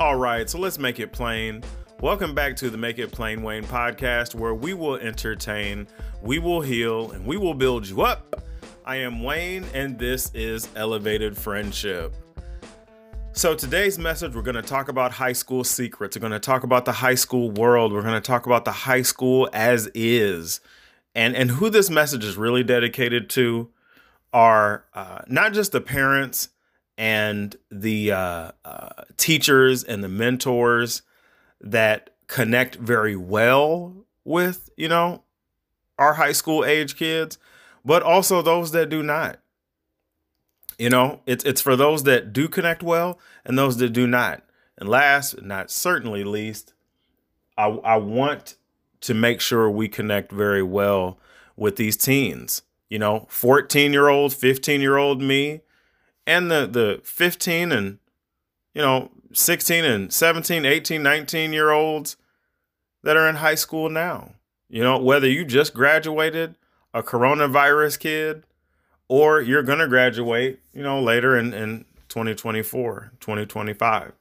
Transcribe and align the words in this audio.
All 0.00 0.16
right, 0.16 0.48
so 0.48 0.58
let's 0.58 0.78
make 0.78 0.98
it 0.98 1.12
plain. 1.12 1.62
Welcome 2.00 2.34
back 2.34 2.56
to 2.56 2.70
the 2.70 2.78
Make 2.78 2.98
It 2.98 3.12
Plain 3.12 3.42
Wayne 3.42 3.64
podcast, 3.64 4.34
where 4.34 4.54
we 4.54 4.72
will 4.72 4.94
entertain, 4.94 5.86
we 6.22 6.38
will 6.38 6.62
heal, 6.62 7.10
and 7.10 7.26
we 7.26 7.36
will 7.36 7.52
build 7.52 7.86
you 7.86 8.00
up. 8.00 8.42
I 8.86 8.96
am 8.96 9.22
Wayne, 9.22 9.66
and 9.74 9.98
this 9.98 10.30
is 10.32 10.70
Elevated 10.74 11.36
Friendship. 11.36 12.14
So, 13.32 13.54
today's 13.54 13.98
message, 13.98 14.34
we're 14.34 14.40
going 14.40 14.54
to 14.54 14.62
talk 14.62 14.88
about 14.88 15.12
high 15.12 15.34
school 15.34 15.64
secrets. 15.64 16.16
We're 16.16 16.20
going 16.20 16.32
to 16.32 16.40
talk 16.40 16.62
about 16.62 16.86
the 16.86 16.92
high 16.92 17.14
school 17.14 17.50
world. 17.50 17.92
We're 17.92 18.00
going 18.00 18.14
to 18.14 18.22
talk 18.22 18.46
about 18.46 18.64
the 18.64 18.72
high 18.72 19.02
school 19.02 19.50
as 19.52 19.90
is. 19.94 20.62
And, 21.14 21.36
and 21.36 21.50
who 21.50 21.68
this 21.68 21.90
message 21.90 22.24
is 22.24 22.38
really 22.38 22.64
dedicated 22.64 23.28
to 23.30 23.68
are 24.32 24.86
uh, 24.94 25.24
not 25.26 25.52
just 25.52 25.72
the 25.72 25.82
parents 25.82 26.48
and 27.00 27.56
the 27.70 28.12
uh, 28.12 28.50
uh, 28.62 28.90
teachers 29.16 29.82
and 29.82 30.04
the 30.04 30.08
mentors 30.08 31.00
that 31.62 32.10
connect 32.26 32.76
very 32.76 33.16
well 33.16 34.04
with, 34.22 34.68
you 34.76 34.86
know, 34.86 35.22
our 35.98 36.12
high 36.14 36.32
school 36.32 36.62
age 36.62 36.96
kids, 36.96 37.38
but 37.86 38.02
also 38.02 38.42
those 38.42 38.72
that 38.72 38.90
do 38.90 39.02
not. 39.02 39.38
You 40.78 40.90
know, 40.90 41.20
it's 41.24 41.42
it's 41.44 41.62
for 41.62 41.74
those 41.74 42.02
that 42.02 42.34
do 42.34 42.48
connect 42.48 42.82
well 42.82 43.18
and 43.46 43.58
those 43.58 43.78
that 43.78 43.94
do 43.94 44.06
not. 44.06 44.42
And 44.76 44.86
last 44.86 45.36
but 45.36 45.44
not 45.46 45.70
certainly 45.70 46.22
least, 46.22 46.74
I, 47.56 47.68
I 47.68 47.96
want 47.96 48.56
to 49.00 49.14
make 49.14 49.40
sure 49.40 49.70
we 49.70 49.88
connect 49.88 50.32
very 50.32 50.62
well 50.62 51.18
with 51.56 51.76
these 51.76 51.96
teens. 51.96 52.60
You 52.90 52.98
know, 52.98 53.24
14 53.30 53.94
year 53.94 54.08
old, 54.08 54.34
15 54.34 54.82
year 54.82 54.98
old 54.98 55.22
me, 55.22 55.62
and 56.26 56.50
the 56.50 56.66
the 56.66 57.00
15 57.04 57.72
and 57.72 57.98
you 58.74 58.82
know 58.82 59.10
16 59.32 59.84
and 59.84 60.12
17 60.12 60.64
18 60.64 61.02
19 61.02 61.52
year 61.52 61.70
olds 61.70 62.16
that 63.02 63.16
are 63.16 63.28
in 63.28 63.36
high 63.36 63.54
school 63.54 63.88
now. 63.88 64.32
You 64.68 64.82
know 64.82 64.98
whether 64.98 65.28
you 65.28 65.44
just 65.44 65.74
graduated 65.74 66.54
a 66.92 67.02
coronavirus 67.02 67.98
kid 67.98 68.44
or 69.10 69.40
you're 69.40 69.62
going 69.62 69.80
to 69.80 69.88
graduate 69.88 70.60
you 70.72 70.82
know 70.82 71.00
later 71.00 71.36
in, 71.36 71.52
in 71.52 71.84
2024 72.08 73.12
2025 73.20 74.12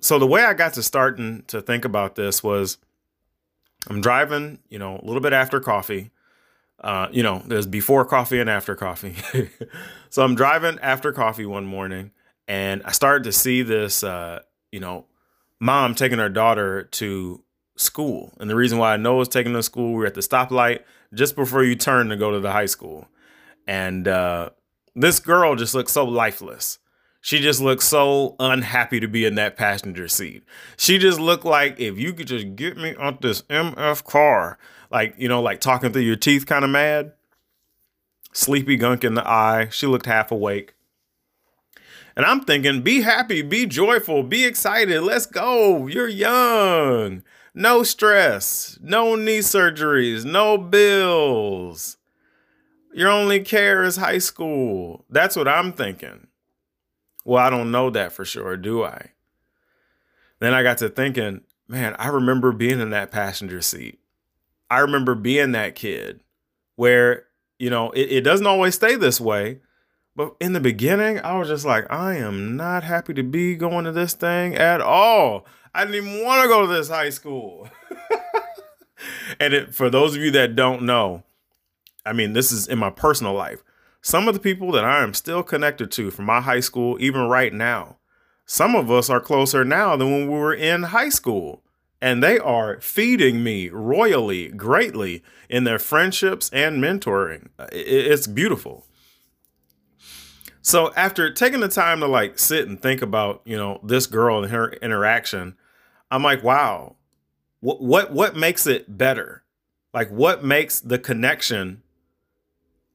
so 0.00 0.18
the 0.18 0.26
way 0.26 0.44
i 0.44 0.54
got 0.54 0.74
to 0.74 0.82
starting 0.82 1.42
to 1.46 1.60
think 1.60 1.84
about 1.84 2.14
this 2.14 2.42
was 2.42 2.78
i'm 3.88 4.00
driving 4.00 4.58
you 4.68 4.78
know 4.78 4.98
a 5.02 5.04
little 5.04 5.20
bit 5.20 5.32
after 5.32 5.60
coffee 5.60 6.10
uh, 6.80 7.08
you 7.10 7.22
know, 7.22 7.42
there's 7.46 7.66
before 7.66 8.04
coffee 8.04 8.40
and 8.40 8.48
after 8.48 8.74
coffee. 8.74 9.16
so 10.10 10.22
I'm 10.22 10.34
driving 10.34 10.78
after 10.80 11.12
coffee 11.12 11.46
one 11.46 11.66
morning 11.66 12.10
and 12.48 12.82
I 12.84 12.92
started 12.92 13.24
to 13.24 13.32
see 13.32 13.62
this, 13.62 14.02
uh, 14.02 14.40
you 14.72 14.80
know, 14.80 15.06
mom 15.60 15.94
taking 15.94 16.18
her 16.18 16.28
daughter 16.28 16.84
to 16.84 17.42
school. 17.76 18.32
And 18.40 18.48
the 18.48 18.56
reason 18.56 18.78
why 18.78 18.94
I 18.94 18.96
know 18.96 19.16
was 19.16 19.28
taking 19.28 19.52
her 19.52 19.58
to 19.58 19.62
school, 19.62 19.92
we're 19.92 20.06
at 20.06 20.14
the 20.14 20.20
stoplight 20.20 20.80
just 21.12 21.36
before 21.36 21.64
you 21.64 21.74
turn 21.74 22.08
to 22.08 22.16
go 22.16 22.30
to 22.30 22.40
the 22.40 22.52
high 22.52 22.66
school. 22.66 23.08
And 23.66 24.08
uh, 24.08 24.50
this 24.94 25.20
girl 25.20 25.56
just 25.56 25.74
looked 25.74 25.90
so 25.90 26.04
lifeless. 26.04 26.78
She 27.20 27.40
just 27.40 27.60
looked 27.60 27.82
so 27.82 28.36
unhappy 28.40 28.98
to 29.00 29.06
be 29.06 29.26
in 29.26 29.34
that 29.34 29.56
passenger 29.56 30.08
seat. 30.08 30.42
She 30.78 30.96
just 30.96 31.20
looked 31.20 31.44
like 31.44 31.78
if 31.78 31.98
you 31.98 32.14
could 32.14 32.26
just 32.26 32.56
get 32.56 32.78
me 32.78 32.94
out 32.98 33.20
this 33.20 33.42
MF 33.42 34.04
car, 34.04 34.58
like, 34.90 35.14
you 35.18 35.28
know, 35.28 35.40
like 35.40 35.60
talking 35.60 35.92
through 35.92 36.02
your 36.02 36.16
teeth 36.16 36.46
kind 36.46 36.64
of 36.64 36.70
mad. 36.70 37.12
Sleepy 38.32 38.76
gunk 38.76 39.04
in 39.04 39.14
the 39.14 39.26
eye. 39.26 39.68
She 39.70 39.86
looked 39.86 40.06
half 40.06 40.30
awake. 40.30 40.74
And 42.16 42.26
I'm 42.26 42.42
thinking, 42.42 42.82
be 42.82 43.02
happy, 43.02 43.40
be 43.42 43.66
joyful, 43.66 44.22
be 44.22 44.44
excited. 44.44 45.02
Let's 45.02 45.26
go. 45.26 45.86
You're 45.86 46.08
young. 46.08 47.22
No 47.54 47.82
stress, 47.82 48.78
no 48.80 49.16
knee 49.16 49.38
surgeries, 49.38 50.24
no 50.24 50.56
bills. 50.58 51.96
Your 52.92 53.08
only 53.08 53.40
care 53.40 53.82
is 53.82 53.96
high 53.96 54.18
school. 54.18 55.04
That's 55.08 55.36
what 55.36 55.48
I'm 55.48 55.72
thinking. 55.72 56.26
Well, 57.24 57.44
I 57.44 57.50
don't 57.50 57.70
know 57.70 57.90
that 57.90 58.12
for 58.12 58.24
sure, 58.24 58.56
do 58.56 58.84
I? 58.84 59.12
Then 60.40 60.54
I 60.54 60.62
got 60.62 60.78
to 60.78 60.88
thinking, 60.88 61.42
man, 61.68 61.94
I 61.98 62.08
remember 62.08 62.52
being 62.52 62.80
in 62.80 62.90
that 62.90 63.10
passenger 63.10 63.60
seat. 63.62 63.99
I 64.70 64.78
remember 64.78 65.14
being 65.14 65.52
that 65.52 65.74
kid 65.74 66.20
where, 66.76 67.24
you 67.58 67.68
know, 67.68 67.90
it, 67.90 68.12
it 68.12 68.20
doesn't 68.22 68.46
always 68.46 68.74
stay 68.74 68.96
this 68.96 69.20
way. 69.20 69.60
But 70.16 70.34
in 70.40 70.52
the 70.52 70.60
beginning, 70.60 71.20
I 71.20 71.38
was 71.38 71.48
just 71.48 71.64
like, 71.64 71.90
I 71.90 72.16
am 72.16 72.56
not 72.56 72.84
happy 72.84 73.14
to 73.14 73.22
be 73.22 73.54
going 73.54 73.84
to 73.84 73.92
this 73.92 74.12
thing 74.12 74.54
at 74.54 74.80
all. 74.80 75.46
I 75.74 75.84
didn't 75.84 76.06
even 76.06 76.24
want 76.24 76.42
to 76.42 76.48
go 76.48 76.66
to 76.66 76.72
this 76.72 76.88
high 76.88 77.10
school. 77.10 77.68
and 79.40 79.54
it, 79.54 79.74
for 79.74 79.88
those 79.88 80.16
of 80.16 80.22
you 80.22 80.30
that 80.32 80.56
don't 80.56 80.82
know, 80.82 81.22
I 82.04 82.12
mean, 82.12 82.32
this 82.32 82.50
is 82.50 82.66
in 82.66 82.78
my 82.78 82.90
personal 82.90 83.34
life. 83.34 83.62
Some 84.02 84.26
of 84.26 84.34
the 84.34 84.40
people 84.40 84.72
that 84.72 84.84
I 84.84 85.02
am 85.02 85.14
still 85.14 85.42
connected 85.42 85.90
to 85.92 86.10
from 86.10 86.24
my 86.24 86.40
high 86.40 86.60
school, 86.60 86.96
even 87.00 87.22
right 87.22 87.52
now, 87.52 87.98
some 88.46 88.74
of 88.74 88.90
us 88.90 89.08
are 89.10 89.20
closer 89.20 89.64
now 89.64 89.96
than 89.96 90.10
when 90.10 90.28
we 90.28 90.38
were 90.38 90.54
in 90.54 90.84
high 90.84 91.10
school 91.10 91.62
and 92.00 92.22
they 92.22 92.38
are 92.38 92.80
feeding 92.80 93.42
me 93.42 93.68
royally, 93.68 94.48
greatly 94.48 95.22
in 95.48 95.64
their 95.64 95.78
friendships 95.78 96.48
and 96.50 96.82
mentoring. 96.82 97.48
It's 97.72 98.26
beautiful. 98.26 98.86
So 100.62 100.92
after 100.94 101.32
taking 101.32 101.60
the 101.60 101.68
time 101.68 102.00
to 102.00 102.06
like 102.06 102.38
sit 102.38 102.68
and 102.68 102.80
think 102.80 103.02
about, 103.02 103.42
you 103.44 103.56
know, 103.56 103.80
this 103.82 104.06
girl 104.06 104.42
and 104.42 104.52
her 104.52 104.72
interaction, 104.74 105.56
I'm 106.10 106.22
like, 106.22 106.42
wow, 106.42 106.96
what 107.60 107.80
what 107.82 108.12
what 108.12 108.36
makes 108.36 108.66
it 108.66 108.96
better? 108.98 109.44
Like 109.92 110.10
what 110.10 110.44
makes 110.44 110.80
the 110.80 110.98
connection 110.98 111.82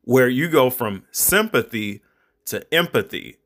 where 0.01 0.29
you 0.29 0.49
go 0.49 0.69
from 0.69 1.03
sympathy 1.11 2.01
to 2.45 2.73
empathy? 2.73 3.37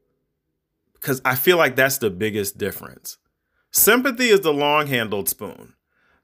Because 0.94 1.22
I 1.24 1.36
feel 1.36 1.58
like 1.58 1.76
that's 1.76 1.98
the 1.98 2.10
biggest 2.10 2.58
difference. 2.58 3.18
Sympathy 3.72 4.30
is 4.30 4.42
the 4.42 4.54
long 4.54 4.88
handled 4.88 5.30
spoon. 5.30 5.74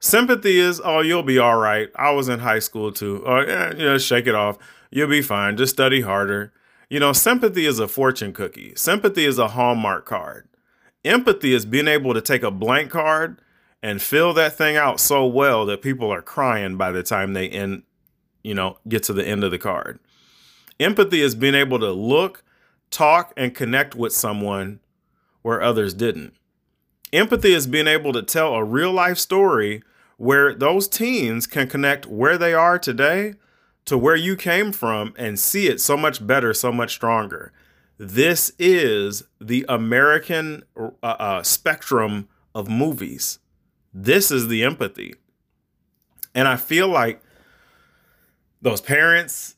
Sympathy 0.00 0.58
is, 0.58 0.80
oh, 0.84 1.00
you'll 1.00 1.22
be 1.22 1.38
all 1.38 1.56
right. 1.56 1.88
I 1.96 2.10
was 2.10 2.28
in 2.28 2.40
high 2.40 2.58
school 2.58 2.92
too. 2.92 3.22
Oh, 3.26 3.40
yeah, 3.40 3.72
yeah, 3.76 3.98
shake 3.98 4.26
it 4.26 4.34
off. 4.34 4.58
You'll 4.90 5.08
be 5.08 5.22
fine. 5.22 5.56
Just 5.56 5.72
study 5.72 6.00
harder. 6.02 6.52
You 6.88 7.00
know, 7.00 7.12
sympathy 7.12 7.66
is 7.66 7.78
a 7.78 7.88
fortune 7.88 8.32
cookie. 8.32 8.72
Sympathy 8.76 9.24
is 9.24 9.38
a 9.38 9.48
Hallmark 9.48 10.06
card. 10.06 10.48
Empathy 11.04 11.54
is 11.54 11.64
being 11.64 11.88
able 11.88 12.14
to 12.14 12.20
take 12.20 12.42
a 12.42 12.50
blank 12.50 12.90
card 12.90 13.40
and 13.82 14.02
fill 14.02 14.32
that 14.34 14.56
thing 14.56 14.76
out 14.76 15.00
so 15.00 15.26
well 15.26 15.66
that 15.66 15.82
people 15.82 16.12
are 16.12 16.22
crying 16.22 16.76
by 16.76 16.90
the 16.90 17.02
time 17.02 17.32
they 17.32 17.48
end, 17.48 17.84
you 18.42 18.54
know, 18.54 18.78
get 18.88 19.02
to 19.04 19.12
the 19.12 19.26
end 19.26 19.44
of 19.44 19.50
the 19.50 19.58
card. 19.58 19.98
Empathy 20.78 21.20
is 21.20 21.34
being 21.34 21.54
able 21.54 21.78
to 21.78 21.90
look, 21.90 22.42
talk, 22.90 23.32
and 23.36 23.54
connect 23.54 23.94
with 23.94 24.12
someone 24.12 24.80
where 25.42 25.62
others 25.62 25.94
didn't. 25.94 26.34
Empathy 27.12 27.52
is 27.52 27.66
being 27.66 27.86
able 27.86 28.12
to 28.12 28.22
tell 28.22 28.54
a 28.54 28.64
real 28.64 28.92
life 28.92 29.18
story 29.18 29.82
where 30.16 30.54
those 30.54 30.88
teens 30.88 31.46
can 31.46 31.68
connect 31.68 32.06
where 32.06 32.38
they 32.38 32.54
are 32.54 32.78
today 32.78 33.34
to 33.84 33.96
where 33.96 34.16
you 34.16 34.36
came 34.36 34.72
from 34.72 35.14
and 35.16 35.38
see 35.38 35.68
it 35.68 35.80
so 35.80 35.96
much 35.96 36.26
better, 36.26 36.52
so 36.52 36.72
much 36.72 36.92
stronger. 36.92 37.52
This 37.98 38.52
is 38.58 39.24
the 39.40 39.64
American 39.68 40.64
uh, 40.76 40.90
uh, 41.02 41.42
spectrum 41.42 42.28
of 42.54 42.68
movies. 42.68 43.38
This 43.94 44.30
is 44.30 44.48
the 44.48 44.64
empathy. 44.64 45.14
And 46.34 46.48
I 46.48 46.56
feel 46.56 46.88
like 46.88 47.22
those 48.60 48.80
parents, 48.80 49.54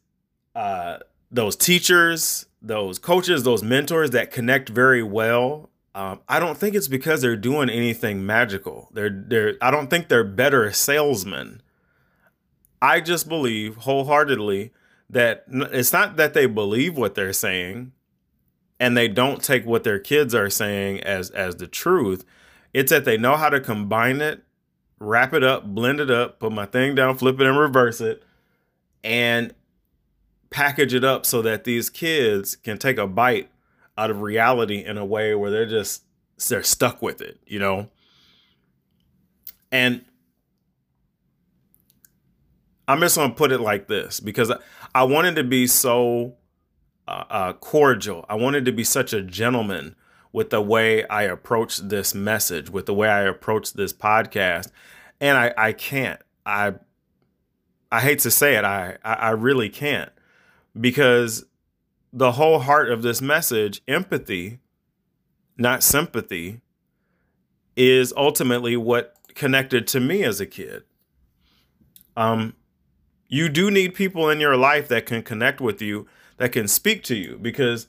uh, 0.54 0.98
those 1.30 1.56
teachers, 1.56 2.46
those 2.60 2.98
coaches, 2.98 3.42
those 3.42 3.62
mentors 3.62 4.10
that 4.10 4.30
connect 4.30 4.68
very 4.68 5.02
well 5.02 5.70
um, 5.98 6.20
I 6.28 6.38
don't 6.38 6.56
think 6.56 6.76
it's 6.76 6.86
because 6.86 7.22
they're 7.22 7.36
doing 7.36 7.68
anything 7.68 8.24
magical. 8.24 8.88
They're 8.92 9.10
they're 9.10 9.54
I 9.60 9.72
don't 9.72 9.90
think 9.90 10.06
they're 10.06 10.22
better 10.22 10.70
salesmen. 10.72 11.60
I 12.80 13.00
just 13.00 13.28
believe 13.28 13.74
wholeheartedly 13.78 14.70
that 15.10 15.44
it's 15.48 15.92
not 15.92 16.14
that 16.14 16.34
they 16.34 16.46
believe 16.46 16.96
what 16.96 17.16
they're 17.16 17.32
saying 17.32 17.90
and 18.78 18.96
they 18.96 19.08
don't 19.08 19.42
take 19.42 19.66
what 19.66 19.82
their 19.82 19.98
kids 19.98 20.36
are 20.36 20.48
saying 20.48 21.00
as 21.00 21.30
as 21.30 21.56
the 21.56 21.66
truth. 21.66 22.24
It's 22.72 22.90
that 22.90 23.04
they 23.04 23.16
know 23.16 23.34
how 23.34 23.48
to 23.48 23.58
combine 23.58 24.20
it, 24.20 24.44
wrap 25.00 25.34
it 25.34 25.42
up, 25.42 25.64
blend 25.64 25.98
it 25.98 26.12
up, 26.12 26.38
put 26.38 26.52
my 26.52 26.66
thing 26.66 26.94
down, 26.94 27.18
flip 27.18 27.40
it 27.40 27.46
and 27.48 27.58
reverse 27.58 28.00
it 28.00 28.22
and 29.02 29.52
package 30.50 30.94
it 30.94 31.02
up 31.02 31.26
so 31.26 31.42
that 31.42 31.64
these 31.64 31.90
kids 31.90 32.54
can 32.54 32.78
take 32.78 32.98
a 32.98 33.06
bite 33.08 33.50
out 33.98 34.10
of 34.10 34.22
reality 34.22 34.84
in 34.84 34.96
a 34.96 35.04
way 35.04 35.34
where 35.34 35.50
they're 35.50 35.66
just 35.66 36.04
they're 36.48 36.62
stuck 36.62 37.02
with 37.02 37.20
it, 37.20 37.38
you 37.46 37.58
know? 37.58 37.88
And 39.72 40.04
I'm 42.86 43.00
just 43.00 43.16
gonna 43.16 43.34
put 43.34 43.52
it 43.52 43.60
like 43.60 43.88
this 43.88 44.20
because 44.20 44.52
I 44.94 45.02
wanted 45.02 45.34
to 45.36 45.44
be 45.44 45.66
so 45.66 46.36
uh, 47.08 47.24
uh, 47.28 47.52
cordial. 47.54 48.24
I 48.28 48.36
wanted 48.36 48.64
to 48.66 48.72
be 48.72 48.84
such 48.84 49.12
a 49.12 49.20
gentleman 49.20 49.96
with 50.32 50.50
the 50.50 50.62
way 50.62 51.06
I 51.08 51.24
approach 51.24 51.78
this 51.78 52.14
message, 52.14 52.70
with 52.70 52.86
the 52.86 52.94
way 52.94 53.08
I 53.08 53.22
approach 53.22 53.72
this 53.72 53.92
podcast. 53.92 54.70
And 55.20 55.36
I, 55.36 55.52
I 55.58 55.72
can't. 55.72 56.20
I 56.46 56.74
I 57.90 58.00
hate 58.00 58.20
to 58.20 58.30
say 58.30 58.54
it, 58.54 58.64
I, 58.64 58.98
I 59.02 59.30
really 59.30 59.68
can't. 59.68 60.12
Because 60.78 61.44
the 62.18 62.32
whole 62.32 62.58
heart 62.58 62.90
of 62.90 63.02
this 63.02 63.22
message, 63.22 63.80
empathy, 63.86 64.58
not 65.56 65.84
sympathy, 65.84 66.60
is 67.76 68.12
ultimately 68.16 68.76
what 68.76 69.14
connected 69.36 69.86
to 69.86 70.00
me 70.00 70.24
as 70.24 70.40
a 70.40 70.46
kid. 70.46 70.82
Um, 72.16 72.54
you 73.28 73.48
do 73.48 73.70
need 73.70 73.94
people 73.94 74.28
in 74.28 74.40
your 74.40 74.56
life 74.56 74.88
that 74.88 75.06
can 75.06 75.22
connect 75.22 75.60
with 75.60 75.80
you, 75.80 76.08
that 76.38 76.50
can 76.50 76.66
speak 76.66 77.04
to 77.04 77.14
you, 77.14 77.38
because 77.40 77.86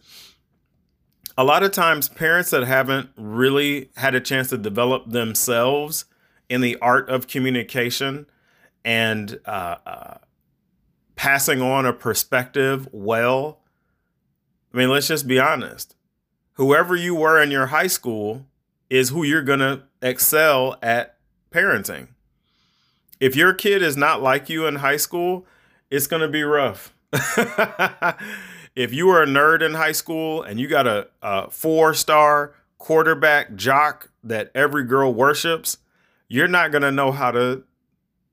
a 1.35 1.43
lot 1.43 1.63
of 1.63 1.71
times 1.71 2.07
parents 2.07 2.51
that 2.51 2.63
haven't 2.63 3.09
really 3.17 3.89
had 3.95 4.13
a 4.13 4.21
chance 4.21 4.49
to 4.49 4.59
develop 4.59 5.09
themselves 5.09 6.05
in 6.49 6.61
the 6.61 6.77
art 6.81 7.09
of 7.09 7.25
communication 7.25 8.27
and 8.85 9.39
uh, 9.45 9.75
uh, 9.85 10.17
passing 11.15 11.63
on 11.63 11.87
a 11.87 11.93
perspective 11.93 12.87
well. 12.91 13.61
I 14.73 14.77
mean, 14.77 14.89
let's 14.89 15.07
just 15.07 15.27
be 15.27 15.39
honest. 15.39 15.95
Whoever 16.53 16.95
you 16.95 17.15
were 17.15 17.41
in 17.41 17.51
your 17.51 17.67
high 17.67 17.87
school 17.87 18.45
is 18.89 19.09
who 19.09 19.23
you're 19.23 19.41
going 19.41 19.59
to 19.59 19.83
excel 20.01 20.77
at 20.81 21.17
parenting. 21.51 22.09
If 23.19 23.35
your 23.35 23.53
kid 23.53 23.81
is 23.81 23.97
not 23.97 24.21
like 24.21 24.49
you 24.49 24.65
in 24.65 24.75
high 24.77 24.97
school, 24.97 25.45
it's 25.89 26.07
going 26.07 26.21
to 26.21 26.27
be 26.27 26.43
rough. 26.43 26.93
if 28.75 28.93
you 28.93 29.07
were 29.07 29.23
a 29.23 29.27
nerd 29.27 29.61
in 29.61 29.73
high 29.73 29.91
school 29.91 30.41
and 30.41 30.59
you 30.59 30.67
got 30.67 30.87
a, 30.87 31.07
a 31.21 31.49
four 31.49 31.93
star 31.93 32.53
quarterback 32.77 33.55
jock 33.55 34.11
that 34.23 34.51
every 34.55 34.83
girl 34.83 35.13
worships, 35.13 35.77
you're 36.27 36.47
not 36.47 36.71
going 36.71 36.81
to 36.83 36.91
know 36.91 37.11
how 37.11 37.31
to 37.31 37.63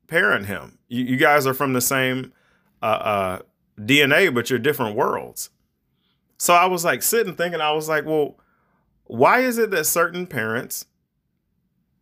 parent 0.07 0.47
him. 0.47 0.79
You, 0.89 1.05
you, 1.05 1.17
guys 1.17 1.47
are 1.47 1.55
from 1.55 1.73
the 1.73 1.81
same 1.81 2.33
uh, 2.83 2.87
uh, 2.87 3.39
DNA, 3.79 4.33
but 4.33 4.51
you're 4.51 4.59
different 4.59 4.95
worlds. 4.95 5.51
So 6.39 6.55
I 6.55 6.67
was 6.67 6.85
like 6.85 7.03
sitting 7.03 7.35
thinking, 7.35 7.61
I 7.61 7.73
was 7.73 7.89
like, 7.89 8.05
well, 8.05 8.37
why 9.05 9.41
is 9.41 9.59
it 9.59 9.71
that 9.71 9.87
certain 9.87 10.27
parents, 10.27 10.87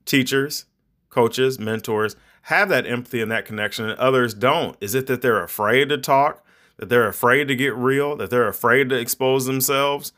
teachers, 0.04 0.64
coaches, 1.10 1.58
mentors 1.58 2.16
have 2.42 2.68
that 2.68 2.86
empathy 2.86 3.20
and 3.20 3.30
that 3.30 3.46
connection 3.46 3.88
and 3.88 3.98
others 3.98 4.34
don't? 4.34 4.76
Is 4.80 4.94
it 4.94 5.06
that 5.06 5.22
they're 5.22 5.42
afraid 5.42 5.88
to 5.90 5.98
talk, 5.98 6.44
that 6.76 6.88
they're 6.88 7.08
afraid 7.08 7.48
to 7.48 7.56
get 7.56 7.74
real, 7.74 8.16
that 8.16 8.30
they're 8.30 8.48
afraid 8.48 8.88
to 8.88 8.96
expose 8.96 9.46
themselves? 9.46 10.12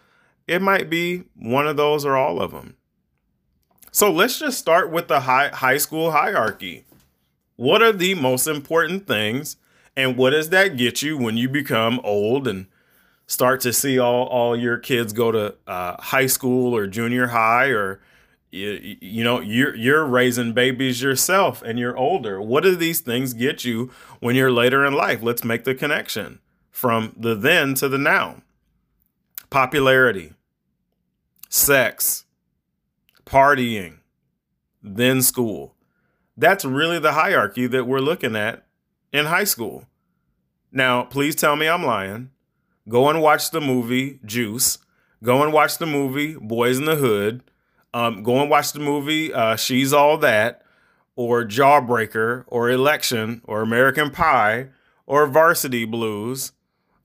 It 0.47 0.63
might 0.63 0.89
be 0.89 1.25
one 1.35 1.67
of 1.67 1.77
those 1.77 2.05
or 2.05 2.17
all 2.17 2.41
of 2.41 2.53
them. 2.53 2.77
So 3.91 4.13
let's 4.13 4.39
just 4.39 4.59
start 4.59 4.91
with 4.91 5.09
the 5.09 5.21
high, 5.21 5.49
high 5.49 5.79
school 5.79 6.13
hierarchy. 6.13 6.85
What 7.57 7.83
are 7.83 7.93
the 7.93 8.15
most 8.15 8.47
important 8.47 9.07
things? 9.07 9.57
And 9.97 10.17
what 10.17 10.31
does 10.31 10.51
that 10.51 10.77
get 10.77 11.03
you 11.03 11.17
when 11.17 11.37
you 11.37 11.49
become 11.49 12.01
old 12.05 12.47
and 12.47 12.67
start 13.27 13.61
to 13.61 13.73
see 13.73 13.99
all, 13.99 14.27
all 14.27 14.57
your 14.57 14.79
kids 14.79 15.13
go 15.13 15.33
to 15.33 15.55
uh, 15.67 16.01
high 16.01 16.27
school 16.27 16.75
or 16.75 16.87
junior 16.87 17.29
high 17.29 17.67
or 17.67 18.01
you, 18.51 18.97
you 19.01 19.25
know 19.25 19.41
you're 19.41 19.75
you're 19.75 20.07
raising 20.07 20.53
babies 20.53 21.03
yourself 21.03 21.63
and 21.63 21.79
you're 21.79 21.97
older. 21.97 22.41
What 22.41 22.63
do 22.63 22.77
these 22.77 23.01
things 23.01 23.35
get 23.35 23.65
you 23.65 23.91
when 24.21 24.37
you're 24.37 24.53
later 24.53 24.85
in 24.87 24.95
life? 24.95 25.23
Let's 25.23 25.45
make 25.45 25.65
the 25.65 25.75
connection 25.75 26.41
from 26.71 27.15
the 27.17 27.35
then 27.35 27.75
to 27.75 27.89
the 27.89 27.99
now. 27.99 28.43
Popularity 29.51 30.33
sex 31.49 32.25
partying 33.25 33.99
then 34.83 35.23
school. 35.23 35.75
That's 36.37 36.65
really 36.65 36.99
the 36.99 37.13
hierarchy 37.13 37.67
that 37.67 37.87
we're 37.87 37.99
looking 37.99 38.37
at 38.37 38.67
in 39.13 39.27
high 39.27 39.45
school. 39.45 39.87
Now 40.71 41.03
please 41.05 41.35
tell 41.35 41.57
me 41.57 41.69
i'm 41.69 41.85
lying 41.85 42.31
Go 42.89 43.09
and 43.09 43.21
watch 43.21 43.51
the 43.51 43.61
movie 43.61 44.21
Juice. 44.25 44.79
Go 45.23 45.43
and 45.43 45.53
watch 45.53 45.79
the 45.79 45.87
movie 45.87 46.35
Boys 46.35 46.79
in 46.79 46.85
the 46.85 46.97
Hood. 46.97 47.43
Um, 47.93 48.23
go 48.23 48.41
and 48.41 48.51
watch 48.51 48.73
the 48.73 48.81
movie 48.81 49.33
uh, 49.33 49.57
She's 49.57 49.93
All 49.93 50.19
That, 50.19 50.63
or 51.17 51.45
Jawbreaker, 51.45 52.45
or 52.47 52.71
Election, 52.71 53.41
or 53.45 53.63
American 53.63 54.11
Pie, 54.11 54.69
or 55.07 55.27
Varsity 55.27 55.85
Blues, 55.85 56.53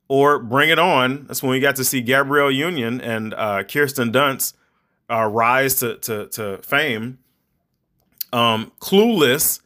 or 0.07 0.37
Bring 0.37 0.69
It 0.69 0.79
On. 0.79 1.25
That's 1.27 1.41
when 1.41 1.51
we 1.51 1.59
got 1.61 1.77
to 1.77 1.83
see 1.85 2.01
Gabrielle 2.01 2.51
Union 2.51 2.99
and 2.99 3.33
uh, 3.33 3.63
Kirsten 3.63 4.11
Dunst 4.11 4.53
uh, 5.09 5.25
rise 5.25 5.75
to, 5.75 5.97
to, 5.99 6.27
to 6.27 6.57
fame. 6.61 7.19
Um, 8.33 8.71
Clueless. 8.79 9.61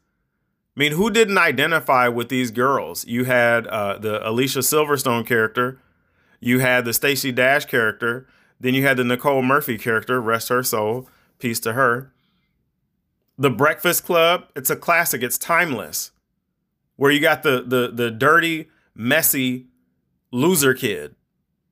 I 0.77 0.79
mean, 0.79 0.91
who 0.91 1.09
didn't 1.09 1.37
identify 1.37 2.07
with 2.07 2.29
these 2.29 2.51
girls? 2.51 3.05
You 3.07 3.23
had 3.23 3.65
uh, 3.67 3.97
the 3.97 4.27
Alicia 4.27 4.59
Silverstone 4.59 5.25
character 5.25 5.79
you 6.45 6.59
had 6.59 6.85
the 6.85 6.93
Stacey 6.93 7.31
Dash 7.31 7.65
character, 7.65 8.27
then 8.59 8.75
you 8.75 8.83
had 8.83 8.97
the 8.97 9.03
Nicole 9.03 9.41
Murphy 9.41 9.79
character, 9.79 10.21
rest 10.21 10.49
her 10.49 10.61
soul, 10.61 11.09
peace 11.39 11.59
to 11.61 11.73
her. 11.73 12.13
The 13.35 13.49
Breakfast 13.49 14.05
Club, 14.05 14.45
it's 14.55 14.69
a 14.69 14.75
classic, 14.75 15.23
it's 15.23 15.39
timeless. 15.39 16.11
Where 16.97 17.11
you 17.11 17.19
got 17.19 17.41
the 17.41 17.63
the 17.63 17.91
the 17.91 18.11
dirty, 18.11 18.69
messy 18.93 19.69
loser 20.31 20.75
kid. 20.75 21.15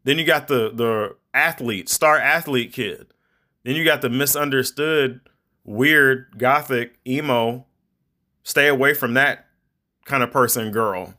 Then 0.06 0.18
you 0.18 0.26
got 0.26 0.48
the 0.48 0.72
the 0.74 1.18
athlete, 1.36 1.88
star 1.88 2.18
athlete 2.18 2.74
kid. 2.74 3.14
Then 3.64 3.76
you 3.76 3.86
got 3.86 4.02
the 4.02 4.10
misunderstood, 4.10 5.22
weird, 5.64 6.40
gothic, 6.40 6.98
emo, 7.08 7.68
stay 8.42 8.68
away 8.68 8.96
from 8.96 9.14
that 9.14 9.46
kind 10.06 10.24
of 10.24 10.32
person 10.32 10.72
girl. 10.72 11.14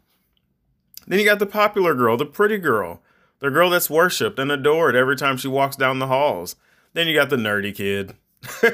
Then 1.07 1.21
you 1.21 1.25
got 1.25 1.39
the 1.39 1.47
popular 1.47 1.95
girl, 1.95 2.17
the 2.17 2.27
pretty 2.27 2.59
girl, 2.59 3.01
the 3.45 3.51
girl 3.51 3.69
that's 3.69 3.91
worshipped 3.91 4.39
and 4.39 4.51
adored 4.51 4.97
every 4.97 5.17
time 5.17 5.37
she 5.37 5.49
walks 5.49 5.77
down 5.77 5.99
the 5.99 6.07
halls. 6.07 6.57
Then 6.95 7.07
you 7.07 7.15
got 7.15 7.29
the 7.29 7.37
nerdy 7.37 7.75
kid. 7.75 8.15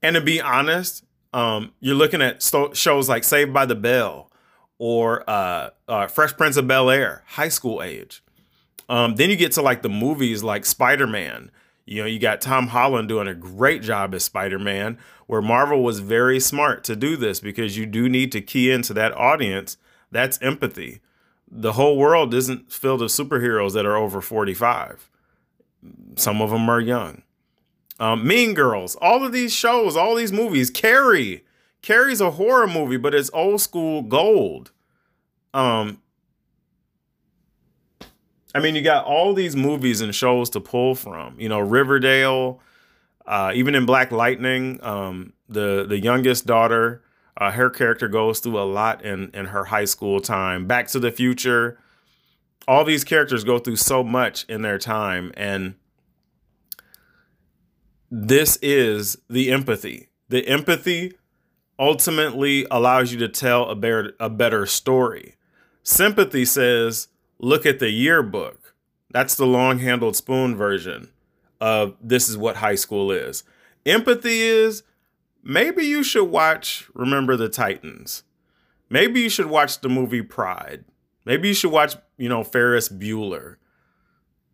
and 0.00 0.14
to 0.14 0.20
be 0.20 0.40
honest, 0.40 1.02
um, 1.32 1.72
you're 1.80 1.96
looking 1.96 2.22
at 2.22 2.40
shows 2.74 3.08
like 3.08 3.24
Saved 3.24 3.52
by 3.52 3.66
the 3.66 3.74
Bell 3.74 4.30
or 4.78 5.28
uh, 5.28 5.70
uh, 5.88 6.06
Fresh 6.06 6.36
Prince 6.36 6.56
of 6.56 6.68
Bel 6.68 6.88
Air, 6.88 7.24
high 7.26 7.48
school 7.48 7.82
age. 7.82 8.22
Um, 8.88 9.16
then 9.16 9.28
you 9.28 9.34
get 9.34 9.50
to 9.52 9.62
like 9.62 9.82
the 9.82 9.88
movies 9.88 10.44
like 10.44 10.64
Spider 10.64 11.08
Man. 11.08 11.50
You 11.84 12.02
know, 12.02 12.06
you 12.06 12.20
got 12.20 12.40
Tom 12.40 12.68
Holland 12.68 13.08
doing 13.08 13.26
a 13.26 13.34
great 13.34 13.82
job 13.82 14.14
as 14.14 14.22
Spider 14.22 14.60
Man, 14.60 14.98
where 15.26 15.42
Marvel 15.42 15.82
was 15.82 15.98
very 15.98 16.38
smart 16.38 16.84
to 16.84 16.94
do 16.94 17.16
this 17.16 17.40
because 17.40 17.76
you 17.76 17.86
do 17.86 18.08
need 18.08 18.30
to 18.30 18.40
key 18.40 18.70
into 18.70 18.94
that 18.94 19.12
audience. 19.14 19.78
That's 20.12 20.40
empathy 20.40 21.00
the 21.50 21.72
whole 21.72 21.96
world 21.96 22.34
isn't 22.34 22.72
filled 22.72 23.00
with 23.00 23.10
superheroes 23.10 23.72
that 23.72 23.86
are 23.86 23.96
over 23.96 24.20
45. 24.20 25.10
Some 26.16 26.42
of 26.42 26.50
them 26.50 26.68
are 26.68 26.80
young. 26.80 27.22
Um, 28.00 28.26
mean 28.26 28.54
Girls, 28.54 28.96
all 28.96 29.24
of 29.24 29.32
these 29.32 29.52
shows, 29.52 29.96
all 29.96 30.14
these 30.14 30.32
movies. 30.32 30.70
Carrie, 30.70 31.44
Carrie's 31.82 32.20
a 32.20 32.32
horror 32.32 32.66
movie, 32.66 32.96
but 32.96 33.14
it's 33.14 33.30
old 33.32 33.60
school 33.60 34.02
gold. 34.02 34.70
Um, 35.52 36.00
I 38.54 38.60
mean, 38.60 38.74
you 38.74 38.82
got 38.82 39.04
all 39.04 39.34
these 39.34 39.56
movies 39.56 40.00
and 40.00 40.14
shows 40.14 40.50
to 40.50 40.60
pull 40.60 40.94
from. 40.94 41.38
You 41.40 41.48
know, 41.48 41.58
Riverdale, 41.58 42.60
uh, 43.26 43.52
even 43.54 43.74
in 43.74 43.84
Black 43.84 44.12
Lightning, 44.12 44.78
um, 44.82 45.32
the 45.48 45.84
the 45.88 45.98
youngest 45.98 46.46
daughter 46.46 47.02
uh, 47.38 47.52
her 47.52 47.70
character 47.70 48.08
goes 48.08 48.40
through 48.40 48.58
a 48.58 48.64
lot 48.64 49.04
in 49.04 49.30
in 49.32 49.46
her 49.46 49.66
high 49.66 49.84
school 49.84 50.20
time. 50.20 50.66
Back 50.66 50.88
to 50.88 50.98
the 50.98 51.12
Future, 51.12 51.78
all 52.66 52.84
these 52.84 53.04
characters 53.04 53.44
go 53.44 53.58
through 53.58 53.76
so 53.76 54.02
much 54.02 54.44
in 54.48 54.62
their 54.62 54.78
time, 54.78 55.32
and 55.36 55.76
this 58.10 58.58
is 58.60 59.16
the 59.30 59.50
empathy. 59.52 60.08
The 60.28 60.46
empathy 60.46 61.14
ultimately 61.78 62.66
allows 62.70 63.12
you 63.12 63.18
to 63.20 63.28
tell 63.28 63.68
a 63.68 63.76
better 63.76 64.14
a 64.18 64.28
better 64.28 64.66
story. 64.66 65.36
Sympathy 65.82 66.44
says, 66.44 67.08
look 67.38 67.64
at 67.64 67.78
the 67.78 67.90
yearbook. 67.90 68.74
That's 69.10 69.36
the 69.36 69.46
long 69.46 69.78
handled 69.78 70.16
spoon 70.16 70.54
version 70.54 71.08
of 71.60 71.96
this 72.00 72.28
is 72.28 72.36
what 72.36 72.56
high 72.56 72.74
school 72.74 73.10
is. 73.10 73.42
Empathy 73.86 74.40
is 74.40 74.82
maybe 75.42 75.84
you 75.84 76.02
should 76.02 76.30
watch 76.30 76.88
Remember 76.94 77.36
the 77.36 77.48
Titans. 77.48 78.22
Maybe 78.90 79.20
you 79.20 79.28
should 79.28 79.46
watch 79.46 79.80
the 79.80 79.88
movie 79.88 80.22
Pride. 80.22 80.84
Maybe 81.24 81.48
you 81.48 81.54
should 81.54 81.72
watch, 81.72 81.96
you 82.16 82.28
know, 82.28 82.42
Ferris 82.42 82.88
Bueller. 82.88 83.56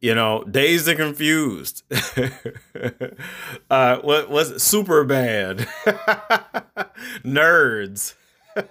You 0.01 0.15
know, 0.15 0.45
Dazed 0.45 0.89
and 0.89 0.99
Confused. 0.99 1.83
uh, 3.71 3.99
what 3.99 4.29
was? 4.29 4.63
Super 4.63 5.03
bad. 5.05 5.59
Nerds. 7.25 8.15
you 8.57 8.63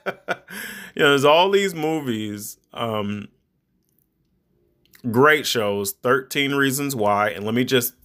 know, 0.98 1.10
there's 1.10 1.26
all 1.26 1.50
these 1.50 1.74
movies, 1.74 2.58
um, 2.74 3.30
great 5.10 5.48
shows, 5.48 5.94
13 5.94 6.54
Reasons 6.54 6.96
Why. 6.96 7.30
And 7.30 7.46
let 7.46 7.56
me 7.56 7.64
just 7.64 7.96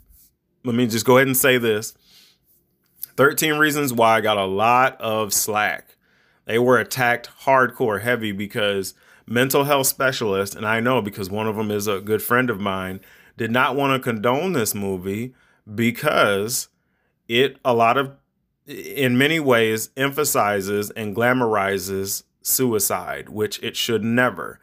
let 0.65 0.75
me 0.75 0.87
just 0.87 1.05
go 1.05 1.19
ahead 1.19 1.27
and 1.27 1.37
say 1.37 1.59
this 1.59 1.95
13 3.19 3.55
Reasons 3.55 3.93
Why 3.93 4.21
got 4.21 4.37
a 4.37 4.45
lot 4.45 4.97
of 5.01 5.35
slack. 5.35 5.97
They 6.45 6.57
were 6.57 6.79
attacked 6.79 7.29
hardcore 7.41 8.01
heavy 8.01 8.31
because 8.31 8.95
mental 9.27 9.65
health 9.65 9.89
specialists, 9.89 10.55
and 10.55 10.65
I 10.65 10.79
know 10.79 11.03
because 11.03 11.29
one 11.29 11.49
of 11.49 11.57
them 11.57 11.73
is 11.73 11.89
a 11.89 12.01
good 12.01 12.23
friend 12.23 12.49
of 12.49 12.61
mine, 12.61 13.01
did 13.37 13.51
not 13.51 13.75
want 13.75 13.93
to 13.93 14.09
condone 14.09 14.53
this 14.53 14.73
movie 14.73 15.35
because 15.75 16.69
it, 17.27 17.59
a 17.65 17.75
lot 17.75 17.97
of, 17.97 18.13
in 18.69 19.19
many 19.19 19.41
ways, 19.41 19.91
emphasizes 19.97 20.91
and 20.91 21.17
glamorizes 21.17 22.23
suicide, 22.41 23.31
which 23.31 23.61
it 23.65 23.75
should 23.75 24.05
never. 24.05 24.61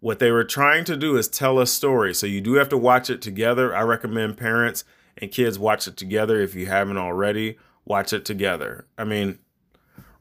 What 0.00 0.18
they 0.18 0.32
were 0.32 0.42
trying 0.42 0.82
to 0.86 0.96
do 0.96 1.16
is 1.16 1.28
tell 1.28 1.60
a 1.60 1.68
story. 1.68 2.14
So 2.14 2.26
you 2.26 2.40
do 2.40 2.54
have 2.54 2.68
to 2.70 2.76
watch 2.76 3.10
it 3.10 3.22
together. 3.22 3.72
I 3.72 3.82
recommend 3.82 4.38
parents 4.38 4.82
and 5.16 5.30
kids 5.30 5.56
watch 5.56 5.86
it 5.86 5.96
together 5.96 6.40
if 6.40 6.56
you 6.56 6.66
haven't 6.66 6.98
already. 6.98 7.58
Watch 7.84 8.12
it 8.12 8.24
together. 8.24 8.86
I 8.96 9.04
mean, 9.04 9.38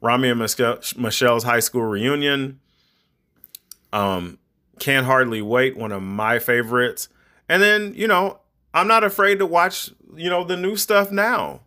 Romy 0.01 0.29
and 0.29 0.39
Michele's 0.39 1.43
high 1.43 1.59
school 1.59 1.83
reunion. 1.83 2.59
Um, 3.93 4.39
can't 4.79 5.05
hardly 5.05 5.41
wait. 5.41 5.77
One 5.77 5.91
of 5.91 6.01
my 6.01 6.39
favorites. 6.39 7.09
And 7.47 7.61
then 7.61 7.93
you 7.95 8.07
know, 8.07 8.39
I'm 8.73 8.87
not 8.87 9.03
afraid 9.03 9.39
to 9.39 9.45
watch 9.45 9.91
you 10.15 10.29
know 10.29 10.43
the 10.43 10.57
new 10.57 10.75
stuff 10.75 11.11
now. 11.11 11.61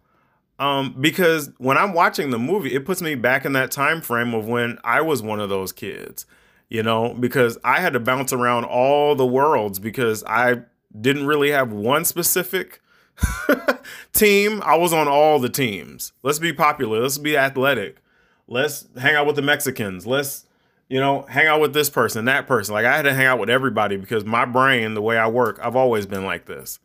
Um, 0.58 0.94
because 1.00 1.50
when 1.58 1.76
I'm 1.76 1.92
watching 1.92 2.30
the 2.30 2.38
movie, 2.38 2.74
it 2.74 2.86
puts 2.86 3.02
me 3.02 3.16
back 3.16 3.44
in 3.44 3.54
that 3.54 3.72
time 3.72 4.00
frame 4.00 4.34
of 4.34 4.46
when 4.46 4.78
I 4.84 5.00
was 5.00 5.20
one 5.20 5.40
of 5.40 5.48
those 5.48 5.72
kids 5.72 6.26
you 6.68 6.82
know, 6.82 7.14
because 7.14 7.58
I 7.62 7.80
had 7.80 7.92
to 7.92 8.00
bounce 8.00 8.32
around 8.32 8.64
all 8.64 9.14
the 9.14 9.26
worlds 9.26 9.78
because 9.78 10.24
I 10.24 10.62
didn't 10.98 11.26
really 11.26 11.50
have 11.50 11.72
one 11.72 12.04
specific 12.04 12.80
team. 14.12 14.62
I 14.64 14.76
was 14.76 14.92
on 14.92 15.09
all 15.09 15.38
the 15.38 15.49
teams. 15.49 16.12
Let's 16.23 16.38
be 16.38 16.52
popular. 16.52 17.00
Let's 17.00 17.18
be 17.18 17.37
athletic. 17.37 17.99
Let's 18.47 18.87
hang 18.99 19.14
out 19.14 19.26
with 19.26 19.37
the 19.37 19.42
Mexicans. 19.42 20.06
Let's, 20.06 20.44
you 20.88 21.00
know, 21.00 21.23
hang 21.23 21.47
out 21.47 21.61
with 21.61 21.73
this 21.73 21.90
person, 21.90 22.25
that 22.26 22.47
person. 22.47 22.75
Like 22.75 22.87
I 22.87 22.97
had 22.97 23.02
to 23.02 23.14
hang 23.14 23.26
out 23.26 23.38
with 23.38 23.50
everybody 23.50 23.97
because 23.97 24.25
my 24.25 24.44
brain, 24.44 24.94
the 24.94 25.02
way 25.02 25.16
I 25.16 25.28
work, 25.28 25.59
I've 25.62 25.76
always 25.76 26.06
been 26.06 26.25
like 26.25 26.47
this. 26.47 26.78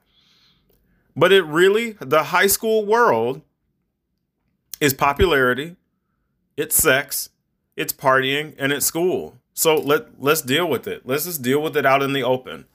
But 1.16 1.32
it 1.32 1.44
really, 1.44 1.98
the 2.00 2.24
high 2.26 2.48
school 2.48 2.86
world 2.86 3.42
is 4.80 4.94
popularity, 4.94 5.76
it's 6.56 6.76
sex, 6.76 7.30
it's 7.76 7.92
partying, 7.92 8.56
and 8.58 8.72
it's 8.72 8.86
school. 8.86 9.38
So 9.54 9.76
let 9.76 10.22
let's 10.22 10.42
deal 10.42 10.70
with 10.70 10.88
it. 10.88 11.02
Let's 11.06 11.26
just 11.26 11.42
deal 11.42 11.62
with 11.62 11.76
it 11.76 11.86
out 11.86 12.02
in 12.02 12.14
the 12.14 12.24
open. 12.24 12.66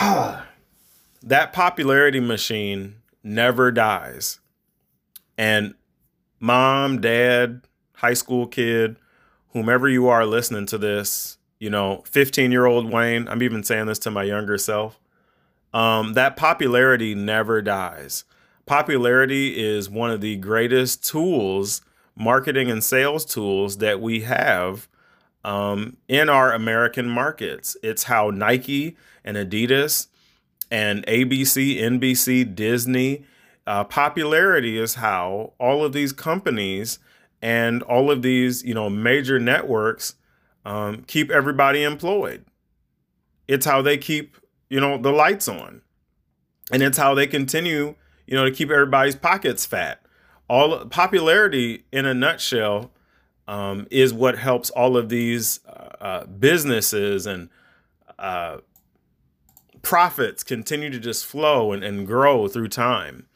that 1.22 1.52
popularity 1.52 2.20
machine 2.20 2.96
never 3.22 3.70
dies. 3.70 4.40
And 5.36 5.74
mom, 6.40 7.00
dad, 7.00 7.62
high 7.94 8.14
school 8.14 8.46
kid, 8.46 8.96
whomever 9.50 9.88
you 9.88 10.08
are 10.08 10.24
listening 10.24 10.66
to 10.66 10.78
this, 10.78 11.38
you 11.58 11.70
know, 11.70 12.02
15 12.06 12.52
year 12.52 12.66
old 12.66 12.90
Wayne, 12.90 13.28
I'm 13.28 13.42
even 13.42 13.62
saying 13.62 13.86
this 13.86 13.98
to 14.00 14.10
my 14.10 14.22
younger 14.22 14.58
self. 14.58 14.98
Um, 15.72 16.14
that 16.14 16.36
popularity 16.36 17.14
never 17.14 17.60
dies. 17.60 18.24
Popularity 18.66 19.62
is 19.62 19.90
one 19.90 20.10
of 20.10 20.20
the 20.20 20.36
greatest 20.36 21.04
tools, 21.06 21.82
marketing 22.16 22.70
and 22.70 22.82
sales 22.82 23.24
tools 23.24 23.78
that 23.78 24.00
we 24.00 24.20
have 24.20 24.88
um, 25.44 25.96
in 26.08 26.28
our 26.28 26.52
American 26.52 27.08
markets. 27.08 27.76
It's 27.82 28.04
how 28.04 28.30
Nike 28.30 28.96
and 29.24 29.36
Adidas 29.36 30.08
and 30.70 31.06
ABC, 31.06 31.80
NBC, 31.80 32.54
Disney, 32.54 33.24
uh, 33.66 33.84
popularity 33.84 34.78
is 34.78 34.94
how 34.94 35.52
all 35.58 35.84
of 35.84 35.92
these 35.92 36.12
companies 36.12 36.98
and 37.42 37.82
all 37.82 38.10
of 38.10 38.22
these, 38.22 38.64
you 38.64 38.74
know, 38.74 38.88
major 38.88 39.38
networks 39.38 40.14
um, 40.64 41.02
keep 41.06 41.30
everybody 41.30 41.82
employed. 41.82 42.44
It's 43.48 43.66
how 43.66 43.82
they 43.82 43.98
keep, 43.98 44.36
you 44.68 44.80
know, 44.80 44.98
the 44.98 45.12
lights 45.12 45.48
on. 45.48 45.82
And 46.72 46.82
it's 46.82 46.98
how 46.98 47.14
they 47.14 47.26
continue, 47.26 47.94
you 48.26 48.34
know, 48.34 48.44
to 48.44 48.50
keep 48.50 48.70
everybody's 48.70 49.14
pockets 49.14 49.64
fat. 49.64 50.00
All 50.48 50.84
popularity 50.86 51.84
in 51.92 52.06
a 52.06 52.14
nutshell 52.14 52.90
um, 53.46 53.86
is 53.90 54.12
what 54.12 54.38
helps 54.38 54.70
all 54.70 54.96
of 54.96 55.08
these 55.08 55.60
uh, 55.68 55.70
uh, 56.00 56.26
businesses 56.26 57.26
and 57.26 57.48
uh, 58.18 58.58
profits 59.86 60.42
continue 60.42 60.90
to 60.90 60.98
just 60.98 61.24
flow 61.24 61.70
and, 61.70 61.84
and 61.84 62.08
grow 62.08 62.48
through 62.48 62.66
time. 62.66 63.28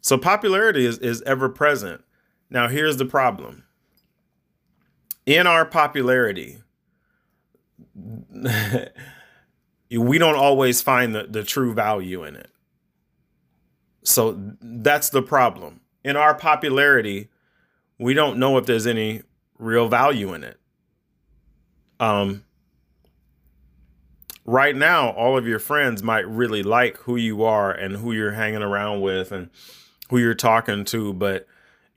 So 0.00 0.16
popularity 0.16 0.86
is, 0.86 0.98
is 0.98 1.20
ever 1.26 1.50
present. 1.50 2.02
Now, 2.48 2.68
here's 2.68 2.96
the 2.96 3.04
problem 3.04 3.64
in 5.26 5.46
our 5.46 5.66
popularity, 5.66 6.62
we 9.90 10.18
don't 10.18 10.34
always 10.34 10.80
find 10.80 11.14
the, 11.14 11.24
the 11.24 11.44
true 11.44 11.74
value 11.74 12.24
in 12.24 12.36
it. 12.36 12.50
So 14.02 14.38
that's 14.62 15.10
the 15.10 15.22
problem. 15.22 15.80
In 16.02 16.16
our 16.16 16.34
popularity, 16.34 17.28
we 17.98 18.14
don't 18.14 18.38
know 18.38 18.56
if 18.56 18.64
there's 18.64 18.86
any 18.86 19.22
real 19.58 19.88
value 19.88 20.32
in 20.32 20.42
it. 20.42 20.58
Um, 22.00 22.44
right 24.44 24.76
now, 24.76 25.10
all 25.10 25.36
of 25.36 25.46
your 25.46 25.58
friends 25.58 26.02
might 26.02 26.28
really 26.28 26.62
like 26.62 26.98
who 26.98 27.16
you 27.16 27.42
are 27.42 27.70
and 27.72 27.96
who 27.96 28.12
you're 28.12 28.32
hanging 28.32 28.62
around 28.62 29.00
with 29.00 29.32
and 29.32 29.50
who 30.10 30.18
you're 30.18 30.34
talking 30.34 30.84
to. 30.86 31.12
But 31.12 31.46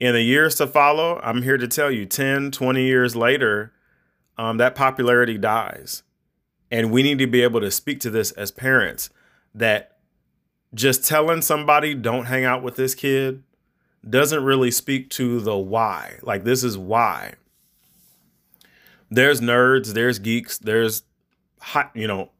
in 0.00 0.14
the 0.14 0.22
years 0.22 0.54
to 0.56 0.66
follow, 0.66 1.20
I'm 1.22 1.42
here 1.42 1.58
to 1.58 1.68
tell 1.68 1.90
you 1.90 2.06
10, 2.06 2.50
20 2.50 2.82
years 2.82 3.14
later, 3.14 3.72
um, 4.36 4.56
that 4.58 4.74
popularity 4.74 5.36
dies. 5.36 6.02
And 6.70 6.90
we 6.90 7.02
need 7.02 7.18
to 7.18 7.26
be 7.26 7.42
able 7.42 7.60
to 7.60 7.70
speak 7.70 8.00
to 8.00 8.10
this 8.10 8.30
as 8.32 8.50
parents 8.50 9.10
that 9.54 9.98
just 10.74 11.06
telling 11.06 11.42
somebody, 11.42 11.94
don't 11.94 12.26
hang 12.26 12.44
out 12.44 12.62
with 12.62 12.76
this 12.76 12.94
kid, 12.94 13.42
doesn't 14.08 14.44
really 14.44 14.70
speak 14.70 15.10
to 15.10 15.40
the 15.40 15.56
why. 15.56 16.18
Like, 16.22 16.44
this 16.44 16.62
is 16.62 16.76
why. 16.76 17.34
There's 19.10 19.40
nerds, 19.40 19.94
there's 19.94 20.18
geeks, 20.18 20.58
there's 20.58 21.02
hot, 21.60 21.90
you 21.94 22.06
know, 22.06 22.30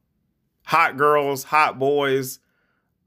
hot 0.69 0.97
girls, 0.97 1.45
hot 1.45 1.79
boys. 1.79 2.37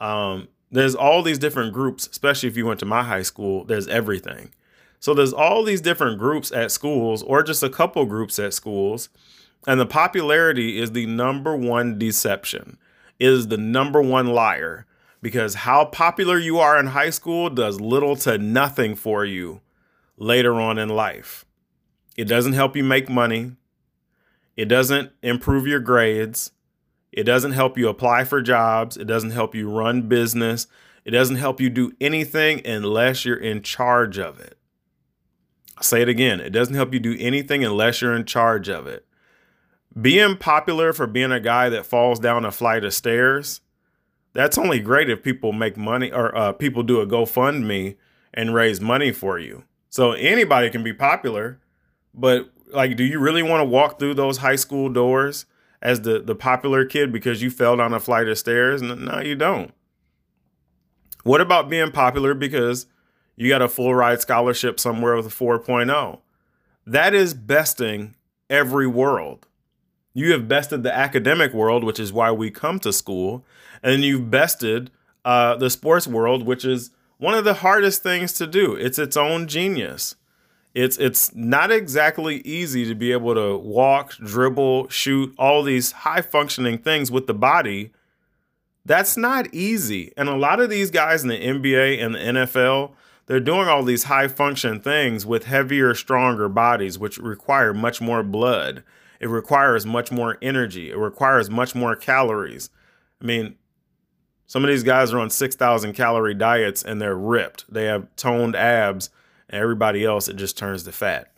Um, 0.00 0.48
there's 0.72 0.96
all 0.96 1.22
these 1.22 1.38
different 1.38 1.72
groups, 1.72 2.08
especially 2.08 2.48
if 2.48 2.56
you 2.56 2.66
went 2.66 2.80
to 2.80 2.86
my 2.86 3.04
high 3.04 3.22
school, 3.22 3.62
there's 3.64 3.86
everything. 3.86 4.52
So 4.98 5.14
there's 5.14 5.32
all 5.32 5.62
these 5.62 5.80
different 5.80 6.18
groups 6.18 6.50
at 6.50 6.72
schools, 6.72 7.22
or 7.22 7.44
just 7.44 7.62
a 7.62 7.70
couple 7.70 8.04
groups 8.04 8.40
at 8.40 8.52
schools. 8.52 9.10
And 9.64 9.78
the 9.78 9.86
popularity 9.86 10.80
is 10.80 10.90
the 10.90 11.06
number 11.06 11.56
one 11.56 12.00
deception, 12.00 12.78
is 13.20 13.46
the 13.46 13.58
number 13.58 14.02
one 14.02 14.26
liar 14.26 14.86
because 15.20 15.54
how 15.54 15.84
popular 15.84 16.38
you 16.38 16.58
are 16.58 16.76
in 16.80 16.86
high 16.88 17.10
school 17.10 17.48
does 17.48 17.80
little 17.80 18.16
to 18.16 18.38
nothing 18.38 18.96
for 18.96 19.24
you 19.24 19.60
later 20.16 20.60
on 20.60 20.78
in 20.78 20.88
life. 20.88 21.44
It 22.16 22.24
doesn't 22.24 22.54
help 22.54 22.76
you 22.76 22.82
make 22.82 23.08
money. 23.08 23.52
It 24.56 24.64
doesn't 24.64 25.12
improve 25.22 25.68
your 25.68 25.78
grades. 25.78 26.50
It 27.12 27.24
doesn't 27.24 27.52
help 27.52 27.76
you 27.76 27.88
apply 27.88 28.24
for 28.24 28.40
jobs. 28.40 28.96
It 28.96 29.06
doesn't 29.06 29.30
help 29.30 29.54
you 29.54 29.70
run 29.70 30.08
business. 30.08 30.66
It 31.04 31.10
doesn't 31.10 31.36
help 31.36 31.60
you 31.60 31.68
do 31.68 31.92
anything 32.00 32.66
unless 32.66 33.24
you're 33.24 33.36
in 33.36 33.62
charge 33.62 34.18
of 34.18 34.40
it. 34.40 34.56
I'll 35.76 35.82
say 35.82 36.02
it 36.02 36.08
again. 36.08 36.40
It 36.40 36.50
doesn't 36.50 36.74
help 36.74 36.94
you 36.94 37.00
do 37.00 37.16
anything 37.18 37.64
unless 37.64 38.00
you're 38.00 38.14
in 38.14 38.24
charge 38.24 38.68
of 38.68 38.86
it. 38.86 39.06
Being 40.00 40.36
popular 40.38 40.92
for 40.92 41.06
being 41.06 41.32
a 41.32 41.40
guy 41.40 41.68
that 41.68 41.84
falls 41.84 42.18
down 42.18 42.44
a 42.44 42.50
flight 42.50 42.84
of 42.84 42.94
stairs 42.94 43.60
that's 44.32 44.58
only 44.58 44.80
great 44.80 45.10
if 45.10 45.22
people 45.22 45.52
make 45.52 45.76
money 45.76 46.10
or 46.10 46.36
uh, 46.36 46.52
people 46.52 46.82
do 46.82 47.00
a 47.00 47.06
GoFundMe 47.06 47.96
and 48.32 48.54
raise 48.54 48.80
money 48.80 49.12
for 49.12 49.38
you. 49.38 49.64
So 49.90 50.12
anybody 50.12 50.70
can 50.70 50.82
be 50.82 50.94
popular, 50.94 51.60
but 52.14 52.50
like, 52.72 52.96
do 52.96 53.04
you 53.04 53.18
really 53.18 53.42
want 53.42 53.60
to 53.60 53.66
walk 53.66 53.98
through 53.98 54.14
those 54.14 54.38
high 54.38 54.56
school 54.56 54.88
doors 54.88 55.44
as 55.82 56.02
the 56.02 56.20
the 56.20 56.34
popular 56.34 56.84
kid 56.86 57.12
because 57.12 57.42
you 57.42 57.50
fell 57.50 57.76
down 57.76 57.92
a 57.92 58.00
flight 58.00 58.28
of 58.28 58.38
stairs? 58.38 58.80
No, 58.80 59.20
you 59.20 59.34
don't. 59.34 59.72
What 61.24 61.40
about 61.40 61.68
being 61.68 61.90
popular 61.90 62.34
because 62.34 62.86
you 63.36 63.48
got 63.48 63.62
a 63.62 63.68
full 63.68 63.94
ride 63.94 64.20
scholarship 64.20 64.80
somewhere 64.80 65.16
with 65.16 65.26
a 65.26 65.30
4.0? 65.30 66.20
That 66.86 67.14
is 67.14 67.34
besting 67.34 68.14
every 68.50 68.86
world. 68.86 69.46
You 70.14 70.32
have 70.32 70.48
bested 70.48 70.82
the 70.82 70.94
academic 70.94 71.52
world, 71.52 71.84
which 71.84 72.00
is 72.00 72.12
why 72.12 72.32
we 72.32 72.50
come 72.50 72.78
to 72.80 72.92
school, 72.92 73.44
and 73.82 74.02
you've 74.02 74.30
bested 74.30 74.90
uh, 75.24 75.56
the 75.56 75.70
sports 75.70 76.06
world, 76.06 76.44
which 76.44 76.64
is 76.64 76.90
one 77.18 77.34
of 77.34 77.44
the 77.44 77.54
hardest 77.54 78.02
things 78.02 78.32
to 78.34 78.46
do. 78.46 78.74
It's 78.74 78.98
its 78.98 79.16
own 79.16 79.46
genius. 79.46 80.16
It's 80.74 80.96
it's 80.98 81.34
not 81.34 81.70
exactly 81.70 82.38
easy 82.38 82.86
to 82.86 82.94
be 82.94 83.12
able 83.12 83.34
to 83.34 83.56
walk, 83.58 84.14
dribble, 84.16 84.88
shoot, 84.88 85.34
all 85.38 85.62
these 85.62 85.92
high 85.92 86.22
functioning 86.22 86.78
things 86.78 87.10
with 87.10 87.26
the 87.26 87.34
body 87.34 87.92
That's 88.84 89.16
not 89.16 89.52
easy. 89.54 90.12
And 90.16 90.28
a 90.28 90.36
lot 90.36 90.60
of 90.60 90.70
these 90.70 90.90
guys 90.90 91.22
in 91.22 91.28
the 91.28 91.38
NBA 91.40 92.04
and 92.04 92.14
the 92.14 92.18
NFL, 92.18 92.92
they're 93.26 93.40
doing 93.40 93.68
all 93.68 93.84
these 93.84 94.04
high 94.04 94.28
function 94.28 94.80
things 94.80 95.24
with 95.24 95.44
heavier, 95.44 95.94
stronger 95.94 96.48
bodies, 96.48 96.98
which 96.98 97.18
require 97.18 97.72
much 97.74 98.00
more 98.00 98.22
blood. 98.24 98.82
It 99.20 99.28
requires 99.28 99.86
much 99.86 100.10
more 100.10 100.38
energy. 100.42 100.90
It 100.90 100.98
requires 100.98 101.48
much 101.50 101.74
more 101.76 101.94
calories. 101.94 102.70
I 103.22 103.26
mean, 103.26 103.54
some 104.46 104.64
of 104.64 104.70
these 104.70 104.82
guys 104.82 105.12
are 105.12 105.20
on 105.20 105.30
6,000 105.30 105.94
calorie 105.94 106.34
diets 106.34 106.82
and 106.82 107.00
they're 107.00 107.16
ripped. 107.16 107.72
They 107.72 107.84
have 107.84 108.08
toned 108.16 108.56
abs, 108.56 109.10
and 109.52 109.60
everybody 109.60 110.04
else, 110.04 110.28
it 110.28 110.36
just 110.36 110.58
turns 110.58 110.82
to 110.84 110.92
fat. 110.92 111.30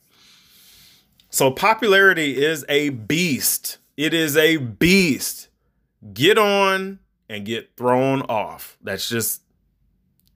So, 1.31 1.51
popularity 1.51 2.43
is 2.43 2.65
a 2.69 2.91
beast. 2.91 3.79
It 3.97 4.15
is 4.15 4.37
a 4.37 4.57
beast. 4.57 5.49
Get 6.13 6.39
on 6.39 7.01
and 7.29 7.45
get 7.45 7.77
thrown 7.77 8.23
off. 8.23 8.79
That's 8.83 9.09
just, 9.09 9.43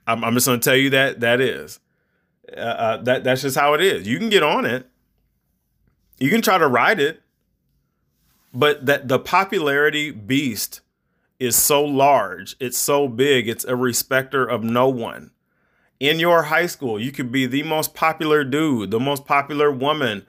I'm, 0.07 0.25
I'm 0.25 0.35
just 0.35 0.47
to 0.47 0.59
tell 0.59 0.77
you 0.77 0.91
that 0.91 1.21
that 1.21 1.41
is. 1.41 1.79
Uh, 2.57 2.61
uh, 2.61 2.97
that 3.03 3.25
that's 3.25 3.43
just 3.43 3.57
how 3.57 3.75
it 3.75 3.81
is. 3.81 4.09
You 4.09 4.19
can 4.19 4.31
get 4.31 4.43
on 4.43 4.65
it. 4.65 4.87
You 6.19 6.31
can 6.31 6.43
try 6.43 6.59
to 6.59 6.67
ride 6.67 6.99
it, 6.99 7.23
but 8.53 8.87
that 8.87 9.07
the 9.07 9.19
popularity 9.19 10.11
beast 10.11 10.81
is 11.39 11.55
so 11.55 11.85
large, 11.85 12.57
it's 12.59 12.79
so 12.79 13.07
big, 13.07 13.49
it's 13.49 13.65
a 13.65 13.77
respecter 13.77 14.45
of 14.45 14.65
no 14.65 14.89
one. 14.89 15.31
In 16.01 16.21
your 16.21 16.45
high 16.45 16.67
school, 16.67 17.01
you 17.01 17.11
could 17.11 17.33
be 17.33 17.47
the 17.47 17.65
most 17.65 17.95
popular 17.95 18.45
dude, 18.45 18.91
the 18.91 19.01
most 19.01 19.25
popular 19.25 19.71
woman, 19.71 20.25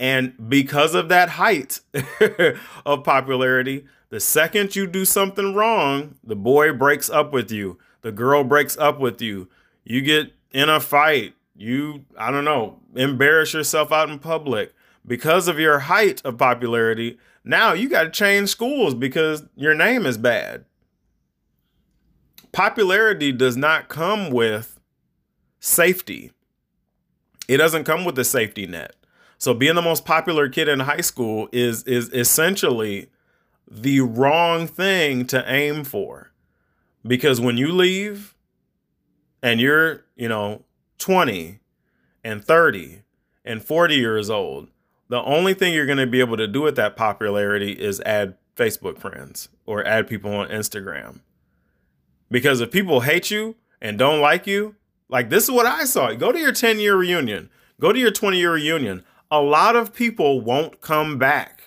and 0.00 0.34
because 0.48 0.96
of 0.96 1.08
that 1.10 1.30
height 1.30 1.78
of 2.86 3.04
popularity, 3.04 3.84
the 4.08 4.18
second 4.18 4.74
you 4.74 4.88
do 4.88 5.04
something 5.04 5.54
wrong, 5.54 6.16
the 6.24 6.34
boy 6.34 6.72
breaks 6.72 7.08
up 7.08 7.32
with 7.32 7.52
you, 7.52 7.78
the 8.00 8.10
girl 8.10 8.42
breaks 8.42 8.76
up 8.76 8.98
with 8.98 9.22
you, 9.22 9.48
you 9.84 10.00
get 10.00 10.32
in 10.50 10.68
a 10.68 10.80
fight, 10.80 11.34
you, 11.54 12.04
I 12.18 12.32
don't 12.32 12.44
know, 12.44 12.80
embarrass 12.96 13.54
yourself 13.54 13.92
out 13.92 14.10
in 14.10 14.18
public. 14.18 14.74
Because 15.06 15.48
of 15.48 15.58
your 15.58 15.80
height 15.80 16.20
of 16.24 16.36
popularity, 16.36 17.18
now 17.44 17.72
you 17.72 17.88
got 17.88 18.04
to 18.04 18.10
change 18.10 18.48
schools 18.48 18.94
because 18.94 19.44
your 19.54 19.74
name 19.74 20.04
is 20.04 20.18
bad. 20.18 20.64
Popularity 22.52 23.32
does 23.32 23.56
not 23.56 23.88
come 23.88 24.30
with 24.30 24.71
safety. 25.62 26.32
It 27.48 27.58
doesn't 27.58 27.84
come 27.84 28.04
with 28.04 28.18
a 28.18 28.24
safety 28.24 28.66
net. 28.66 28.96
So 29.38 29.54
being 29.54 29.76
the 29.76 29.82
most 29.82 30.04
popular 30.04 30.48
kid 30.48 30.68
in 30.68 30.80
high 30.80 31.00
school 31.00 31.48
is 31.52 31.84
is 31.84 32.08
essentially 32.10 33.08
the 33.70 34.00
wrong 34.00 34.66
thing 34.66 35.24
to 35.26 35.42
aim 35.50 35.84
for. 35.84 36.32
Because 37.06 37.40
when 37.40 37.56
you 37.56 37.72
leave 37.72 38.34
and 39.42 39.60
you're, 39.60 40.04
you 40.14 40.28
know, 40.28 40.64
20 40.98 41.60
and 42.22 42.44
30 42.44 43.02
and 43.44 43.64
40 43.64 43.94
years 43.94 44.30
old, 44.30 44.68
the 45.08 45.22
only 45.22 45.54
thing 45.54 45.74
you're 45.74 45.86
going 45.86 45.98
to 45.98 46.06
be 46.06 46.20
able 46.20 46.36
to 46.36 46.46
do 46.46 46.62
with 46.62 46.76
that 46.76 46.96
popularity 46.96 47.72
is 47.72 48.00
add 48.02 48.36
Facebook 48.56 48.98
friends 48.98 49.48
or 49.66 49.84
add 49.84 50.08
people 50.08 50.32
on 50.32 50.48
Instagram. 50.48 51.20
Because 52.30 52.60
if 52.60 52.70
people 52.70 53.00
hate 53.00 53.30
you 53.30 53.56
and 53.80 53.98
don't 53.98 54.20
like 54.20 54.46
you, 54.46 54.76
like 55.12 55.30
this 55.30 55.44
is 55.44 55.52
what 55.52 55.66
I 55.66 55.84
saw. 55.84 56.12
Go 56.14 56.32
to 56.32 56.38
your 56.38 56.52
10 56.52 56.80
year 56.80 56.96
reunion, 56.96 57.50
go 57.80 57.92
to 57.92 57.98
your 57.98 58.10
20 58.10 58.36
year 58.36 58.54
reunion. 58.54 59.04
A 59.30 59.40
lot 59.40 59.76
of 59.76 59.94
people 59.94 60.40
won't 60.40 60.80
come 60.80 61.16
back 61.16 61.62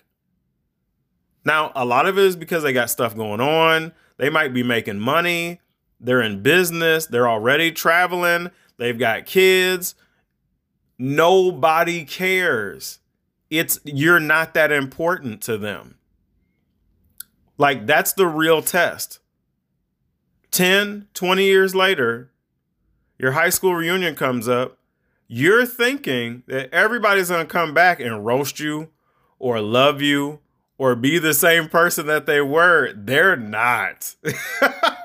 now, 1.46 1.72
a 1.76 1.86
lot 1.86 2.08
of 2.08 2.18
it 2.18 2.24
is 2.24 2.36
because 2.36 2.64
they 2.64 2.74
got 2.74 2.90
stuff 2.90 3.16
going 3.16 3.40
on. 3.40 3.94
They 4.18 4.30
might 4.30 4.54
be 4.54 4.64
making 4.64 5.00
money. 5.00 5.62
They're 6.00 6.22
in 6.22 6.42
business. 6.42 7.06
They're 7.06 7.30
already 7.30 7.72
traveling. 7.72 8.50
They've 8.78 8.98
got 8.98 9.28
kids. 9.28 9.94
Nobody 10.98 12.04
cares. 12.04 13.00
It's 13.52 13.80
you're 13.84 14.20
not 14.20 14.56
that 14.56 14.72
important 14.72 15.42
to 15.44 15.58
them. 15.58 15.96
Like 17.58 17.86
that's 17.86 18.14
the 18.14 18.28
real 18.28 18.62
test. 18.62 19.20
10, 20.52 21.08
20 21.14 21.44
years 21.44 21.76
later, 21.76 22.32
your 23.18 23.32
high 23.32 23.50
school 23.50 23.74
reunion 23.76 24.16
comes 24.16 24.48
up. 24.48 24.78
You're 25.28 25.66
thinking 25.66 26.44
that 26.48 26.74
everybody's 26.74 27.30
going 27.30 27.46
to 27.46 27.52
come 27.52 27.74
back 27.74 28.00
and 28.00 28.26
roast 28.26 28.60
you 28.60 28.90
or 29.40 29.60
love 29.60 30.02
you 30.02 30.40
or 30.78 30.96
be 30.96 31.18
the 31.18 31.34
same 31.34 31.68
person 31.68 32.06
that 32.08 32.26
they 32.26 32.42
were. 32.42 32.94
They're 32.94 33.36
not. 33.36 34.16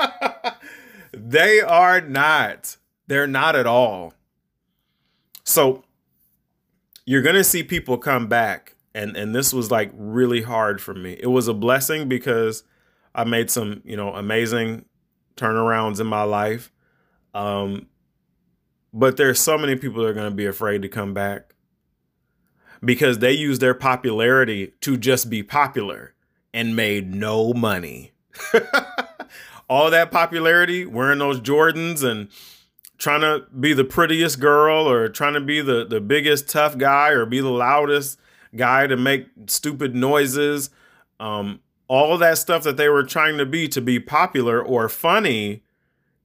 they 1.12 1.60
are 1.60 2.00
not. 2.00 2.76
They're 3.06 3.26
not 3.26 3.56
at 3.56 3.66
all. 3.66 4.12
So 5.44 5.84
you're 7.06 7.22
going 7.22 7.36
to 7.36 7.44
see 7.44 7.62
people 7.62 7.96
come 7.96 8.26
back 8.26 8.74
and 8.94 9.16
and 9.16 9.34
this 9.34 9.52
was 9.52 9.70
like 9.70 9.90
really 9.94 10.42
hard 10.42 10.80
for 10.80 10.94
me. 10.94 11.16
It 11.20 11.28
was 11.28 11.48
a 11.48 11.54
blessing 11.54 12.08
because 12.08 12.64
I 13.14 13.24
made 13.24 13.50
some, 13.50 13.82
you 13.84 13.96
know, 13.96 14.14
amazing 14.14 14.84
turnarounds 15.36 16.00
in 16.00 16.06
my 16.06 16.22
life. 16.22 16.72
Um 17.34 17.86
but 18.92 19.16
there's 19.16 19.40
so 19.40 19.56
many 19.56 19.76
people 19.76 20.02
that 20.02 20.08
are 20.08 20.14
going 20.14 20.30
to 20.30 20.34
be 20.36 20.46
afraid 20.46 20.82
to 20.82 20.88
come 20.88 21.14
back 21.14 21.54
because 22.84 23.18
they 23.18 23.32
used 23.32 23.60
their 23.60 23.74
popularity 23.74 24.72
to 24.80 24.96
just 24.96 25.30
be 25.30 25.42
popular 25.42 26.14
and 26.52 26.74
made 26.74 27.14
no 27.14 27.52
money. 27.52 28.12
All 29.68 29.90
that 29.90 30.10
popularity, 30.10 30.84
wearing 30.84 31.20
those 31.20 31.40
Jordans 31.40 32.02
and 32.02 32.28
trying 32.98 33.20
to 33.20 33.46
be 33.58 33.72
the 33.72 33.84
prettiest 33.84 34.40
girl 34.40 34.88
or 34.88 35.08
trying 35.08 35.34
to 35.34 35.40
be 35.40 35.60
the, 35.60 35.84
the 35.84 36.00
biggest 36.00 36.48
tough 36.48 36.76
guy 36.76 37.10
or 37.10 37.24
be 37.24 37.40
the 37.40 37.50
loudest 37.50 38.18
guy 38.56 38.86
to 38.86 38.96
make 38.96 39.26
stupid 39.46 39.94
noises. 39.94 40.70
Um, 41.20 41.60
all 41.86 42.18
that 42.18 42.38
stuff 42.38 42.62
that 42.64 42.76
they 42.76 42.88
were 42.88 43.04
trying 43.04 43.38
to 43.38 43.46
be 43.46 43.68
to 43.68 43.80
be 43.80 44.00
popular 44.00 44.62
or 44.62 44.88
funny 44.88 45.62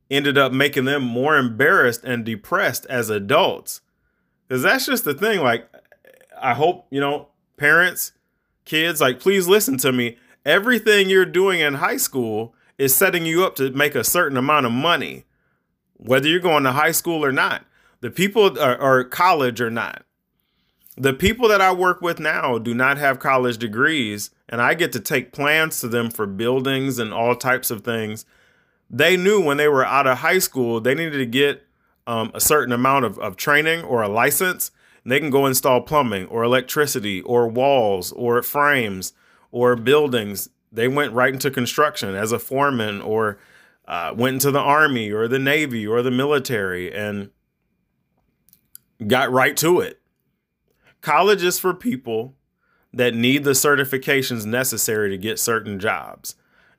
ended 0.09 0.37
up 0.37 0.51
making 0.51 0.85
them 0.85 1.03
more 1.03 1.37
embarrassed 1.37 2.03
and 2.03 2.25
depressed 2.25 2.85
as 2.87 3.09
adults. 3.09 3.81
Because 4.47 4.63
that's 4.63 4.85
just 4.85 5.03
the 5.05 5.13
thing. 5.13 5.39
Like, 5.41 5.67
I 6.39 6.53
hope, 6.53 6.85
you 6.91 6.99
know, 6.99 7.29
parents, 7.57 8.11
kids, 8.65 9.01
like, 9.01 9.19
please 9.19 9.47
listen 9.47 9.77
to 9.77 9.91
me. 9.91 10.17
Everything 10.45 11.09
you're 11.09 11.25
doing 11.25 11.59
in 11.59 11.75
high 11.75 11.97
school 11.97 12.53
is 12.77 12.95
setting 12.95 13.25
you 13.25 13.43
up 13.43 13.55
to 13.55 13.71
make 13.71 13.95
a 13.95 14.03
certain 14.03 14.37
amount 14.37 14.65
of 14.65 14.71
money, 14.71 15.25
whether 15.97 16.27
you're 16.27 16.39
going 16.39 16.63
to 16.63 16.73
high 16.73 16.91
school 16.91 17.25
or 17.25 17.31
not. 17.31 17.65
The 18.01 18.11
people 18.11 18.59
are, 18.59 18.79
or 18.79 19.03
college 19.03 19.59
or 19.61 19.71
not. 19.71 20.03
The 20.97 21.13
people 21.13 21.47
that 21.47 21.61
I 21.61 21.73
work 21.73 22.01
with 22.01 22.19
now 22.19 22.57
do 22.57 22.73
not 22.73 22.97
have 22.97 23.19
college 23.19 23.57
degrees, 23.57 24.29
and 24.47 24.61
I 24.61 24.75
get 24.75 24.91
to 24.93 24.99
take 24.99 25.33
plans 25.33 25.79
to 25.79 25.87
them 25.87 26.09
for 26.11 26.25
buildings 26.25 26.99
and 26.99 27.13
all 27.13 27.35
types 27.35 27.71
of 27.71 27.83
things. 27.83 28.25
They 28.95 29.17
knew 29.17 29.41
when 29.41 29.57
they 29.57 29.67
were 29.67 29.85
out 29.85 30.07
of 30.07 30.19
high 30.19 30.39
school, 30.39 30.79
they 30.79 30.95
needed 30.95 31.17
to 31.17 31.25
get 31.25 31.67
um, 32.07 32.31
a 32.33 32.39
certain 32.39 32.71
amount 32.71 33.03
of, 33.03 33.19
of 33.19 33.35
training 33.35 33.83
or 33.83 34.01
a 34.01 34.07
license 34.07 34.71
And 35.03 35.11
they 35.11 35.19
can 35.19 35.29
go 35.29 35.45
install 35.45 35.81
plumbing 35.81 36.27
or 36.27 36.45
electricity 36.45 37.21
or 37.23 37.45
walls 37.45 38.13
or 38.13 38.41
frames 38.41 39.11
or 39.51 39.75
buildings. 39.75 40.47
They 40.71 40.87
went 40.87 41.11
right 41.11 41.33
into 41.33 41.51
construction 41.51 42.15
as 42.15 42.31
a 42.31 42.39
foreman 42.39 43.01
or 43.01 43.37
uh, 43.85 44.13
went 44.15 44.35
into 44.35 44.51
the 44.51 44.59
army 44.59 45.11
or 45.11 45.27
the 45.27 45.39
navy 45.39 45.85
or 45.85 46.01
the 46.01 46.09
military 46.09 46.89
and 46.93 47.31
got 49.05 49.29
right 49.29 49.57
to 49.57 49.81
it. 49.81 49.99
College 51.01 51.43
is 51.43 51.59
for 51.59 51.73
people 51.73 52.33
that 52.93 53.13
need 53.13 53.43
the 53.43 53.51
certifications 53.51 54.45
necessary 54.45 55.09
to 55.09 55.17
get 55.17 55.37
certain 55.37 55.79
jobs. 55.79 56.35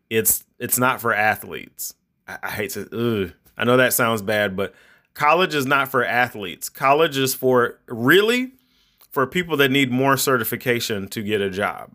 It's 0.09 0.44
it's 0.59 0.79
not 0.79 0.98
for 0.98 1.12
athletes. 1.12 1.92
I, 2.26 2.38
I 2.42 2.50
hate 2.50 2.70
to. 2.70 2.82
Ugh, 2.92 3.32
I 3.56 3.64
know 3.64 3.76
that 3.76 3.92
sounds 3.92 4.22
bad, 4.22 4.56
but 4.56 4.74
college 5.14 5.54
is 5.54 5.66
not 5.66 5.88
for 5.88 6.04
athletes. 6.04 6.68
College 6.68 7.16
is 7.16 7.34
for 7.34 7.78
really 7.86 8.52
for 9.10 9.26
people 9.26 9.56
that 9.56 9.70
need 9.70 9.90
more 9.90 10.16
certification 10.16 11.08
to 11.08 11.22
get 11.22 11.40
a 11.40 11.50
job. 11.50 11.90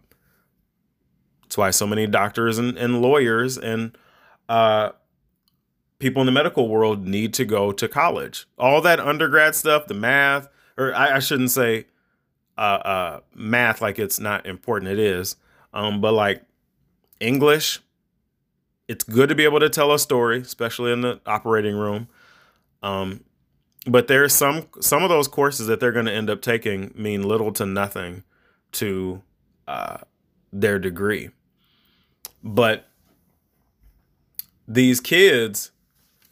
That's 1.43 1.57
why 1.57 1.71
so 1.71 1.85
many 1.85 2.07
doctors 2.07 2.57
and, 2.57 2.77
and 2.77 3.01
lawyers 3.01 3.57
and 3.57 3.95
uh, 4.49 4.91
people 5.99 6.21
in 6.21 6.25
the 6.25 6.31
medical 6.31 6.67
world 6.67 7.05
need 7.05 7.33
to 7.35 7.45
go 7.45 7.71
to 7.71 7.87
college. 7.87 8.47
All 8.57 8.81
that 8.81 8.99
undergrad 8.99 9.55
stuff, 9.55 9.87
the 9.87 9.93
math, 9.93 10.47
or 10.77 10.95
I, 10.95 11.17
I 11.17 11.19
shouldn't 11.19 11.51
say 11.51 11.85
uh, 12.57 12.61
uh, 12.61 13.19
math 13.35 13.81
like 13.81 13.99
it's 13.99 14.19
not 14.19 14.45
important. 14.45 14.91
It 14.91 14.99
is, 14.99 15.35
um, 15.73 16.01
but 16.01 16.13
like 16.13 16.41
English, 17.19 17.79
it's 18.91 19.05
good 19.05 19.29
to 19.29 19.35
be 19.35 19.45
able 19.45 19.61
to 19.61 19.69
tell 19.69 19.93
a 19.93 19.97
story, 19.97 20.39
especially 20.39 20.91
in 20.91 20.99
the 20.99 21.21
operating 21.25 21.77
room. 21.77 22.09
Um, 22.83 23.23
but 23.87 24.09
there's 24.09 24.33
some 24.33 24.67
some 24.81 25.01
of 25.01 25.09
those 25.09 25.29
courses 25.29 25.67
that 25.67 25.79
they're 25.79 25.93
going 25.93 26.07
to 26.07 26.11
end 26.11 26.29
up 26.29 26.41
taking 26.41 26.91
mean 26.93 27.23
little 27.23 27.53
to 27.53 27.65
nothing 27.65 28.25
to 28.73 29.21
uh, 29.65 29.99
their 30.51 30.77
degree. 30.77 31.29
But 32.43 32.89
these 34.67 34.99
kids 34.99 35.71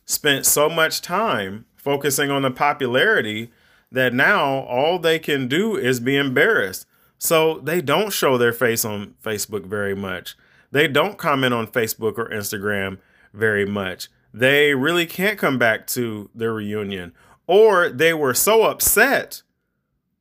spent 0.06 0.46
so 0.46 0.70
much 0.70 1.02
time 1.02 1.66
focusing 1.78 2.30
on 2.30 2.42
the 2.42 2.52
popularity 2.52 3.52
that 3.90 4.14
now 4.14 4.66
all 4.66 5.00
they 5.00 5.18
can 5.18 5.48
do 5.48 5.78
is 5.78 6.02
be 6.02 6.18
embarrassed. 6.18 6.86
So 7.18 7.60
they 7.60 7.82
don't 7.82 8.12
show 8.12 8.38
their 8.38 8.54
face 8.54 8.84
on 8.84 9.16
Facebook 9.24 9.66
very 9.66 9.96
much. 9.96 10.36
They 10.72 10.88
don't 10.88 11.18
comment 11.18 11.54
on 11.54 11.68
Facebook 11.68 12.18
or 12.18 12.30
Instagram 12.30 13.00
very 13.34 13.66
much. 13.66 14.10
They 14.34 14.76
really 14.76 15.06
can't 15.06 15.40
come 15.40 15.58
back 15.58 15.88
to 15.88 16.30
their 16.36 16.54
reunion. 16.54 17.14
Or 17.48 17.90
they 17.90 18.14
were 18.14 18.34
so 18.34 18.64
upset 18.64 19.42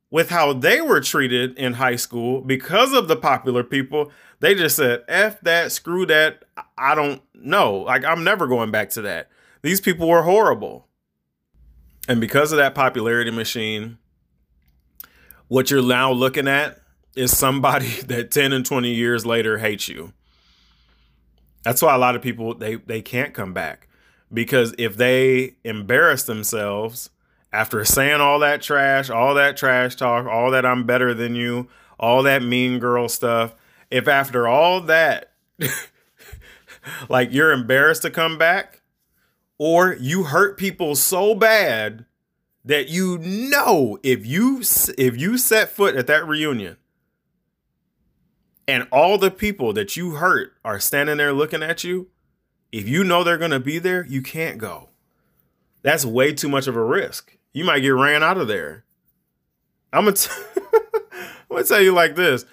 with 0.09 0.29
how 0.29 0.53
they 0.53 0.81
were 0.81 1.01
treated 1.01 1.57
in 1.57 1.73
high 1.73 1.95
school 1.95 2.41
because 2.41 2.93
of 2.93 3.07
the 3.07 3.15
popular 3.15 3.63
people. 3.63 4.11
They 4.39 4.55
just 4.55 4.75
said, 4.75 5.03
F 5.07 5.39
that, 5.41 5.71
screw 5.71 6.05
that. 6.07 6.45
I 6.77 6.95
don't 6.95 7.21
know. 7.35 7.75
Like, 7.77 8.03
I'm 8.03 8.23
never 8.23 8.47
going 8.47 8.71
back 8.71 8.89
to 8.91 9.01
that. 9.03 9.29
These 9.61 9.81
people 9.81 10.07
were 10.07 10.23
horrible. 10.23 10.87
And 12.07 12.19
because 12.19 12.51
of 12.51 12.57
that 12.57 12.73
popularity 12.73 13.29
machine, 13.29 13.99
what 15.47 15.69
you're 15.69 15.83
now 15.83 16.11
looking 16.11 16.47
at 16.47 16.79
is 17.15 17.37
somebody 17.37 18.01
that 18.07 18.31
10 18.31 18.53
and 18.53 18.65
20 18.65 18.89
years 18.91 19.25
later 19.25 19.59
hates 19.59 19.87
you. 19.87 20.13
That's 21.63 21.81
why 21.81 21.93
a 21.93 21.97
lot 21.97 22.15
of 22.15 22.21
people 22.21 22.55
they 22.55 22.75
they 22.75 23.01
can't 23.01 23.33
come 23.33 23.53
back. 23.53 23.87
Because 24.31 24.75
if 24.77 24.95
they 24.95 25.55
embarrass 25.63 26.23
themselves 26.23 27.09
after 27.51 27.83
saying 27.83 28.21
all 28.21 28.39
that 28.39 28.61
trash, 28.61 29.09
all 29.09 29.33
that 29.35 29.57
trash 29.57 29.95
talk, 29.95 30.27
all 30.27 30.51
that 30.51 30.65
I'm 30.65 30.85
better 30.85 31.13
than 31.13 31.33
you, 31.35 31.67
all 31.99 32.23
that 32.23 32.43
mean 32.43 32.77
girl 32.77 33.09
stuff, 33.09 33.55
if 33.89 34.07
after 34.07 34.47
all 34.47 34.81
that 34.81 35.31
like 37.09 37.31
you're 37.31 37.51
embarrassed 37.51 38.03
to 38.03 38.09
come 38.09 38.37
back 38.37 38.81
or 39.57 39.95
you 39.99 40.25
hurt 40.25 40.57
people 40.57 40.95
so 40.95 41.35
bad 41.35 42.05
that 42.63 42.89
you 42.89 43.17
know 43.17 43.97
if 44.03 44.25
you 44.25 44.61
if 44.97 45.17
you 45.17 45.37
set 45.37 45.69
foot 45.69 45.95
at 45.95 46.07
that 46.07 46.27
reunion 46.27 46.77
and 48.69 48.87
all 48.91 49.17
the 49.17 49.31
people 49.31 49.73
that 49.73 49.97
you 49.97 50.11
hurt 50.11 50.53
are 50.63 50.79
standing 50.79 51.17
there 51.17 51.33
looking 51.33 51.63
at 51.63 51.83
you, 51.83 52.09
if 52.71 52.87
you 52.87 53.03
know 53.03 53.23
they're 53.23 53.35
going 53.35 53.49
to 53.49 53.59
be 53.59 53.79
there, 53.79 54.05
you 54.05 54.21
can't 54.21 54.59
go. 54.59 54.89
That's 55.81 56.05
way 56.05 56.33
too 56.33 56.49
much 56.49 56.67
of 56.67 56.75
a 56.75 56.83
risk. 56.83 57.35
You 57.51 57.65
might 57.65 57.79
get 57.79 57.89
ran 57.89 58.21
out 58.21 58.37
of 58.37 58.47
there. 58.47 58.85
I'm 59.91 60.03
going 60.03 60.13
to 60.13 61.63
tell 61.63 61.81
you 61.81 61.93
like 61.93 62.15
this. 62.15 62.45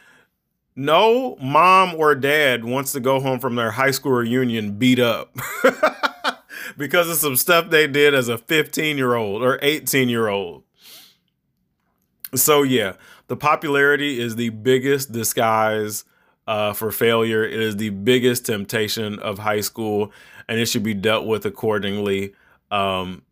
No 0.74 1.36
mom 1.36 1.94
or 1.96 2.14
dad 2.14 2.64
wants 2.64 2.92
to 2.92 3.00
go 3.00 3.20
home 3.20 3.38
from 3.38 3.54
their 3.54 3.72
high 3.72 3.90
school 3.90 4.12
reunion 4.12 4.78
beat 4.78 4.98
up 4.98 5.36
because 6.78 7.10
of 7.10 7.16
some 7.16 7.36
stuff 7.36 7.68
they 7.68 7.86
did 7.86 8.14
as 8.14 8.28
a 8.28 8.38
15 8.38 8.96
year 8.96 9.16
old 9.16 9.42
or 9.42 9.58
18 9.60 10.08
year 10.08 10.28
old. 10.28 10.62
So, 12.34 12.62
yeah, 12.62 12.94
the 13.28 13.36
popularity 13.36 14.20
is 14.20 14.36
the 14.36 14.50
biggest 14.50 15.12
disguise 15.12 16.04
uh, 16.46 16.72
for 16.72 16.92
failure. 16.92 17.44
It 17.44 17.60
is 17.60 17.76
the 17.76 17.90
biggest 17.90 18.46
temptation 18.46 19.18
of 19.18 19.38
high 19.38 19.60
school, 19.60 20.12
and 20.48 20.58
it 20.58 20.66
should 20.66 20.82
be 20.82 20.94
dealt 20.94 21.26
with 21.26 21.44
accordingly. 21.44 22.34
Um, 22.70 23.22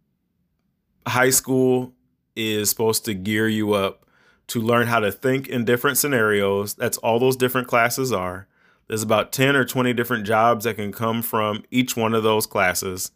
high 1.06 1.30
school 1.30 1.92
is 2.36 2.70
supposed 2.70 3.04
to 3.04 3.14
gear 3.14 3.48
you 3.48 3.74
up 3.74 4.06
to 4.48 4.60
learn 4.60 4.86
how 4.86 5.00
to 5.00 5.12
think 5.12 5.48
in 5.48 5.64
different 5.64 5.96
scenarios. 5.96 6.74
That's 6.74 6.98
all 6.98 7.18
those 7.18 7.36
different 7.36 7.68
classes 7.68 8.12
are. 8.12 8.46
There's 8.88 9.02
about 9.02 9.32
10 9.32 9.56
or 9.56 9.64
20 9.64 9.92
different 9.94 10.26
jobs 10.26 10.64
that 10.64 10.76
can 10.76 10.92
come 10.92 11.22
from 11.22 11.64
each 11.70 11.96
one 11.96 12.14
of 12.14 12.22
those 12.22 12.46
classes. 12.46 13.12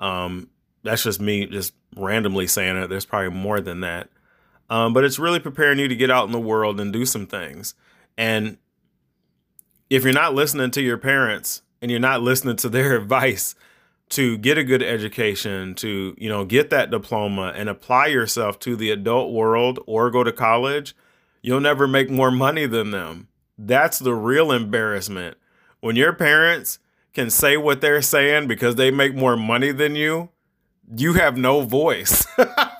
Um, 0.00 0.48
that's 0.82 1.04
just 1.04 1.20
me 1.20 1.46
just 1.46 1.72
randomly 1.96 2.46
saying 2.46 2.76
it. 2.76 2.88
There's 2.88 3.04
probably 3.04 3.30
more 3.30 3.60
than 3.60 3.80
that. 3.80 4.08
Um, 4.70 4.92
but 4.92 5.04
it's 5.04 5.18
really 5.18 5.40
preparing 5.40 5.78
you 5.78 5.88
to 5.88 5.96
get 5.96 6.10
out 6.10 6.26
in 6.26 6.32
the 6.32 6.40
world 6.40 6.80
and 6.80 6.92
do 6.92 7.04
some 7.04 7.26
things. 7.26 7.74
And 8.16 8.58
if 9.90 10.04
you're 10.04 10.12
not 10.12 10.34
listening 10.34 10.70
to 10.72 10.82
your 10.82 10.98
parents 10.98 11.62
and 11.82 11.90
you're 11.90 12.00
not 12.00 12.22
listening 12.22 12.56
to 12.56 12.68
their 12.68 12.96
advice 13.00 13.54
to 14.10 14.38
get 14.38 14.58
a 14.58 14.64
good 14.64 14.82
education, 14.82 15.74
to, 15.76 16.14
you 16.18 16.28
know, 16.28 16.44
get 16.44 16.70
that 16.70 16.90
diploma 16.90 17.52
and 17.54 17.68
apply 17.68 18.06
yourself 18.06 18.58
to 18.60 18.76
the 18.76 18.90
adult 18.90 19.32
world 19.32 19.80
or 19.86 20.10
go 20.10 20.22
to 20.22 20.32
college, 20.32 20.94
you'll 21.42 21.60
never 21.60 21.86
make 21.86 22.10
more 22.10 22.30
money 22.30 22.66
than 22.66 22.90
them. 22.90 23.28
That's 23.58 23.98
the 23.98 24.14
real 24.14 24.50
embarrassment. 24.52 25.36
When 25.80 25.96
your 25.96 26.12
parents 26.12 26.78
can 27.12 27.30
say 27.30 27.56
what 27.56 27.80
they're 27.80 28.02
saying 28.02 28.48
because 28.48 28.74
they 28.74 28.90
make 28.90 29.14
more 29.14 29.36
money 29.36 29.72
than 29.72 29.94
you, 29.94 30.30
you 30.96 31.14
have 31.14 31.36
no 31.36 31.62
voice. 31.62 32.26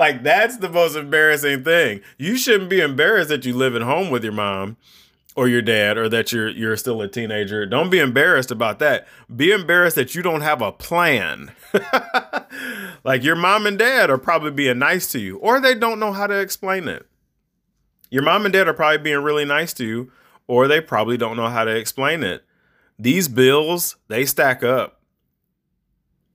like 0.00 0.22
that's 0.22 0.56
the 0.56 0.70
most 0.70 0.96
embarrassing 0.96 1.62
thing. 1.62 2.00
You 2.16 2.38
shouldn't 2.38 2.70
be 2.70 2.80
embarrassed 2.80 3.28
that 3.28 3.44
you 3.44 3.54
live 3.54 3.76
at 3.76 3.82
home 3.82 4.08
with 4.10 4.24
your 4.24 4.32
mom 4.32 4.78
or 5.36 5.46
your 5.46 5.60
dad 5.60 5.98
or 5.98 6.08
that 6.08 6.32
you're 6.32 6.48
you're 6.48 6.78
still 6.78 7.02
a 7.02 7.06
teenager. 7.06 7.66
Don't 7.66 7.90
be 7.90 7.98
embarrassed 7.98 8.50
about 8.50 8.78
that. 8.78 9.06
Be 9.36 9.52
embarrassed 9.52 9.96
that 9.96 10.14
you 10.14 10.22
don't 10.22 10.40
have 10.40 10.62
a 10.62 10.72
plan. 10.72 11.52
like 13.04 13.22
your 13.22 13.36
mom 13.36 13.66
and 13.66 13.78
dad 13.78 14.08
are 14.08 14.16
probably 14.16 14.52
being 14.52 14.78
nice 14.78 15.06
to 15.12 15.18
you 15.20 15.36
or 15.36 15.60
they 15.60 15.74
don't 15.74 16.00
know 16.00 16.14
how 16.14 16.26
to 16.26 16.40
explain 16.40 16.88
it. 16.88 17.06
Your 18.10 18.22
mom 18.22 18.46
and 18.46 18.54
dad 18.54 18.68
are 18.68 18.74
probably 18.74 18.98
being 18.98 19.22
really 19.22 19.44
nice 19.44 19.74
to 19.74 19.84
you 19.84 20.10
or 20.46 20.66
they 20.66 20.80
probably 20.80 21.18
don't 21.18 21.36
know 21.36 21.48
how 21.48 21.64
to 21.64 21.76
explain 21.76 22.24
it. 22.24 22.42
These 22.98 23.28
bills, 23.28 23.96
they 24.08 24.24
stack 24.24 24.64
up. 24.64 25.02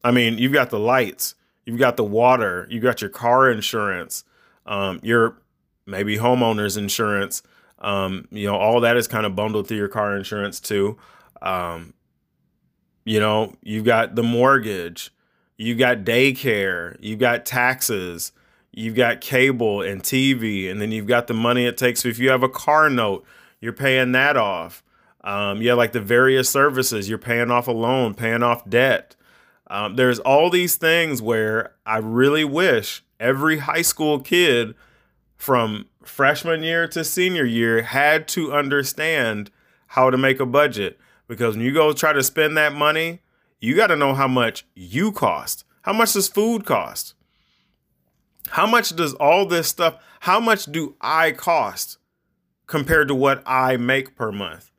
I 0.03 0.11
mean, 0.11 0.37
you've 0.37 0.53
got 0.53 0.69
the 0.69 0.77
lights, 0.77 1.33
you've 1.65 1.79
got 1.79 1.97
the 1.97 2.03
water, 2.03 2.67
You've 2.69 2.83
got 2.83 3.01
your 3.01 3.09
car 3.09 3.49
insurance, 3.49 4.23
um, 4.65 4.99
your 5.03 5.41
maybe 5.85 6.17
homeowners 6.17 6.77
insurance. 6.77 7.43
Um, 7.79 8.27
you 8.31 8.47
know, 8.47 8.55
all 8.55 8.79
that 8.81 8.97
is 8.97 9.07
kind 9.07 9.25
of 9.25 9.35
bundled 9.35 9.67
through 9.67 9.77
your 9.77 9.87
car 9.87 10.15
insurance 10.15 10.59
too. 10.59 10.97
Um, 11.41 11.93
you 13.03 13.19
know, 13.19 13.55
you've 13.61 13.85
got 13.85 14.15
the 14.15 14.23
mortgage, 14.23 15.11
you've 15.57 15.77
got 15.77 15.99
daycare, 15.99 16.97
you've 16.99 17.19
got 17.19 17.45
taxes, 17.45 18.31
you've 18.71 18.95
got 18.95 19.21
cable 19.21 19.81
and 19.81 20.01
TV, 20.01 20.69
and 20.69 20.81
then 20.81 20.91
you've 20.91 21.07
got 21.07 21.27
the 21.27 21.33
money 21.33 21.65
it 21.65 21.77
takes. 21.77 22.05
If 22.05 22.17
you 22.17 22.29
have 22.29 22.43
a 22.43 22.49
car 22.49 22.89
note, 22.89 23.25
you're 23.61 23.73
paying 23.73 24.11
that 24.13 24.37
off. 24.37 24.83
Um, 25.23 25.61
yeah, 25.61 25.73
like 25.73 25.91
the 25.91 26.01
various 26.01 26.49
services, 26.49 27.09
you're 27.09 27.17
paying 27.17 27.51
off 27.51 27.67
a 27.67 27.71
loan, 27.71 28.13
paying 28.13 28.43
off 28.43 28.67
debt. 28.69 29.15
Um, 29.67 29.95
there's 29.95 30.19
all 30.19 30.49
these 30.49 30.75
things 30.75 31.21
where 31.21 31.73
I 31.85 31.97
really 31.97 32.45
wish 32.45 33.03
every 33.19 33.59
high 33.59 33.81
school 33.81 34.19
kid 34.19 34.75
from 35.37 35.87
freshman 36.03 36.63
year 36.63 36.87
to 36.87 37.03
senior 37.03 37.45
year 37.45 37.81
had 37.81 38.27
to 38.29 38.53
understand 38.53 39.49
how 39.87 40.09
to 40.09 40.17
make 40.17 40.39
a 40.39 40.45
budget 40.45 40.99
because 41.27 41.55
when 41.55 41.65
you 41.65 41.73
go 41.73 41.93
try 41.93 42.13
to 42.13 42.23
spend 42.23 42.55
that 42.57 42.73
money, 42.73 43.21
you 43.59 43.75
got 43.75 43.87
to 43.87 43.95
know 43.95 44.13
how 44.13 44.27
much 44.27 44.65
you 44.75 45.11
cost. 45.11 45.63
How 45.81 45.93
much 45.93 46.13
does 46.13 46.27
food 46.27 46.65
cost? 46.65 47.15
How 48.49 48.67
much 48.67 48.95
does 48.95 49.13
all 49.15 49.45
this 49.45 49.67
stuff, 49.67 49.97
how 50.21 50.39
much 50.39 50.65
do 50.65 50.95
I 51.01 51.31
cost 51.31 51.97
compared 52.67 53.07
to 53.07 53.15
what 53.15 53.41
I 53.45 53.77
make 53.77 54.15
per 54.15 54.31
month? 54.31 54.71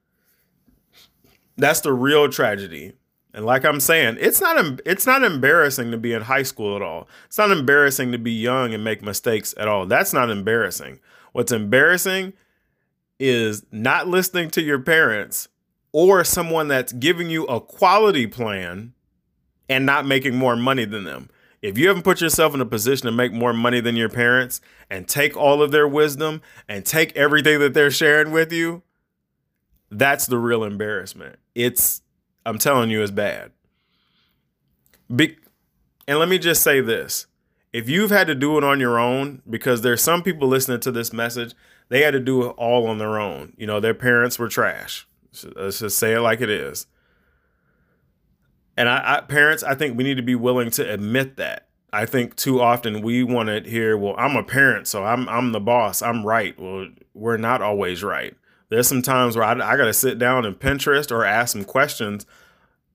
That's 1.57 1.81
the 1.81 1.93
real 1.93 2.29
tragedy. 2.29 2.93
And 3.37 3.45
like 3.45 3.67
I'm 3.67 3.81
saying, 3.81 4.17
it's 4.19 4.41
not 4.41 4.81
it's 4.87 5.07
not 5.07 5.23
embarrassing 5.23 5.91
to 5.91 5.99
be 5.99 6.15
in 6.15 6.23
high 6.23 6.43
school 6.43 6.75
at 6.75 6.81
all. 6.81 7.07
It's 7.27 7.37
not 7.37 7.51
embarrassing 7.51 8.11
to 8.13 8.19
be 8.19 8.33
young 8.33 8.73
and 8.73 8.83
make 8.83 9.03
mistakes 9.03 9.55
at 9.59 9.69
all. 9.69 9.85
That's 9.85 10.15
not 10.15 10.31
embarrassing. 10.31 11.01
What's 11.33 11.53
embarrassing 11.53 12.33
is 13.21 13.63
not 13.71 14.09
listening 14.09 14.49
to 14.53 14.63
your 14.63 14.79
parents 14.79 15.49
or 15.93 16.25
someone 16.25 16.69
that's 16.69 16.95
giving 16.95 17.29
you 17.29 17.45
a 17.45 17.61
quality 17.61 18.27
plan 18.27 18.95
and 19.69 19.85
not 19.85 20.07
making 20.07 20.35
more 20.35 20.57
money 20.57 20.87
than 20.87 21.05
them. 21.05 21.29
If 21.61 21.77
you 21.77 21.89
haven't 21.89 22.05
put 22.05 22.23
yourself 22.23 22.55
in 22.55 22.63
a 22.63 22.67
position 22.67 23.05
to 23.05 23.13
make 23.13 23.35
more 23.35 23.53
money 23.53 23.81
than 23.81 23.97
your 23.97 24.09
parents 24.09 24.63
and 24.89 25.07
take 25.07 25.37
all 25.37 25.61
of 25.61 25.73
their 25.73 25.87
wisdom 25.87 26.41
and 26.69 26.87
take 26.87 27.15
everything 27.15 27.59
that 27.59 27.75
they're 27.75 27.91
sharing 27.91 28.33
with 28.33 28.51
you, 28.51 28.83
that's 29.91 30.27
the 30.27 30.39
real 30.39 30.65
embarrassment. 30.65 31.39
It's 31.55 32.01
I'm 32.47 32.59
telling 32.59 32.91
you, 32.91 33.03
it's 33.03 33.11
bad. 33.11 33.51
Be- 35.15 35.37
and 36.09 36.19
let 36.19 36.29
me 36.29 36.39
just 36.39 36.63
say 36.63 36.81
this. 36.81 37.27
If 37.73 37.89
you've 37.89 38.11
had 38.11 38.29
to 38.29 38.35
do 38.35 38.57
it 38.57 38.65
on 38.65 38.81
your 38.81 38.99
own, 38.99 39.43
because 39.51 39.83
there's 39.83 40.03
some 40.03 40.23
people 40.23 40.49
listening 40.49 40.81
to 40.81 40.93
this 40.93 41.13
message, 41.13 41.55
they 41.89 42.03
had 42.03 42.13
to 42.13 42.21
do 42.21 42.45
it 42.45 42.55
all 42.57 42.87
on 42.87 42.99
their 42.99 43.19
own. 43.19 43.53
You 43.59 43.67
know, 43.67 43.81
their 43.81 43.95
parents 43.95 44.39
were 44.39 44.49
trash. 44.49 45.07
Uh, 45.45 45.51
let's 45.57 45.81
just 45.81 45.99
say 45.99 46.15
it 46.15 46.21
like 46.21 46.41
it 46.41 46.49
is. 46.49 46.87
And 48.77 48.89
I, 48.89 49.17
I 49.17 49.21
parents, 49.23 49.63
I 49.63 49.75
think 49.75 49.97
we 49.97 50.05
need 50.05 50.17
to 50.17 50.23
be 50.23 50.35
willing 50.35 50.71
to 50.73 50.91
admit 50.91 51.37
that. 51.37 51.69
I 51.93 52.07
think 52.07 52.37
too 52.37 52.61
often 52.61 53.01
we 53.01 53.23
want 53.23 53.49
to 53.49 53.69
hear, 53.69 53.97
well, 53.97 54.15
I'm 54.19 54.37
a 54.37 54.45
parent, 54.45 54.87
so 54.87 55.05
I'm 55.05 55.29
I'm 55.29 55.53
the 55.53 55.61
boss. 55.61 56.03
I'm 56.03 56.25
right. 56.25 56.59
Well, 56.59 56.89
we're 57.15 57.39
not 57.39 57.63
always 57.63 58.03
right. 58.03 58.37
There's 58.69 58.89
some 58.89 59.03
times 59.03 59.37
where 59.37 59.45
I, 59.45 59.53
I 59.53 59.77
got 59.77 59.85
to 59.85 59.93
sit 59.93 60.19
down 60.19 60.45
and 60.45 60.59
Pinterest 60.59 61.11
or 61.11 61.25
ask 61.25 61.53
some 61.53 61.65
questions 61.65 62.27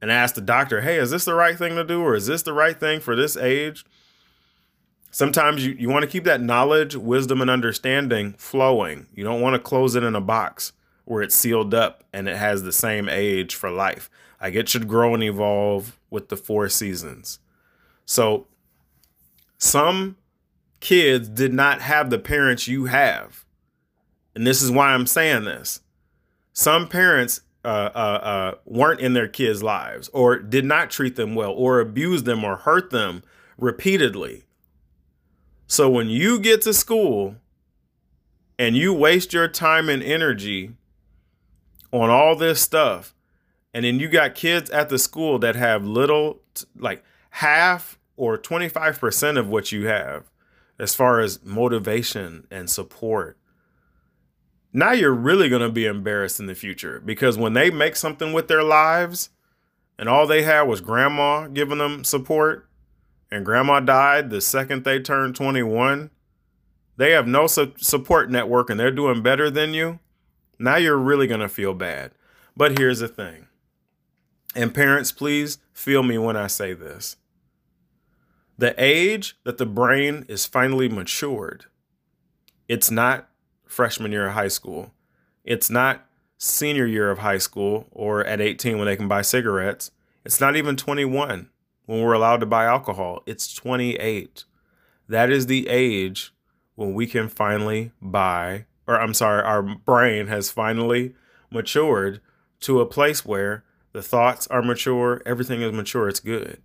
and 0.02 0.12
ask 0.12 0.36
the 0.36 0.42
doctor, 0.42 0.82
hey, 0.82 0.98
is 0.98 1.12
this 1.12 1.26
the 1.26 1.34
right 1.34 1.58
thing 1.58 1.76
to 1.76 1.84
do 1.84 2.02
or 2.02 2.16
is 2.16 2.28
this 2.28 2.44
the 2.44 2.54
right 2.54 2.78
thing 2.78 3.00
for 3.00 3.16
this 3.16 3.38
age? 3.38 3.86
Sometimes 5.12 5.66
you, 5.66 5.74
you 5.74 5.90
want 5.90 6.04
to 6.04 6.10
keep 6.10 6.24
that 6.24 6.42
knowledge, 6.42 6.96
wisdom, 6.96 7.42
and 7.42 7.50
understanding 7.50 8.34
flowing. 8.38 9.08
You 9.14 9.24
don't 9.24 9.42
want 9.42 9.54
to 9.54 9.60
close 9.60 9.96
it 9.96 10.04
in 10.04 10.16
a 10.16 10.22
box 10.22 10.74
where 11.06 11.22
it's 11.22 11.36
sealed 11.36 11.74
up 11.74 12.04
and 12.14 12.28
it 12.28 12.38
has 12.38 12.64
the 12.64 12.72
same 12.72 13.10
age 13.10 13.56
for 13.56 13.70
life. 13.70 14.10
Like 14.42 14.56
it 14.56 14.70
should 14.70 14.88
grow 14.88 15.14
and 15.14 15.24
evolve 15.24 15.98
with 16.10 16.30
the 16.30 16.38
four 16.38 16.70
seasons. 16.70 17.40
So 18.06 18.48
some 19.58 20.18
kids 20.80 21.30
did 21.30 21.54
not 21.54 21.82
have 21.82 22.10
the 22.10 22.20
parents 22.20 22.68
you 22.68 22.86
have. 22.86 23.46
And 24.36 24.48
this 24.48 24.62
is 24.62 24.72
why 24.72 24.94
I'm 24.94 25.08
saying 25.08 25.46
this. 25.46 25.82
Some 26.54 26.88
parents 26.88 27.42
uh, 27.64 27.90
uh, 27.94 27.98
uh, 27.98 28.56
weren't 28.66 29.02
in 29.02 29.14
their 29.14 29.28
kids' 29.28 29.62
lives 29.62 30.10
or 30.10 30.40
did 30.40 30.66
not 30.66 30.90
treat 30.90 31.16
them 31.16 31.36
well 31.36 31.52
or 31.52 31.80
abused 31.80 32.26
them 32.26 32.44
or 32.44 32.58
hurt 32.58 32.90
them 32.90 33.24
repeatedly. 33.58 34.44
So 35.68 35.90
when 35.90 36.10
you 36.10 36.40
get 36.40 36.62
to 36.64 36.74
school 36.74 37.36
and 38.58 38.76
you 38.76 38.94
waste 38.94 39.32
your 39.32 39.48
time 39.48 39.90
and 39.90 40.04
energy 40.04 40.74
on 41.92 42.10
all 42.10 42.36
this 42.36 42.62
stuff, 42.62 43.14
and 43.74 43.86
then 43.86 44.00
you 44.00 44.10
got 44.10 44.36
kids 44.36 44.70
at 44.72 44.90
the 44.90 45.00
school 45.00 45.40
that 45.40 45.56
have 45.56 45.86
little, 45.86 46.42
like 46.76 47.04
half 47.32 47.98
or 48.18 48.38
25% 48.38 49.38
of 49.38 49.48
what 49.48 49.72
you 49.72 49.88
have 49.88 50.30
as 50.78 50.96
far 50.96 51.20
as 51.20 51.44
motivation 51.44 52.46
and 52.52 52.70
support 52.70 53.38
now 54.74 54.92
you're 54.92 55.14
really 55.14 55.50
going 55.50 55.62
to 55.62 55.70
be 55.70 55.86
embarrassed 55.86 56.40
in 56.40 56.46
the 56.46 56.56
future 56.56 57.02
because 57.04 57.38
when 57.38 57.54
they 57.54 57.70
make 57.70 57.96
something 57.96 58.34
with 58.34 58.48
their 58.48 58.64
lives 58.64 59.30
and 59.98 60.08
all 60.08 60.26
they 60.26 60.44
had 60.44 60.64
was 60.64 60.82
grandma 60.82 61.48
giving 61.48 61.78
them 61.78 62.04
support 62.04 62.70
and 63.30 63.46
grandma 63.46 63.80
died 63.80 64.30
the 64.30 64.42
second 64.42 64.84
they 64.84 65.00
turned 65.00 65.36
21, 65.36 66.10
they 66.98 67.12
have 67.12 67.28
no 67.28 67.48
su- 67.48 67.74
support 67.78 68.30
network 68.30 68.70
and 68.70 68.80
they're 68.80 68.92
doing 68.92 69.24
better 69.24 69.50
than 69.50 69.74
you. 69.74 70.00
Now 70.60 70.76
you're 70.76 70.98
really 70.98 71.28
going 71.28 71.40
to 71.40 71.50
feel 71.50 71.74
bad. 71.74 72.12
But 72.56 72.78
here's 72.78 73.00
the 73.00 73.08
thing. 73.08 73.48
And 74.54 74.74
parents, 74.74 75.12
please 75.12 75.60
feel 75.74 76.04
me 76.04 76.18
when 76.18 76.36
I 76.36 76.48
say 76.48 76.74
this. 76.74 77.16
The 78.58 78.76
age 78.78 79.38
that 79.44 79.58
the 79.58 79.66
brain 79.66 80.26
is 80.28 80.46
finally 80.46 80.90
matured, 80.90 81.66
it's 82.68 82.92
not 82.92 83.31
freshman 83.72 84.12
year 84.12 84.28
of 84.28 84.34
high 84.34 84.48
school. 84.48 84.94
It's 85.44 85.70
not 85.70 86.06
senior 86.38 86.86
year 86.86 87.10
of 87.10 87.20
high 87.20 87.38
school 87.38 87.88
or 87.92 88.26
at 88.26 88.42
18 88.42 88.78
when 88.78 88.86
they 88.86 88.96
can 88.96 89.08
buy 89.08 89.22
cigarettes. 89.22 89.92
It's 90.26 90.42
not 90.42 90.56
even 90.56 90.76
21 90.76 91.50
when 91.86 92.02
we're 92.02 92.14
allowed 92.14 92.42
to 92.42 92.46
buy 92.46 92.66
alcohol. 92.66 93.24
It's 93.26 93.54
28. 93.54 94.44
That 95.08 95.30
is 95.30 95.48
the 95.48 95.68
age 95.68 96.34
when 96.76 96.94
we 96.94 97.08
can 97.08 97.28
finally 97.28 97.92
buy, 98.02 98.66
or 98.88 99.00
I'm 99.00 99.14
sorry, 99.14 99.44
our 99.44 99.62
brain 99.62 100.28
has 100.28 100.52
finally 100.52 101.16
matured 101.50 102.22
to 102.62 102.80
a 102.80 102.86
place 102.86 103.26
where 103.26 103.64
the 103.94 104.02
thoughts 104.02 104.48
are 104.48 104.62
mature, 104.62 105.22
everything 105.26 105.62
is 105.62 105.74
mature, 105.74 106.08
it's 106.08 106.20
good. 106.20 106.62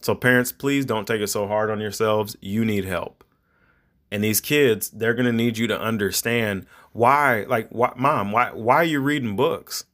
So, 0.00 0.14
parents, 0.14 0.50
please 0.50 0.84
don't 0.84 1.06
take 1.06 1.20
it 1.20 1.28
so 1.28 1.46
hard 1.46 1.70
on 1.70 1.80
yourselves. 1.80 2.36
You 2.40 2.64
need 2.64 2.84
help. 2.84 3.21
And 4.12 4.22
these 4.22 4.42
kids, 4.42 4.90
they're 4.90 5.14
going 5.14 5.24
to 5.24 5.32
need 5.32 5.56
you 5.56 5.66
to 5.68 5.80
understand 5.80 6.66
why, 6.92 7.46
like, 7.48 7.70
why, 7.70 7.94
mom, 7.96 8.30
why, 8.30 8.50
why 8.52 8.76
are 8.76 8.84
you 8.84 9.00
reading 9.00 9.36
books? 9.36 9.86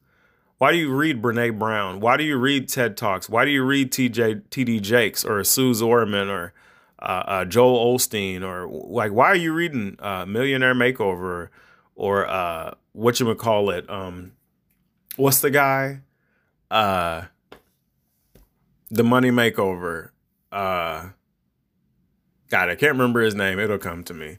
Why 0.57 0.73
do 0.73 0.77
you 0.77 0.93
read 0.93 1.21
Brene 1.21 1.57
Brown? 1.57 2.01
Why 2.01 2.17
do 2.17 2.25
you 2.25 2.35
read 2.35 2.67
TED 2.67 2.97
Talks? 2.97 3.29
Why 3.29 3.45
do 3.45 3.51
you 3.51 3.63
read 3.63 3.93
TJ, 3.93 4.41
TD 4.49 4.81
Jakes 4.81 5.23
or 5.23 5.41
Suze 5.45 5.81
Orman 5.81 6.27
or 6.27 6.51
uh, 7.01 7.23
uh, 7.25 7.45
Joel 7.45 7.95
Osteen 7.95 8.43
Or 8.43 8.67
like, 8.67 9.13
why 9.13 9.27
are 9.27 9.35
you 9.35 9.53
reading 9.53 9.95
uh, 9.99 10.25
Millionaire 10.25 10.75
Makeover 10.75 11.47
or 11.95 12.27
uh, 12.27 12.73
what 12.91 13.21
you 13.21 13.25
would 13.25 13.37
call 13.37 13.69
it? 13.69 13.89
Um, 13.89 14.33
what's 15.15 15.39
the 15.39 15.49
guy? 15.49 16.01
Uh, 16.69 17.21
the 18.89 19.05
Money 19.05 19.31
Makeover. 19.31 20.09
Uh, 20.51 21.11
God, 22.49 22.69
I 22.69 22.75
can't 22.75 22.93
remember 22.93 23.21
his 23.21 23.35
name. 23.35 23.59
It'll 23.59 23.77
come 23.77 24.03
to 24.05 24.13
me. 24.13 24.37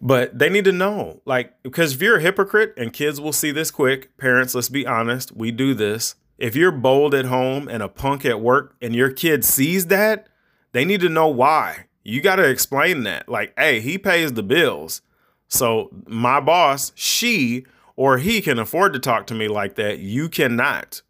But 0.00 0.38
they 0.38 0.50
need 0.50 0.64
to 0.64 0.72
know, 0.72 1.22
like, 1.24 1.62
because 1.62 1.94
if 1.94 2.02
you're 2.02 2.18
a 2.18 2.22
hypocrite 2.22 2.74
and 2.76 2.92
kids 2.92 3.20
will 3.20 3.32
see 3.32 3.50
this 3.50 3.70
quick, 3.70 4.16
parents, 4.18 4.54
let's 4.54 4.68
be 4.68 4.86
honest, 4.86 5.34
we 5.34 5.50
do 5.50 5.72
this. 5.72 6.16
If 6.36 6.56
you're 6.56 6.72
bold 6.72 7.14
at 7.14 7.26
home 7.26 7.68
and 7.68 7.82
a 7.82 7.88
punk 7.88 8.24
at 8.24 8.40
work 8.40 8.74
and 8.82 8.94
your 8.94 9.10
kid 9.10 9.44
sees 9.44 9.86
that, 9.86 10.28
they 10.72 10.84
need 10.84 11.00
to 11.00 11.08
know 11.08 11.28
why. 11.28 11.86
You 12.02 12.20
got 12.20 12.36
to 12.36 12.48
explain 12.48 13.04
that. 13.04 13.28
Like, 13.28 13.54
hey, 13.56 13.80
he 13.80 13.96
pays 13.96 14.32
the 14.32 14.42
bills. 14.42 15.00
So 15.48 15.90
my 16.06 16.40
boss, 16.40 16.92
she 16.94 17.64
or 17.96 18.18
he 18.18 18.42
can 18.42 18.58
afford 18.58 18.92
to 18.92 18.98
talk 18.98 19.26
to 19.28 19.34
me 19.34 19.48
like 19.48 19.76
that. 19.76 20.00
You 20.00 20.28
cannot. 20.28 21.00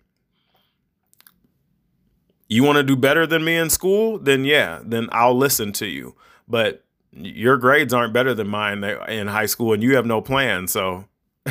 You 2.54 2.62
want 2.62 2.76
to 2.76 2.84
do 2.84 2.94
better 2.94 3.26
than 3.26 3.44
me 3.44 3.56
in 3.56 3.68
school? 3.68 4.16
Then 4.16 4.44
yeah, 4.44 4.78
then 4.84 5.08
I'll 5.10 5.36
listen 5.36 5.72
to 5.72 5.86
you. 5.86 6.14
But 6.46 6.84
your 7.10 7.56
grades 7.56 7.92
aren't 7.92 8.12
better 8.12 8.32
than 8.32 8.46
mine 8.46 8.84
in 8.84 9.26
high 9.26 9.46
school 9.46 9.72
and 9.72 9.82
you 9.82 9.96
have 9.96 10.06
no 10.06 10.20
plan. 10.20 10.68
So 10.68 11.06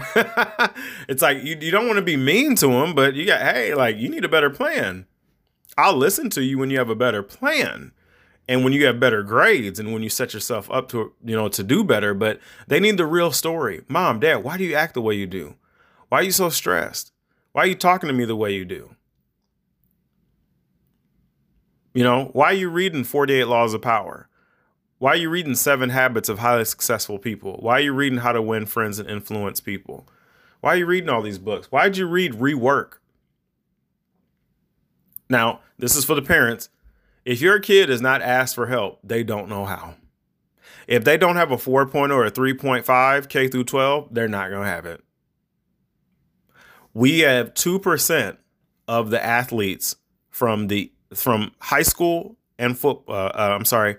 it's 1.09 1.21
like 1.21 1.43
you, 1.43 1.57
you 1.59 1.71
don't 1.71 1.87
want 1.87 1.97
to 1.97 2.05
be 2.05 2.15
mean 2.15 2.55
to 2.55 2.67
them, 2.67 2.95
but 2.95 3.15
you 3.15 3.25
got, 3.25 3.41
hey, 3.41 3.73
like 3.73 3.97
you 3.97 4.07
need 4.07 4.23
a 4.23 4.29
better 4.29 4.49
plan. 4.49 5.05
I'll 5.77 5.97
listen 5.97 6.29
to 6.29 6.41
you 6.41 6.57
when 6.57 6.69
you 6.69 6.77
have 6.77 6.89
a 6.89 6.95
better 6.95 7.21
plan 7.21 7.91
and 8.47 8.63
when 8.63 8.71
you 8.71 8.85
have 8.85 8.97
better 8.97 9.23
grades 9.23 9.81
and 9.81 9.91
when 9.91 10.03
you 10.03 10.09
set 10.09 10.33
yourself 10.33 10.71
up 10.71 10.87
to, 10.91 11.11
you 11.21 11.35
know, 11.35 11.49
to 11.49 11.63
do 11.63 11.83
better. 11.83 12.13
But 12.13 12.39
they 12.69 12.79
need 12.79 12.95
the 12.95 13.05
real 13.05 13.33
story. 13.33 13.81
Mom, 13.89 14.21
dad, 14.21 14.37
why 14.37 14.55
do 14.55 14.63
you 14.63 14.75
act 14.75 14.93
the 14.93 15.01
way 15.01 15.15
you 15.15 15.27
do? 15.27 15.55
Why 16.07 16.19
are 16.19 16.23
you 16.23 16.31
so 16.31 16.47
stressed? 16.47 17.11
Why 17.51 17.63
are 17.63 17.67
you 17.67 17.75
talking 17.75 18.07
to 18.07 18.13
me 18.13 18.23
the 18.23 18.37
way 18.37 18.53
you 18.53 18.63
do? 18.63 18.95
You 21.93 22.03
know, 22.03 22.29
why 22.33 22.47
are 22.47 22.53
you 22.53 22.69
reading 22.69 23.03
48 23.03 23.45
Laws 23.45 23.73
of 23.73 23.81
Power? 23.81 24.27
Why 24.97 25.11
are 25.11 25.17
you 25.17 25.29
reading 25.29 25.53
Seven 25.53 25.89
Habits 25.89 26.27
of 26.27 26.39
Highly 26.39 26.65
Successful 26.65 27.19
People? 27.19 27.57
Why 27.59 27.73
are 27.73 27.81
you 27.81 27.93
reading 27.93 28.19
How 28.19 28.31
to 28.31 28.41
Win 28.41 28.65
Friends 28.65 28.99
and 28.99 29.09
Influence 29.09 29.59
People? 29.59 30.07
Why 30.61 30.73
are 30.73 30.77
you 30.77 30.85
reading 30.85 31.09
all 31.09 31.21
these 31.21 31.37
books? 31.37 31.71
Why 31.71 31.83
did 31.83 31.97
you 31.97 32.07
read 32.07 32.33
Rework? 32.33 32.93
Now, 35.29 35.59
this 35.77 35.95
is 35.95 36.05
for 36.05 36.15
the 36.15 36.21
parents. 36.21 36.69
If 37.25 37.41
your 37.41 37.59
kid 37.59 37.89
is 37.89 38.01
not 38.01 38.21
asked 38.21 38.55
for 38.55 38.67
help, 38.67 38.99
they 39.03 39.23
don't 39.23 39.49
know 39.49 39.65
how. 39.65 39.95
If 40.87 41.03
they 41.03 41.17
don't 41.17 41.35
have 41.35 41.51
a 41.51 41.57
4.0 41.57 42.11
or 42.11 42.25
a 42.25 42.31
3.5 42.31 43.29
K 43.29 43.47
through 43.47 43.63
12, 43.65 44.09
they're 44.11 44.27
not 44.27 44.49
going 44.49 44.63
to 44.63 44.69
have 44.69 44.85
it. 44.85 45.03
We 46.93 47.19
have 47.19 47.53
2% 47.53 48.37
of 48.87 49.09
the 49.09 49.23
athletes 49.23 49.95
from 50.29 50.67
the 50.67 50.91
from 51.15 51.51
high 51.59 51.81
school 51.81 52.35
and 52.57 52.77
football. 52.77 53.15
Uh, 53.15 53.29
uh, 53.29 53.55
I'm 53.57 53.65
sorry, 53.65 53.97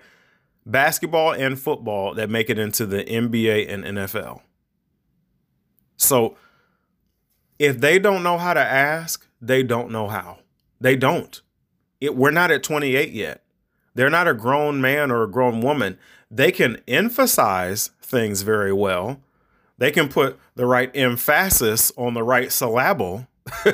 basketball 0.66 1.32
and 1.32 1.58
football 1.58 2.14
that 2.14 2.30
make 2.30 2.50
it 2.50 2.58
into 2.58 2.86
the 2.86 3.04
NBA 3.04 3.72
and 3.72 3.84
NFL. 3.84 4.40
So 5.96 6.36
if 7.58 7.80
they 7.80 7.98
don't 7.98 8.22
know 8.22 8.38
how 8.38 8.54
to 8.54 8.60
ask, 8.60 9.26
they 9.40 9.62
don't 9.62 9.90
know 9.90 10.08
how. 10.08 10.38
They 10.80 10.96
don't. 10.96 11.40
It, 12.00 12.16
we're 12.16 12.30
not 12.30 12.50
at 12.50 12.62
28 12.62 13.12
yet. 13.12 13.42
They're 13.94 14.10
not 14.10 14.28
a 14.28 14.34
grown 14.34 14.80
man 14.80 15.10
or 15.10 15.22
a 15.22 15.30
grown 15.30 15.60
woman. 15.60 15.98
They 16.30 16.50
can 16.50 16.80
emphasize 16.88 17.90
things 18.02 18.42
very 18.42 18.72
well. 18.72 19.20
They 19.78 19.90
can 19.90 20.08
put 20.08 20.38
the 20.54 20.66
right 20.66 20.90
emphasis 20.94 21.92
on 21.96 22.14
the 22.14 22.22
right 22.22 22.50
syllable. 22.50 23.26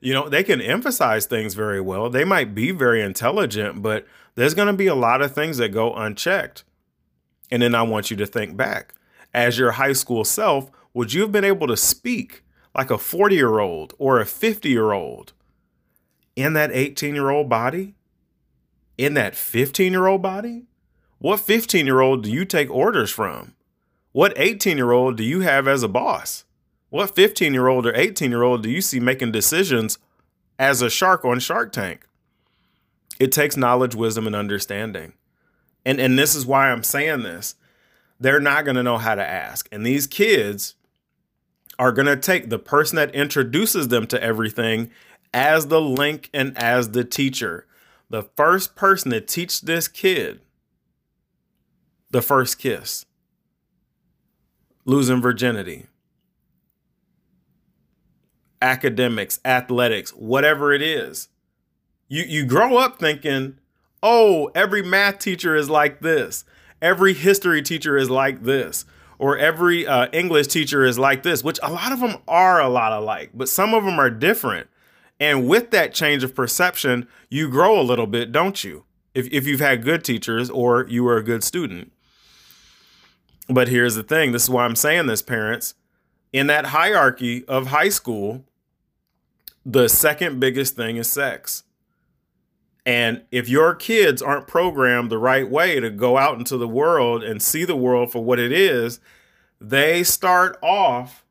you 0.00 0.14
know, 0.14 0.28
they 0.28 0.42
can 0.42 0.60
emphasize 0.60 1.26
things 1.26 1.54
very 1.54 1.80
well. 1.80 2.08
They 2.08 2.24
might 2.24 2.54
be 2.54 2.70
very 2.70 3.02
intelligent, 3.02 3.82
but 3.82 4.06
there's 4.34 4.54
going 4.54 4.68
to 4.68 4.74
be 4.74 4.86
a 4.86 4.94
lot 4.94 5.20
of 5.20 5.34
things 5.34 5.58
that 5.58 5.68
go 5.70 5.94
unchecked. 5.94 6.64
And 7.50 7.62
then 7.62 7.74
I 7.74 7.82
want 7.82 8.10
you 8.10 8.16
to 8.16 8.26
think 8.26 8.56
back. 8.56 8.94
As 9.34 9.58
your 9.58 9.72
high 9.72 9.92
school 9.92 10.24
self, 10.24 10.70
would 10.94 11.12
you 11.12 11.20
have 11.22 11.32
been 11.32 11.44
able 11.44 11.66
to 11.66 11.76
speak 11.76 12.42
like 12.74 12.90
a 12.90 12.98
40 12.98 13.34
year 13.34 13.58
old 13.58 13.94
or 13.98 14.20
a 14.20 14.26
50 14.26 14.68
year 14.68 14.92
old 14.92 15.32
in 16.34 16.54
that 16.54 16.70
18 16.72 17.14
year 17.14 17.30
old 17.30 17.48
body? 17.48 17.94
In 18.96 19.14
that 19.14 19.34
15 19.34 19.92
year 19.92 20.06
old 20.06 20.22
body? 20.22 20.64
What 21.18 21.40
15 21.40 21.84
year 21.84 22.00
old 22.00 22.22
do 22.24 22.30
you 22.30 22.44
take 22.44 22.70
orders 22.70 23.10
from? 23.10 23.54
What 24.12 24.32
18 24.36 24.76
year 24.76 24.92
old 24.92 25.16
do 25.16 25.24
you 25.24 25.40
have 25.40 25.68
as 25.68 25.82
a 25.82 25.88
boss? 25.88 26.44
What 26.90 27.14
15 27.14 27.54
year 27.54 27.68
old 27.68 27.86
or 27.86 27.94
18 27.94 28.30
year 28.30 28.42
old 28.42 28.62
do 28.62 28.70
you 28.70 28.80
see 28.80 29.00
making 29.00 29.32
decisions 29.32 29.98
as 30.58 30.82
a 30.82 30.90
shark 30.90 31.24
on 31.24 31.40
Shark 31.40 31.72
Tank? 31.72 32.06
It 33.18 33.32
takes 33.32 33.56
knowledge, 33.56 33.94
wisdom, 33.94 34.26
and 34.26 34.36
understanding. 34.36 35.14
And, 35.84 36.00
and 36.00 36.18
this 36.18 36.34
is 36.34 36.46
why 36.46 36.70
I'm 36.70 36.82
saying 36.82 37.22
this. 37.22 37.54
They're 38.18 38.40
not 38.40 38.64
going 38.64 38.76
to 38.76 38.82
know 38.82 38.98
how 38.98 39.14
to 39.14 39.26
ask. 39.26 39.68
And 39.72 39.86
these 39.86 40.06
kids 40.06 40.74
are 41.78 41.92
going 41.92 42.06
to 42.06 42.16
take 42.16 42.50
the 42.50 42.58
person 42.58 42.96
that 42.96 43.14
introduces 43.14 43.88
them 43.88 44.06
to 44.08 44.22
everything 44.22 44.90
as 45.32 45.68
the 45.68 45.80
link 45.80 46.28
and 46.34 46.56
as 46.58 46.90
the 46.90 47.04
teacher. 47.04 47.66
The 48.10 48.24
first 48.36 48.74
person 48.74 49.12
to 49.12 49.20
teach 49.20 49.62
this 49.62 49.88
kid 49.88 50.40
the 52.10 52.20
first 52.20 52.58
kiss, 52.58 53.06
losing 54.84 55.20
virginity, 55.20 55.86
academics, 58.62 59.40
athletics, 59.44 60.10
whatever 60.10 60.72
it 60.72 60.82
is. 60.82 61.28
You 62.08 62.24
you 62.24 62.44
grow 62.44 62.76
up 62.76 62.98
thinking, 62.98 63.58
"Oh, 64.02 64.50
every 64.54 64.82
math 64.82 65.18
teacher 65.18 65.54
is 65.54 65.70
like 65.70 66.00
this. 66.00 66.44
Every 66.82 67.14
history 67.14 67.62
teacher 67.62 67.96
is 67.96 68.10
like 68.10 68.44
this." 68.44 68.84
Or 69.18 69.36
every 69.36 69.86
uh, 69.86 70.08
English 70.14 70.46
teacher 70.46 70.82
is 70.82 70.98
like 70.98 71.22
this, 71.24 71.44
which 71.44 71.58
a 71.62 71.70
lot 71.70 71.92
of 71.92 72.00
them 72.00 72.16
are 72.26 72.58
a 72.58 72.70
lot 72.70 72.92
alike, 72.92 73.32
but 73.34 73.50
some 73.50 73.74
of 73.74 73.84
them 73.84 74.00
are 74.00 74.08
different. 74.08 74.66
And 75.20 75.46
with 75.46 75.70
that 75.72 75.92
change 75.92 76.24
of 76.24 76.34
perception, 76.34 77.06
you 77.28 77.50
grow 77.50 77.78
a 77.78 77.82
little 77.84 78.06
bit, 78.06 78.32
don't 78.32 78.64
you? 78.64 78.84
If, 79.14 79.26
if 79.30 79.46
you've 79.46 79.60
had 79.60 79.84
good 79.84 80.04
teachers 80.04 80.48
or 80.48 80.86
you 80.88 81.04
were 81.04 81.18
a 81.18 81.22
good 81.22 81.44
student. 81.44 81.92
But 83.48 83.68
here's 83.68 83.96
the 83.96 84.02
thing 84.02 84.32
this 84.32 84.44
is 84.44 84.50
why 84.50 84.64
I'm 84.64 84.76
saying 84.76 85.06
this, 85.06 85.20
parents. 85.20 85.74
In 86.32 86.46
that 86.46 86.66
hierarchy 86.66 87.44
of 87.46 87.66
high 87.66 87.88
school, 87.88 88.44
the 89.64 89.88
second 89.88 90.40
biggest 90.40 90.76
thing 90.76 90.96
is 90.96 91.10
sex. 91.10 91.64
And 92.86 93.22
if 93.30 93.48
your 93.48 93.74
kids 93.74 94.22
aren't 94.22 94.46
programmed 94.46 95.10
the 95.10 95.18
right 95.18 95.48
way 95.48 95.80
to 95.80 95.90
go 95.90 96.16
out 96.16 96.38
into 96.38 96.56
the 96.56 96.68
world 96.68 97.22
and 97.22 97.42
see 97.42 97.64
the 97.64 97.76
world 97.76 98.10
for 98.10 98.24
what 98.24 98.38
it 98.38 98.52
is, 98.52 99.00
they 99.60 100.02
start 100.02 100.58
off 100.62 101.24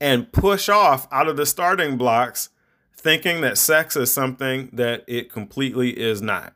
and 0.00 0.32
push 0.32 0.68
off 0.68 1.06
out 1.12 1.28
of 1.28 1.36
the 1.36 1.46
starting 1.46 1.96
blocks 1.96 2.48
thinking 2.96 3.42
that 3.42 3.58
sex 3.58 3.96
is 3.96 4.10
something 4.10 4.70
that 4.72 5.04
it 5.06 5.30
completely 5.30 5.90
is 5.90 6.22
not. 6.22 6.54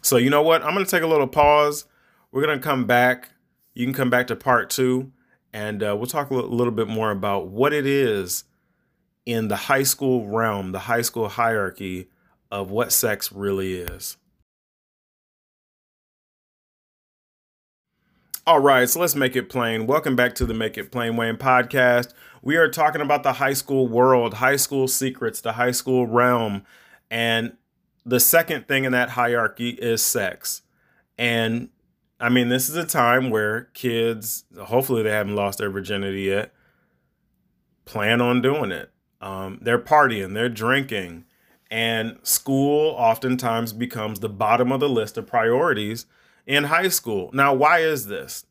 So, 0.00 0.16
you 0.16 0.30
know 0.30 0.42
what? 0.42 0.62
I'm 0.62 0.72
going 0.72 0.84
to 0.84 0.90
take 0.90 1.02
a 1.02 1.06
little 1.06 1.26
pause. 1.26 1.84
We're 2.32 2.42
going 2.42 2.58
to 2.58 2.64
come 2.64 2.86
back. 2.86 3.30
You 3.74 3.84
can 3.84 3.92
come 3.92 4.08
back 4.08 4.28
to 4.28 4.36
part 4.36 4.70
two, 4.70 5.12
and 5.52 5.82
uh, 5.82 5.94
we'll 5.96 6.06
talk 6.06 6.30
a 6.30 6.34
little 6.34 6.72
bit 6.72 6.88
more 6.88 7.10
about 7.10 7.48
what 7.48 7.74
it 7.74 7.86
is 7.86 8.44
in 9.26 9.48
the 9.48 9.56
high 9.56 9.82
school 9.82 10.26
realm, 10.26 10.70
the 10.70 10.78
high 10.80 11.02
school 11.02 11.28
hierarchy 11.28 12.08
of 12.50 12.70
what 12.70 12.92
sex 12.92 13.32
really 13.32 13.74
is. 13.74 14.16
All 18.46 18.60
right, 18.60 18.88
so 18.88 19.00
let's 19.00 19.16
make 19.16 19.34
it 19.34 19.48
plain. 19.48 19.88
Welcome 19.88 20.14
back 20.14 20.36
to 20.36 20.46
the 20.46 20.54
Make 20.54 20.78
It 20.78 20.92
Plain 20.92 21.16
Wayne 21.16 21.36
podcast. 21.36 22.12
We 22.42 22.56
are 22.56 22.68
talking 22.70 23.00
about 23.00 23.24
the 23.24 23.34
high 23.34 23.54
school 23.54 23.88
world, 23.88 24.34
high 24.34 24.54
school 24.54 24.86
secrets, 24.86 25.40
the 25.40 25.54
high 25.54 25.72
school 25.72 26.06
realm. 26.06 26.64
And 27.10 27.56
the 28.04 28.20
second 28.20 28.68
thing 28.68 28.84
in 28.84 28.92
that 28.92 29.10
hierarchy 29.10 29.70
is 29.70 30.00
sex. 30.00 30.62
And 31.18 31.70
I 32.20 32.28
mean, 32.28 32.48
this 32.48 32.68
is 32.68 32.76
a 32.76 32.86
time 32.86 33.30
where 33.30 33.64
kids, 33.74 34.44
hopefully 34.56 35.02
they 35.02 35.10
haven't 35.10 35.34
lost 35.34 35.58
their 35.58 35.70
virginity 35.70 36.22
yet, 36.22 36.54
plan 37.84 38.20
on 38.20 38.40
doing 38.40 38.70
it. 38.70 38.92
Um, 39.20 39.58
they're 39.62 39.78
partying, 39.78 40.34
they're 40.34 40.48
drinking, 40.48 41.24
and 41.70 42.18
school 42.22 42.90
oftentimes 42.90 43.72
becomes 43.72 44.20
the 44.20 44.28
bottom 44.28 44.70
of 44.70 44.80
the 44.80 44.88
list 44.88 45.16
of 45.16 45.26
priorities 45.26 46.06
in 46.46 46.64
high 46.64 46.88
school. 46.88 47.30
Now, 47.32 47.54
why 47.54 47.80
is 47.80 48.06
this? 48.06 48.44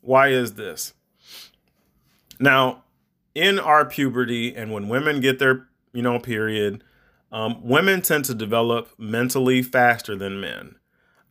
Why 0.00 0.28
is 0.28 0.54
this? 0.54 0.94
Now, 2.40 2.84
in 3.34 3.58
our 3.58 3.84
puberty 3.84 4.54
and 4.54 4.72
when 4.72 4.88
women 4.88 5.20
get 5.20 5.38
their, 5.38 5.68
you 5.92 6.02
know, 6.02 6.18
period, 6.18 6.82
um, 7.30 7.60
women 7.62 8.02
tend 8.02 8.24
to 8.26 8.34
develop 8.34 8.90
mentally 8.98 9.62
faster 9.62 10.16
than 10.16 10.40
men. 10.40 10.76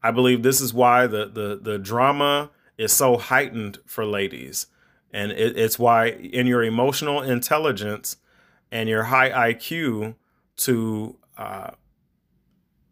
I 0.03 0.11
believe 0.11 0.43
this 0.43 0.61
is 0.61 0.73
why 0.73 1.07
the 1.07 1.25
the 1.25 1.59
the 1.59 1.79
drama 1.79 2.51
is 2.77 2.91
so 2.91 3.17
heightened 3.17 3.79
for 3.85 4.05
ladies, 4.05 4.67
and 5.11 5.31
it, 5.31 5.57
it's 5.57 5.79
why 5.79 6.09
in 6.09 6.45
your 6.45 6.63
emotional 6.63 7.23
intelligence 7.23 8.17
and 8.75 8.89
your 8.89 9.03
high 9.03 9.53
IQ 9.53 10.15
to 10.57 11.15
uh, 11.37 11.71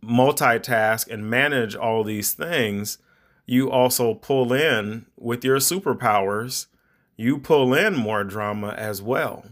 multitask 0.02 1.10
and 1.10 1.30
manage 1.30 1.76
all 1.76 2.06
these 2.06 2.32
things, 2.32 3.00
you 3.46 3.70
also 3.70 4.14
pull 4.14 4.54
in 4.54 5.08
with 5.18 5.44
your 5.44 5.58
superpowers. 5.58 6.68
You 7.18 7.38
pull 7.38 7.74
in 7.74 7.98
more 7.98 8.24
drama 8.24 8.70
as 8.78 9.02
well. 9.02 9.44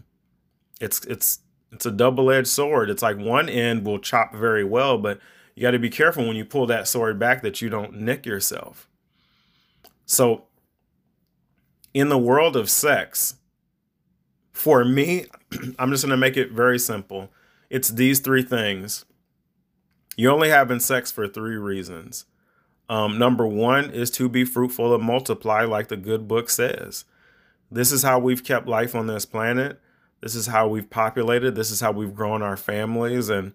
It's 0.80 1.04
it's 1.04 1.40
it's 1.70 1.84
a 1.84 1.90
double-edged 1.90 2.48
sword. 2.48 2.88
It's 2.88 3.02
like 3.02 3.18
one 3.18 3.50
end 3.50 3.84
will 3.84 3.98
chop 3.98 4.34
very 4.34 4.64
well, 4.64 4.96
but 4.96 5.20
you 5.54 5.60
got 5.60 5.72
to 5.72 5.78
be 5.78 5.90
careful 5.90 6.26
when 6.26 6.36
you 6.36 6.46
pull 6.46 6.64
that 6.66 6.88
sword 6.88 7.18
back 7.18 7.42
that 7.42 7.60
you 7.60 7.68
don't 7.68 8.00
nick 8.00 8.24
yourself. 8.24 8.88
So, 10.06 10.44
in 11.92 12.08
the 12.08 12.18
world 12.18 12.56
of 12.56 12.70
sex, 12.70 13.36
for 14.52 14.84
me, 14.84 15.26
I'm 15.78 15.90
just 15.90 16.04
going 16.04 16.10
to 16.10 16.16
make 16.16 16.36
it 16.36 16.52
very 16.52 16.78
simple. 16.78 17.30
It's 17.70 17.88
these 17.88 18.20
three 18.20 18.42
things. 18.42 19.04
You're 20.16 20.32
only 20.32 20.50
having 20.50 20.80
sex 20.80 21.10
for 21.10 21.26
three 21.26 21.56
reasons. 21.56 22.26
Um, 22.88 23.18
number 23.18 23.46
one 23.46 23.90
is 23.90 24.10
to 24.12 24.28
be 24.28 24.44
fruitful 24.44 24.94
and 24.94 25.02
multiply, 25.02 25.64
like 25.64 25.88
the 25.88 25.96
good 25.96 26.28
book 26.28 26.50
says. 26.50 27.06
This 27.70 27.90
is 27.90 28.02
how 28.02 28.18
we've 28.18 28.44
kept 28.44 28.66
life 28.66 28.94
on 28.94 29.06
this 29.06 29.24
planet. 29.24 29.80
This 30.20 30.34
is 30.34 30.46
how 30.48 30.68
we've 30.68 30.90
populated. 30.90 31.54
This 31.54 31.70
is 31.70 31.80
how 31.80 31.92
we've 31.92 32.14
grown 32.14 32.42
our 32.42 32.56
families. 32.56 33.30
And 33.30 33.52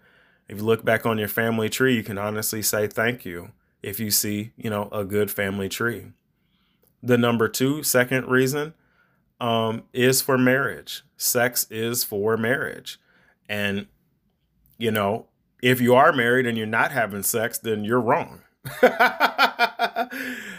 if 0.50 0.58
you 0.58 0.64
look 0.64 0.84
back 0.84 1.06
on 1.06 1.20
your 1.20 1.28
family 1.28 1.70
tree, 1.70 1.96
you 1.96 2.04
can 2.04 2.18
honestly 2.18 2.64
say 2.64 2.88
thank 2.88 3.26
you 3.26 3.52
if 3.84 4.00
you 4.00 4.10
see, 4.10 4.52
you 4.58 4.72
know, 4.72 4.90
a 4.92 5.06
good 5.06 5.30
family 5.30 5.70
tree. 5.70 6.08
The 7.04 7.18
number 7.18 7.48
two, 7.48 7.84
second 7.84 8.28
reason 8.28 8.74
um, 9.40 9.84
is 9.94 10.22
for 10.22 10.38
marriage. 10.38 11.04
Sex 11.18 11.68
is 11.70 12.04
for 12.04 12.38
marriage. 12.38 13.00
And, 13.50 13.88
you 14.78 14.92
know, 14.92 15.28
if 15.62 15.82
you 15.82 15.96
are 15.96 16.14
married 16.14 16.46
and 16.46 16.58
you're 16.58 16.68
not 16.68 16.92
having 16.92 17.24
sex, 17.24 17.58
then 17.58 17.84
you're 17.84 18.02
wrong. 18.02 18.42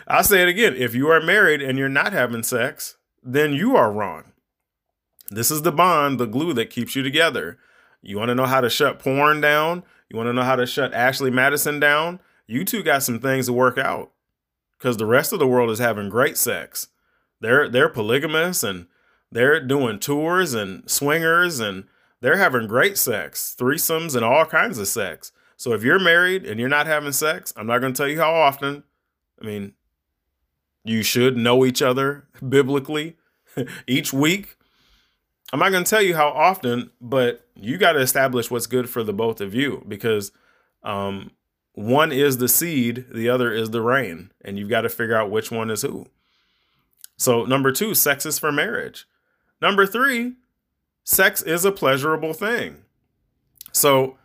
I'll 0.09 0.25
say 0.25 0.43
it 0.43 0.49
again. 0.49 0.75
If 0.77 0.95
you 0.95 1.09
are 1.09 1.21
married 1.21 1.63
and 1.63 1.79
you're 1.79 1.89
not 1.89 2.13
having 2.13 2.43
sex, 2.43 2.97
then 3.23 3.53
you 3.53 3.77
are 3.77 3.93
wrong. 3.93 4.33
This 5.31 5.51
is 5.51 5.63
the 5.63 5.73
bond, 5.73 6.19
the 6.19 6.27
glue 6.27 6.55
that 6.55 6.71
keeps 6.71 6.97
you 6.97 7.03
together. 7.03 7.59
You 8.01 8.19
want 8.19 8.31
to 8.31 8.35
know 8.35 8.47
how 8.47 8.61
to 8.61 8.71
shut 8.71 8.99
porn 8.99 9.41
down? 9.41 9.83
You 10.09 10.17
want 10.17 10.29
to 10.29 10.33
know 10.33 10.43
how 10.43 10.57
to 10.57 10.67
shut 10.67 10.95
Ashley 10.95 11.31
Madison 11.31 11.79
down? 11.79 12.21
You 12.47 12.65
two 12.65 12.83
got 12.83 13.03
some 13.03 13.21
things 13.21 13.47
to 13.47 13.53
work 13.53 13.77
out 13.77 14.13
because 14.79 14.97
the 14.97 15.07
rest 15.07 15.33
of 15.33 15.39
the 15.39 15.47
world 15.47 15.71
is 15.71 15.79
having 15.79 16.09
great 16.09 16.39
sex. 16.39 16.89
They're 17.41 17.69
they're 17.69 17.89
polygamous 17.89 18.63
and 18.63 18.87
they're 19.31 19.61
doing 19.61 19.99
tours 19.99 20.55
and 20.55 20.89
swingers 20.89 21.61
and 21.61 21.85
they're 22.21 22.37
having 22.37 22.67
great 22.67 22.99
sex, 22.99 23.55
threesomes 23.59 24.17
and 24.17 24.25
all 24.25 24.45
kinds 24.45 24.79
of 24.79 24.89
sex. 24.89 25.33
So 25.57 25.73
if 25.73 25.83
you're 25.83 25.99
married 25.99 26.45
and 26.45 26.59
you're 26.59 26.69
not 26.69 26.87
having 26.87 27.13
sex, 27.13 27.53
I'm 27.57 27.67
not 27.67 27.81
going 27.81 27.93
to 27.93 27.97
tell 27.97 28.09
you 28.09 28.19
how 28.19 28.33
often. 28.33 28.85
I 29.41 29.45
mean, 29.45 29.75
you 30.85 31.03
should 31.03 31.37
know 31.37 31.65
each 31.65 31.83
other 31.83 32.29
biblically 32.49 33.17
each 33.87 34.13
week. 34.13 34.57
I'm 35.53 35.61
not 35.61 35.71
going 35.71 35.85
to 35.85 35.91
tell 35.91 36.03
you 36.03 36.15
how 36.15 36.29
often, 36.29 36.91
but 37.01 37.47
you 37.55 37.79
got 37.79 37.93
to 37.93 38.01
establish 38.01 38.51
what's 38.51 38.67
good 38.67 38.91
for 38.91 39.03
the 39.03 39.15
both 39.15 39.41
of 39.41 39.55
you 39.55 39.83
because 39.89 40.31
um, 40.83 41.31
one 41.73 42.13
is 42.13 42.39
the 42.39 42.49
seed, 42.49 43.07
the 43.11 43.29
other 43.29 43.53
is 43.53 43.71
the 43.71 43.81
rain, 43.81 44.31
and 44.45 44.59
you've 44.59 44.69
got 44.69 44.83
to 44.83 44.89
figure 44.89 45.17
out 45.17 45.31
which 45.31 45.51
one 45.51 45.71
is 45.71 45.83
who. 45.83 46.07
So, 47.19 47.45
number 47.45 47.73
two, 47.73 47.95
sex 47.95 48.25
is 48.25 48.39
for 48.39 48.53
marriage. 48.53 49.07
Number 49.61 49.85
three, 49.85 50.35
sex 51.05 51.43
is 51.43 51.65
a 51.65 51.73
pleasurable 51.73 52.33
thing. 52.33 52.85
So, 53.73 54.17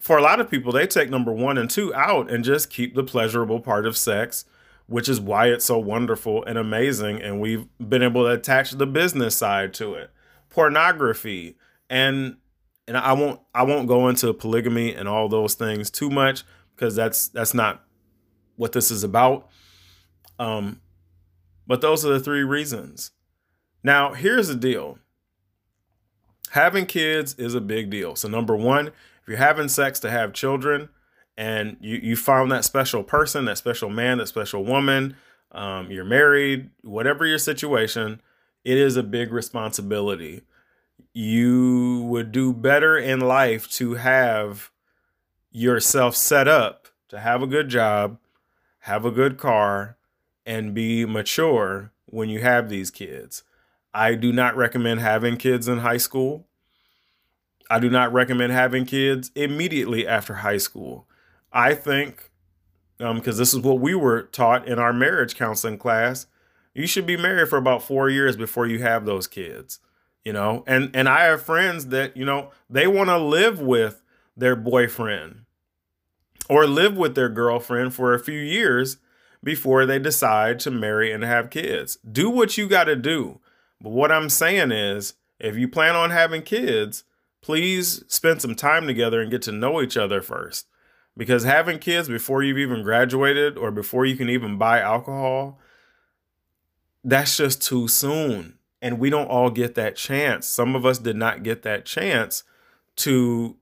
for 0.00 0.16
a 0.16 0.22
lot 0.22 0.40
of 0.40 0.50
people, 0.50 0.72
they 0.72 0.86
take 0.86 1.10
number 1.10 1.30
one 1.30 1.58
and 1.58 1.68
two 1.68 1.94
out 1.94 2.30
and 2.30 2.42
just 2.42 2.70
keep 2.70 2.94
the 2.94 3.04
pleasurable 3.04 3.60
part 3.60 3.86
of 3.86 3.98
sex, 3.98 4.46
which 4.86 5.10
is 5.10 5.20
why 5.20 5.48
it's 5.48 5.66
so 5.66 5.78
wonderful 5.78 6.42
and 6.46 6.56
amazing. 6.56 7.20
And 7.20 7.38
we've 7.38 7.66
been 7.78 8.02
able 8.02 8.24
to 8.24 8.30
attach 8.30 8.70
the 8.72 8.86
business 8.86 9.36
side 9.36 9.74
to 9.74 9.92
it, 9.92 10.10
pornography, 10.48 11.58
and 11.90 12.38
and 12.88 12.96
I 12.96 13.12
won't 13.12 13.40
I 13.54 13.62
won't 13.62 13.88
go 13.88 14.08
into 14.08 14.32
polygamy 14.32 14.94
and 14.94 15.06
all 15.06 15.28
those 15.28 15.52
things 15.52 15.90
too 15.90 16.08
much 16.08 16.44
because 16.74 16.96
that's 16.96 17.28
that's 17.28 17.52
not 17.52 17.84
what 18.56 18.72
this 18.72 18.90
is 18.90 19.04
about. 19.04 19.48
Um, 20.38 20.80
but 21.70 21.82
those 21.82 22.04
are 22.04 22.12
the 22.12 22.18
three 22.18 22.42
reasons. 22.42 23.12
Now, 23.84 24.12
here's 24.12 24.48
the 24.48 24.56
deal 24.56 24.98
having 26.50 26.84
kids 26.84 27.34
is 27.34 27.54
a 27.54 27.60
big 27.60 27.90
deal. 27.90 28.16
So, 28.16 28.26
number 28.26 28.56
one, 28.56 28.88
if 28.88 29.28
you're 29.28 29.36
having 29.36 29.68
sex 29.68 30.00
to 30.00 30.10
have 30.10 30.32
children 30.32 30.88
and 31.36 31.76
you, 31.80 31.94
you 32.02 32.16
found 32.16 32.50
that 32.50 32.64
special 32.64 33.04
person, 33.04 33.44
that 33.44 33.56
special 33.56 33.88
man, 33.88 34.18
that 34.18 34.26
special 34.26 34.64
woman, 34.64 35.14
um, 35.52 35.92
you're 35.92 36.04
married, 36.04 36.70
whatever 36.82 37.24
your 37.24 37.38
situation, 37.38 38.20
it 38.64 38.76
is 38.76 38.96
a 38.96 39.04
big 39.04 39.32
responsibility. 39.32 40.42
You 41.12 42.02
would 42.08 42.32
do 42.32 42.52
better 42.52 42.98
in 42.98 43.20
life 43.20 43.70
to 43.74 43.94
have 43.94 44.72
yourself 45.52 46.16
set 46.16 46.48
up 46.48 46.88
to 47.10 47.20
have 47.20 47.42
a 47.42 47.46
good 47.46 47.68
job, 47.68 48.18
have 48.80 49.04
a 49.04 49.12
good 49.12 49.38
car, 49.38 49.96
and 50.50 50.74
be 50.74 51.04
mature 51.04 51.92
when 52.06 52.28
you 52.28 52.40
have 52.40 52.68
these 52.68 52.90
kids. 52.90 53.44
I 53.94 54.16
do 54.16 54.32
not 54.32 54.56
recommend 54.56 54.98
having 54.98 55.36
kids 55.36 55.68
in 55.68 55.78
high 55.78 55.96
school. 55.96 56.48
I 57.70 57.78
do 57.78 57.88
not 57.88 58.12
recommend 58.12 58.52
having 58.52 58.84
kids 58.84 59.30
immediately 59.36 60.08
after 60.08 60.34
high 60.34 60.56
school. 60.56 61.06
I 61.52 61.74
think, 61.74 62.32
because 62.98 63.34
um, 63.34 63.38
this 63.38 63.54
is 63.54 63.60
what 63.60 63.78
we 63.78 63.94
were 63.94 64.22
taught 64.22 64.66
in 64.66 64.80
our 64.80 64.92
marriage 64.92 65.36
counseling 65.36 65.78
class, 65.78 66.26
you 66.74 66.88
should 66.88 67.06
be 67.06 67.16
married 67.16 67.48
for 67.48 67.56
about 67.56 67.84
four 67.84 68.10
years 68.10 68.34
before 68.36 68.66
you 68.66 68.80
have 68.80 69.04
those 69.04 69.28
kids. 69.28 69.78
You 70.24 70.32
know, 70.32 70.64
and 70.66 70.90
and 70.94 71.08
I 71.08 71.26
have 71.26 71.42
friends 71.42 71.86
that 71.86 72.16
you 72.16 72.24
know 72.24 72.50
they 72.68 72.88
want 72.88 73.08
to 73.08 73.18
live 73.18 73.60
with 73.60 74.02
their 74.36 74.56
boyfriend 74.56 75.44
or 76.48 76.66
live 76.66 76.96
with 76.96 77.14
their 77.14 77.28
girlfriend 77.28 77.94
for 77.94 78.12
a 78.12 78.18
few 78.18 78.40
years 78.40 78.96
before 79.42 79.86
they 79.86 79.98
decide 79.98 80.60
to 80.60 80.70
marry 80.70 81.12
and 81.12 81.24
have 81.24 81.50
kids. 81.50 81.98
Do 82.10 82.30
what 82.30 82.58
you 82.58 82.68
got 82.68 82.84
to 82.84 82.96
do. 82.96 83.40
But 83.80 83.90
what 83.90 84.12
I'm 84.12 84.28
saying 84.28 84.72
is, 84.72 85.14
if 85.38 85.56
you 85.56 85.68
plan 85.68 85.96
on 85.96 86.10
having 86.10 86.42
kids, 86.42 87.04
please 87.40 88.04
spend 88.08 88.42
some 88.42 88.54
time 88.54 88.86
together 88.86 89.20
and 89.20 89.30
get 89.30 89.42
to 89.42 89.52
know 89.52 89.80
each 89.80 89.96
other 89.96 90.20
first. 90.20 90.66
Because 91.16 91.44
having 91.44 91.78
kids 91.78 92.08
before 92.08 92.42
you've 92.42 92.58
even 92.58 92.82
graduated 92.82 93.56
or 93.56 93.70
before 93.70 94.04
you 94.04 94.16
can 94.16 94.28
even 94.28 94.58
buy 94.58 94.80
alcohol, 94.80 95.58
that's 97.02 97.36
just 97.36 97.62
too 97.62 97.88
soon. 97.88 98.58
And 98.82 98.98
we 98.98 99.10
don't 99.10 99.28
all 99.28 99.50
get 99.50 99.74
that 99.74 99.96
chance. 99.96 100.46
Some 100.46 100.74
of 100.74 100.86
us 100.86 100.98
did 100.98 101.16
not 101.16 101.42
get 101.42 101.62
that 101.62 101.84
chance 101.84 102.44
to 102.96 103.56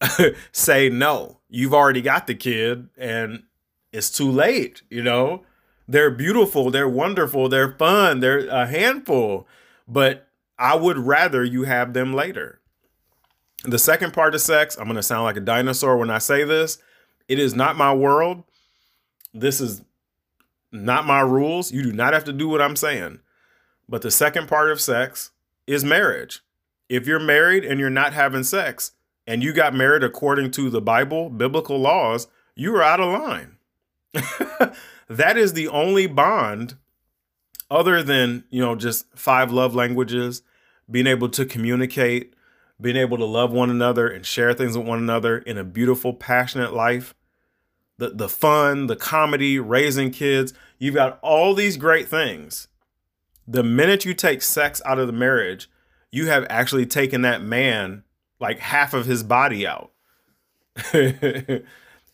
say 0.52 0.88
no. 0.88 1.38
You've 1.48 1.74
already 1.74 2.02
got 2.02 2.26
the 2.26 2.34
kid 2.34 2.88
and 2.96 3.44
it's 3.92 4.10
too 4.10 4.30
late, 4.30 4.82
you 4.90 5.02
know? 5.02 5.44
They're 5.86 6.10
beautiful, 6.10 6.70
they're 6.70 6.88
wonderful, 6.88 7.48
they're 7.48 7.72
fun, 7.72 8.20
they're 8.20 8.46
a 8.48 8.66
handful, 8.66 9.48
but 9.86 10.28
I 10.58 10.76
would 10.76 10.98
rather 10.98 11.42
you 11.42 11.64
have 11.64 11.94
them 11.94 12.12
later. 12.12 12.60
The 13.64 13.78
second 13.78 14.12
part 14.12 14.34
of 14.34 14.40
sex, 14.40 14.76
I'm 14.76 14.84
going 14.84 14.96
to 14.96 15.02
sound 15.02 15.24
like 15.24 15.36
a 15.36 15.40
dinosaur 15.40 15.96
when 15.96 16.10
I 16.10 16.18
say 16.18 16.44
this. 16.44 16.78
It 17.26 17.38
is 17.38 17.54
not 17.54 17.76
my 17.76 17.92
world. 17.92 18.44
This 19.34 19.60
is 19.60 19.82
not 20.70 21.06
my 21.06 21.20
rules. 21.20 21.72
You 21.72 21.82
do 21.82 21.92
not 21.92 22.12
have 22.12 22.24
to 22.24 22.32
do 22.32 22.48
what 22.48 22.62
I'm 22.62 22.76
saying. 22.76 23.20
But 23.88 24.02
the 24.02 24.10
second 24.10 24.48
part 24.48 24.70
of 24.70 24.80
sex 24.80 25.30
is 25.66 25.84
marriage. 25.84 26.40
If 26.88 27.06
you're 27.06 27.18
married 27.18 27.64
and 27.64 27.80
you're 27.80 27.90
not 27.90 28.12
having 28.12 28.44
sex 28.44 28.92
and 29.26 29.42
you 29.42 29.52
got 29.52 29.74
married 29.74 30.02
according 30.02 30.50
to 30.52 30.70
the 30.70 30.80
Bible, 30.80 31.28
biblical 31.28 31.78
laws, 31.78 32.28
you 32.54 32.74
are 32.76 32.82
out 32.82 33.00
of 33.00 33.12
line. 33.12 33.57
that 35.08 35.36
is 35.36 35.52
the 35.52 35.68
only 35.68 36.06
bond 36.06 36.76
other 37.70 38.02
than, 38.02 38.44
you 38.50 38.60
know, 38.60 38.74
just 38.74 39.06
five 39.16 39.52
love 39.52 39.74
languages, 39.74 40.42
being 40.90 41.06
able 41.06 41.28
to 41.28 41.44
communicate, 41.44 42.34
being 42.80 42.96
able 42.96 43.18
to 43.18 43.24
love 43.24 43.52
one 43.52 43.70
another 43.70 44.08
and 44.08 44.24
share 44.24 44.54
things 44.54 44.76
with 44.76 44.86
one 44.86 44.98
another 44.98 45.38
in 45.38 45.58
a 45.58 45.64
beautiful, 45.64 46.12
passionate 46.14 46.72
life. 46.72 47.14
The 47.98 48.10
the 48.10 48.28
fun, 48.28 48.86
the 48.86 48.96
comedy, 48.96 49.58
raising 49.58 50.12
kids, 50.12 50.54
you've 50.78 50.94
got 50.94 51.18
all 51.20 51.54
these 51.54 51.76
great 51.76 52.08
things. 52.08 52.68
The 53.46 53.64
minute 53.64 54.04
you 54.04 54.14
take 54.14 54.42
sex 54.42 54.80
out 54.84 54.98
of 54.98 55.06
the 55.06 55.12
marriage, 55.12 55.68
you 56.12 56.26
have 56.26 56.46
actually 56.48 56.86
taken 56.86 57.22
that 57.22 57.42
man 57.42 58.04
like 58.40 58.60
half 58.60 58.94
of 58.94 59.06
his 59.06 59.22
body 59.22 59.66
out. 59.66 59.90
and 60.92 61.64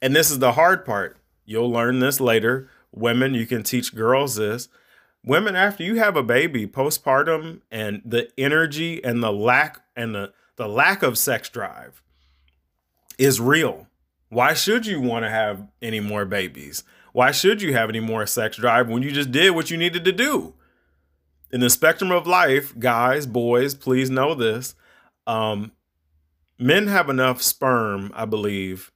this 0.00 0.30
is 0.30 0.38
the 0.38 0.52
hard 0.52 0.84
part. 0.84 1.18
You'll 1.44 1.70
learn 1.70 2.00
this 2.00 2.20
later. 2.20 2.68
Women, 2.92 3.34
you 3.34 3.46
can 3.46 3.62
teach 3.62 3.94
girls 3.94 4.36
this. 4.36 4.68
Women, 5.24 5.56
after 5.56 5.82
you 5.82 5.96
have 5.96 6.16
a 6.16 6.22
baby, 6.22 6.66
postpartum, 6.66 7.60
and 7.70 8.02
the 8.04 8.28
energy 8.38 9.02
and 9.02 9.22
the 9.22 9.32
lack 9.32 9.80
and 9.96 10.14
the, 10.14 10.32
the 10.56 10.68
lack 10.68 11.02
of 11.02 11.16
sex 11.18 11.48
drive 11.48 12.02
is 13.18 13.40
real. 13.40 13.86
Why 14.28 14.54
should 14.54 14.86
you 14.86 15.00
want 15.00 15.24
to 15.24 15.30
have 15.30 15.68
any 15.80 16.00
more 16.00 16.24
babies? 16.24 16.84
Why 17.12 17.30
should 17.30 17.62
you 17.62 17.72
have 17.72 17.88
any 17.88 18.00
more 18.00 18.26
sex 18.26 18.56
drive 18.56 18.88
when 18.88 19.02
you 19.02 19.12
just 19.12 19.30
did 19.30 19.52
what 19.52 19.70
you 19.70 19.76
needed 19.76 20.04
to 20.04 20.12
do? 20.12 20.54
In 21.50 21.60
the 21.60 21.70
spectrum 21.70 22.10
of 22.10 22.26
life, 22.26 22.76
guys, 22.78 23.26
boys, 23.26 23.74
please 23.74 24.10
know 24.10 24.34
this. 24.34 24.74
Um, 25.26 25.70
men 26.58 26.88
have 26.88 27.08
enough 27.08 27.40
sperm, 27.40 28.10
I 28.14 28.24
believe, 28.24 28.90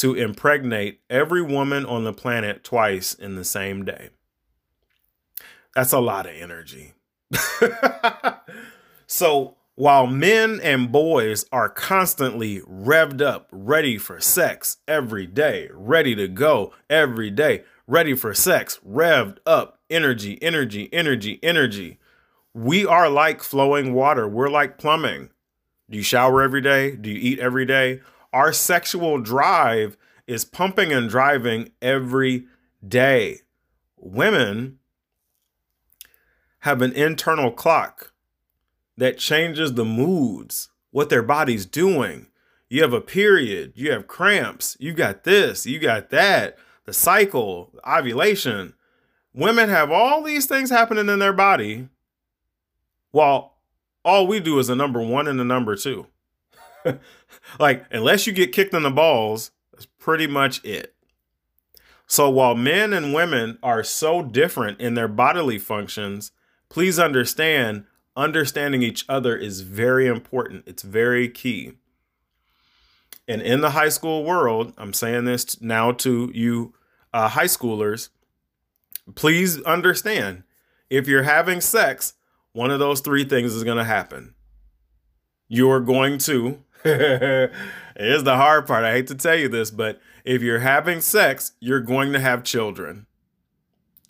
to 0.00 0.14
impregnate 0.14 1.00
every 1.10 1.42
woman 1.42 1.84
on 1.84 2.04
the 2.04 2.12
planet 2.12 2.64
twice 2.64 3.12
in 3.12 3.34
the 3.34 3.44
same 3.44 3.84
day. 3.84 4.08
That's 5.74 5.92
a 5.92 6.00
lot 6.00 6.24
of 6.24 6.34
energy. 6.34 6.94
so 9.06 9.56
while 9.74 10.06
men 10.06 10.58
and 10.62 10.90
boys 10.90 11.44
are 11.52 11.68
constantly 11.68 12.60
revved 12.60 13.20
up, 13.20 13.46
ready 13.52 13.98
for 13.98 14.20
sex 14.20 14.78
every 14.88 15.26
day, 15.26 15.68
ready 15.74 16.14
to 16.14 16.28
go 16.28 16.72
every 16.88 17.30
day, 17.30 17.64
ready 17.86 18.14
for 18.14 18.32
sex, 18.32 18.80
revved 18.88 19.36
up, 19.44 19.80
energy, 19.90 20.38
energy, 20.40 20.88
energy, 20.94 21.38
energy. 21.42 21.98
We 22.54 22.86
are 22.86 23.10
like 23.10 23.42
flowing 23.42 23.92
water. 23.92 24.26
We're 24.26 24.48
like 24.48 24.78
plumbing. 24.78 25.28
Do 25.90 25.98
you 25.98 26.02
shower 26.02 26.40
every 26.40 26.62
day? 26.62 26.96
Do 26.96 27.10
you 27.10 27.18
eat 27.18 27.38
every 27.38 27.66
day? 27.66 28.00
Our 28.32 28.52
sexual 28.52 29.18
drive 29.18 29.96
is 30.26 30.44
pumping 30.44 30.92
and 30.92 31.08
driving 31.08 31.72
every 31.82 32.46
day. 32.86 33.40
Women 33.96 34.78
have 36.60 36.82
an 36.82 36.92
internal 36.92 37.50
clock 37.50 38.12
that 38.96 39.18
changes 39.18 39.74
the 39.74 39.84
moods, 39.84 40.68
what 40.90 41.08
their 41.08 41.22
body's 41.22 41.66
doing. 41.66 42.26
You 42.68 42.82
have 42.82 42.92
a 42.92 43.00
period, 43.00 43.72
you 43.74 43.90
have 43.90 44.06
cramps, 44.06 44.76
you 44.78 44.92
got 44.92 45.24
this, 45.24 45.66
you 45.66 45.78
got 45.78 46.10
that, 46.10 46.56
the 46.84 46.92
cycle, 46.92 47.72
ovulation. 47.86 48.74
Women 49.34 49.68
have 49.68 49.90
all 49.90 50.22
these 50.22 50.46
things 50.46 50.70
happening 50.70 51.08
in 51.08 51.18
their 51.18 51.32
body 51.32 51.88
while 53.10 53.56
all 54.04 54.26
we 54.26 54.38
do 54.38 54.58
is 54.58 54.68
a 54.68 54.76
number 54.76 55.02
one 55.02 55.26
and 55.26 55.40
a 55.40 55.44
number 55.44 55.76
two. 55.76 56.06
like, 57.58 57.84
unless 57.90 58.26
you 58.26 58.32
get 58.32 58.52
kicked 58.52 58.74
in 58.74 58.82
the 58.82 58.90
balls, 58.90 59.50
that's 59.72 59.86
pretty 59.86 60.26
much 60.26 60.64
it. 60.64 60.94
So 62.06 62.28
while 62.28 62.54
men 62.54 62.92
and 62.92 63.14
women 63.14 63.58
are 63.62 63.84
so 63.84 64.22
different 64.22 64.80
in 64.80 64.94
their 64.94 65.08
bodily 65.08 65.58
functions, 65.58 66.32
please 66.68 66.98
understand 66.98 67.84
understanding 68.16 68.82
each 68.82 69.04
other 69.08 69.36
is 69.36 69.60
very 69.60 70.06
important. 70.06 70.64
It's 70.66 70.82
very 70.82 71.28
key. 71.28 71.74
And 73.28 73.40
in 73.40 73.60
the 73.60 73.70
high 73.70 73.90
school 73.90 74.24
world, 74.24 74.74
I'm 74.76 74.92
saying 74.92 75.24
this 75.24 75.60
now 75.60 75.92
to 75.92 76.32
you 76.34 76.74
uh, 77.12 77.28
high 77.28 77.44
schoolers, 77.44 78.08
please 79.14 79.62
understand 79.62 80.42
if 80.88 81.06
you're 81.06 81.22
having 81.22 81.60
sex, 81.60 82.14
one 82.52 82.72
of 82.72 82.80
those 82.80 83.00
three 83.00 83.24
things 83.24 83.54
is 83.54 83.62
going 83.62 83.78
to 83.78 83.84
happen. 83.84 84.34
You're 85.46 85.80
going 85.80 86.18
to 86.18 86.64
Here's 86.82 88.24
the 88.24 88.36
hard 88.36 88.66
part. 88.66 88.84
I 88.84 88.92
hate 88.92 89.06
to 89.08 89.14
tell 89.14 89.36
you 89.36 89.48
this, 89.48 89.70
but 89.70 90.00
if 90.24 90.42
you're 90.42 90.60
having 90.60 91.00
sex, 91.00 91.52
you're 91.60 91.80
going 91.80 92.12
to 92.12 92.20
have 92.20 92.42
children. 92.42 93.06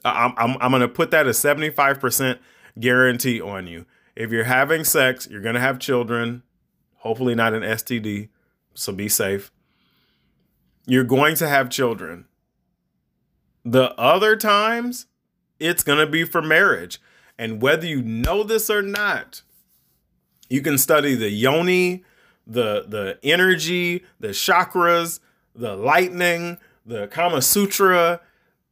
I'm, 0.05 0.33
I'm, 0.37 0.57
I'm 0.61 0.71
going 0.71 0.83
to 0.83 0.89
put 0.89 1.11
that 1.11 1.27
a 1.27 1.31
75% 1.31 2.39
guarantee 2.79 3.41
on 3.41 3.67
you. 3.67 3.87
If 4.15 4.31
you're 4.31 4.45
having 4.45 4.85
sex, 4.85 5.29
you're 5.31 5.41
going 5.41 5.55
to 5.55 5.61
have 5.61 5.79
children, 5.79 6.43
hopefully 6.99 7.35
not 7.35 7.55
an 7.55 7.63
STD, 7.63 8.29
so 8.75 8.93
be 8.93 9.09
safe. 9.09 9.51
You're 10.87 11.05
going 11.05 11.35
to 11.37 11.49
have 11.49 11.71
children. 11.71 12.27
The 13.65 13.93
other 13.99 14.37
times, 14.37 15.07
it's 15.59 15.83
going 15.83 15.99
to 15.99 16.07
be 16.07 16.25
for 16.25 16.41
marriage. 16.41 17.01
And 17.39 17.61
whether 17.61 17.87
you 17.87 18.03
know 18.03 18.43
this 18.43 18.71
or 18.71 18.83
not, 18.83 19.43
you 20.49 20.63
can 20.63 20.79
study 20.79 21.15
the 21.15 21.31
yoni, 21.31 22.05
the 22.51 22.85
the 22.87 23.19
energy, 23.23 24.05
the 24.19 24.29
chakras, 24.29 25.21
the 25.55 25.77
lightning, 25.77 26.59
the 26.85 27.07
Kama 27.09 27.43
Sutra, 27.43 28.21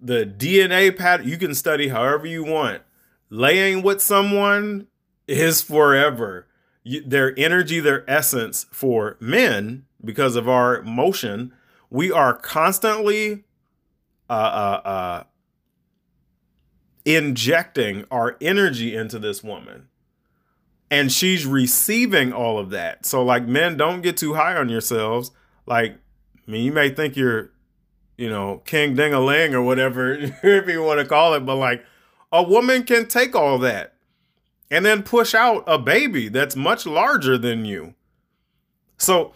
the 0.00 0.26
DNA 0.26 0.96
pattern. 0.96 1.28
You 1.28 1.38
can 1.38 1.54
study 1.54 1.88
however 1.88 2.26
you 2.26 2.44
want. 2.44 2.82
Laying 3.30 3.82
with 3.82 4.00
someone 4.00 4.88
is 5.26 5.62
forever. 5.62 6.46
You, 6.82 7.02
their 7.02 7.38
energy, 7.38 7.80
their 7.80 8.08
essence 8.10 8.66
for 8.72 9.16
men, 9.20 9.84
because 10.04 10.36
of 10.36 10.48
our 10.48 10.82
motion, 10.82 11.52
we 11.90 12.10
are 12.10 12.34
constantly 12.34 13.44
uh, 14.30 14.32
uh, 14.32 14.88
uh, 14.88 15.24
injecting 17.04 18.04
our 18.10 18.36
energy 18.40 18.94
into 18.94 19.18
this 19.18 19.42
woman. 19.42 19.88
And 20.90 21.12
she's 21.12 21.44
receiving 21.44 22.32
all 22.32 22.58
of 22.58 22.70
that. 22.70 23.04
So, 23.04 23.22
like, 23.22 23.46
men, 23.46 23.76
don't 23.76 24.00
get 24.00 24.16
too 24.16 24.34
high 24.34 24.56
on 24.56 24.68
yourselves. 24.68 25.30
Like, 25.66 25.98
I 26.46 26.50
mean, 26.50 26.64
you 26.64 26.72
may 26.72 26.88
think 26.88 27.14
you're, 27.14 27.50
you 28.16 28.30
know, 28.30 28.62
King 28.64 28.94
Ding 28.94 29.12
a 29.12 29.20
Ling 29.20 29.54
or 29.54 29.62
whatever, 29.62 30.14
if 30.42 30.68
you 30.68 30.82
want 30.82 31.00
to 31.00 31.06
call 31.06 31.34
it, 31.34 31.40
but 31.40 31.56
like, 31.56 31.84
a 32.32 32.42
woman 32.42 32.84
can 32.84 33.06
take 33.06 33.34
all 33.34 33.58
that 33.58 33.94
and 34.70 34.84
then 34.84 35.02
push 35.02 35.34
out 35.34 35.64
a 35.66 35.78
baby 35.78 36.28
that's 36.28 36.56
much 36.56 36.86
larger 36.86 37.38
than 37.38 37.64
you. 37.64 37.94
So, 38.98 39.32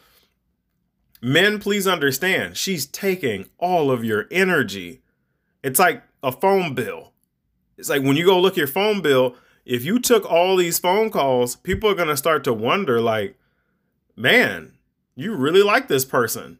men, 1.20 1.58
please 1.58 1.86
understand, 1.86 2.56
she's 2.56 2.86
taking 2.86 3.48
all 3.58 3.90
of 3.90 4.04
your 4.04 4.26
energy. 4.30 5.02
It's 5.62 5.78
like 5.78 6.02
a 6.22 6.32
phone 6.32 6.74
bill. 6.74 7.12
It's 7.78 7.88
like 7.88 8.02
when 8.02 8.16
you 8.16 8.26
go 8.26 8.40
look 8.40 8.54
at 8.54 8.58
your 8.58 8.66
phone 8.66 9.00
bill, 9.00 9.36
if 9.64 9.84
you 9.84 9.98
took 9.98 10.30
all 10.30 10.56
these 10.56 10.78
phone 10.78 11.10
calls, 11.10 11.56
people 11.56 11.90
are 11.90 11.94
going 11.94 12.08
to 12.08 12.16
start 12.16 12.44
to 12.44 12.52
wonder, 12.52 13.00
like, 13.00 13.36
man, 14.16 14.72
you 15.14 15.34
really 15.34 15.62
like 15.62 15.88
this 15.88 16.04
person. 16.04 16.58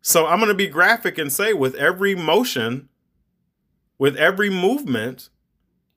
So 0.00 0.26
I'm 0.26 0.38
going 0.38 0.48
to 0.48 0.54
be 0.54 0.66
graphic 0.66 1.18
and 1.18 1.32
say, 1.32 1.52
with 1.52 1.74
every 1.74 2.14
motion, 2.14 2.88
with 3.98 4.16
every 4.16 4.48
movement, 4.48 5.28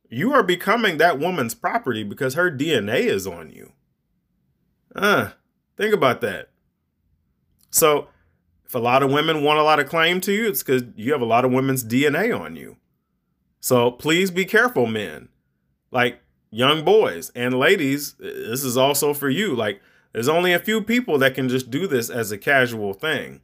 you 0.10 0.34
are 0.34 0.44
becoming 0.44 0.98
that 0.98 1.20
woman's 1.20 1.56
property 1.56 2.04
because 2.04 2.34
her 2.34 2.52
DNA 2.52 3.00
is 3.06 3.26
on 3.26 3.50
you. 3.50 3.72
Uh, 4.96 5.32
think 5.78 5.94
about 5.94 6.22
that. 6.22 6.50
So, 7.72 8.10
if 8.66 8.76
a 8.76 8.80
lot 8.80 9.02
of 9.02 9.12
women 9.12 9.44
want 9.44 9.60
a 9.60 9.64
lot 9.64 9.80
of 9.80 9.90
claim 9.90 10.22
to 10.22 10.32
you, 10.32 10.48
it's 10.48 10.62
because 10.62 10.84
you 10.96 11.12
have 11.14 11.22
a 11.22 11.26
lot 11.26 11.46
of 11.46 11.52
women's 11.52 11.84
DNA 11.84 12.38
on 12.38 12.56
you. 12.56 12.78
So, 13.60 13.90
please 13.90 14.30
be 14.30 14.46
careful, 14.46 14.86
men. 14.86 15.30
Like 15.94 16.20
young 16.50 16.84
boys 16.84 17.32
and 17.36 17.58
ladies, 17.58 18.16
this 18.20 18.64
is 18.64 18.78
also 18.78 19.14
for 19.14 19.30
you. 19.30 19.56
Like, 19.56 19.82
there's 20.12 20.30
only 20.30 20.54
a 20.54 20.60
few 20.60 20.82
people 20.82 21.18
that 21.20 21.34
can 21.34 21.50
just 21.50 21.72
do 21.72 21.88
this 21.88 22.10
as 22.10 22.32
a 22.32 22.38
casual 22.38 22.94
thing. 22.94 23.42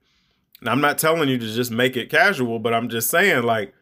And 0.60 0.70
I'm 0.70 0.82
not 0.82 0.98
telling 0.98 1.30
you 1.30 1.38
to 1.38 1.54
just 1.54 1.72
make 1.72 1.96
it 1.96 2.10
casual, 2.10 2.60
but 2.60 2.74
I'm 2.74 2.90
just 2.90 3.10
saying, 3.10 3.44
like, 3.44 3.74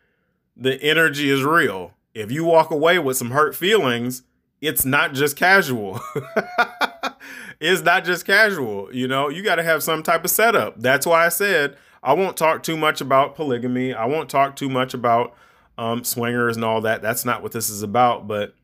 the 0.55 0.82
energy 0.82 1.30
is 1.30 1.43
real. 1.43 1.93
If 2.13 2.32
you 2.32 2.45
walk 2.45 2.72
away 2.72 2.99
with 2.99 3.18
some 3.18 3.32
hurt 3.32 3.55
feelings, 3.55 4.24
it's 4.61 4.86
not 4.86 5.13
just 5.13 5.36
casual. 5.36 5.99
it's 7.59 7.82
not 7.82 8.05
just 8.05 8.26
casual. 8.26 8.93
You 8.93 9.07
know, 9.07 9.30
you 9.30 9.43
got 9.43 9.55
to 9.55 9.63
have 9.63 9.84
some 9.84 10.01
type 10.03 10.24
of 10.24 10.32
setup. 10.32 10.82
That's 10.82 11.05
why 11.05 11.26
I 11.26 11.30
said 11.30 11.78
I 12.01 12.13
won't 12.13 12.38
talk 12.38 12.63
too 12.63 12.78
much 12.78 13.01
about 13.01 13.36
polygamy. 13.36 13.93
I 13.93 14.05
won't 14.05 14.30
talk 14.30 14.55
too 14.55 14.70
much 14.70 14.93
about 14.93 15.36
um, 15.78 16.03
swingers 16.03 16.55
and 16.55 16.65
all 16.65 16.82
that. 16.82 17.01
That's 17.01 17.25
not 17.25 17.43
what 17.43 17.51
this 17.51 17.69
is 17.69 17.84
about. 17.84 18.28
But 18.28 18.55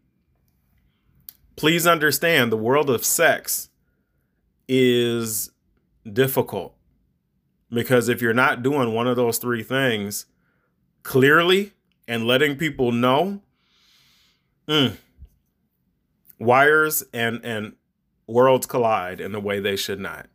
please 1.55 1.85
understand 1.85 2.51
the 2.51 2.57
world 2.57 2.89
of 2.89 3.05
sex 3.05 3.69
is 4.67 5.51
difficult 6.11 6.75
because 7.69 8.09
if 8.09 8.21
you're 8.21 8.33
not 8.33 8.63
doing 8.63 8.93
one 8.93 9.07
of 9.07 9.15
those 9.15 9.37
three 9.37 9.63
things 9.63 10.25
clearly 11.03 11.73
and 12.07 12.25
letting 12.25 12.55
people 12.55 12.91
know, 12.91 13.41
mm, 14.67 14.95
wires 16.39 17.03
and 17.13 17.43
and 17.43 17.73
worlds 18.27 18.65
collide 18.65 19.19
in 19.19 19.31
the 19.31 19.39
way 19.39 19.59
they 19.59 19.75
should 19.75 19.99
not. 19.99 20.27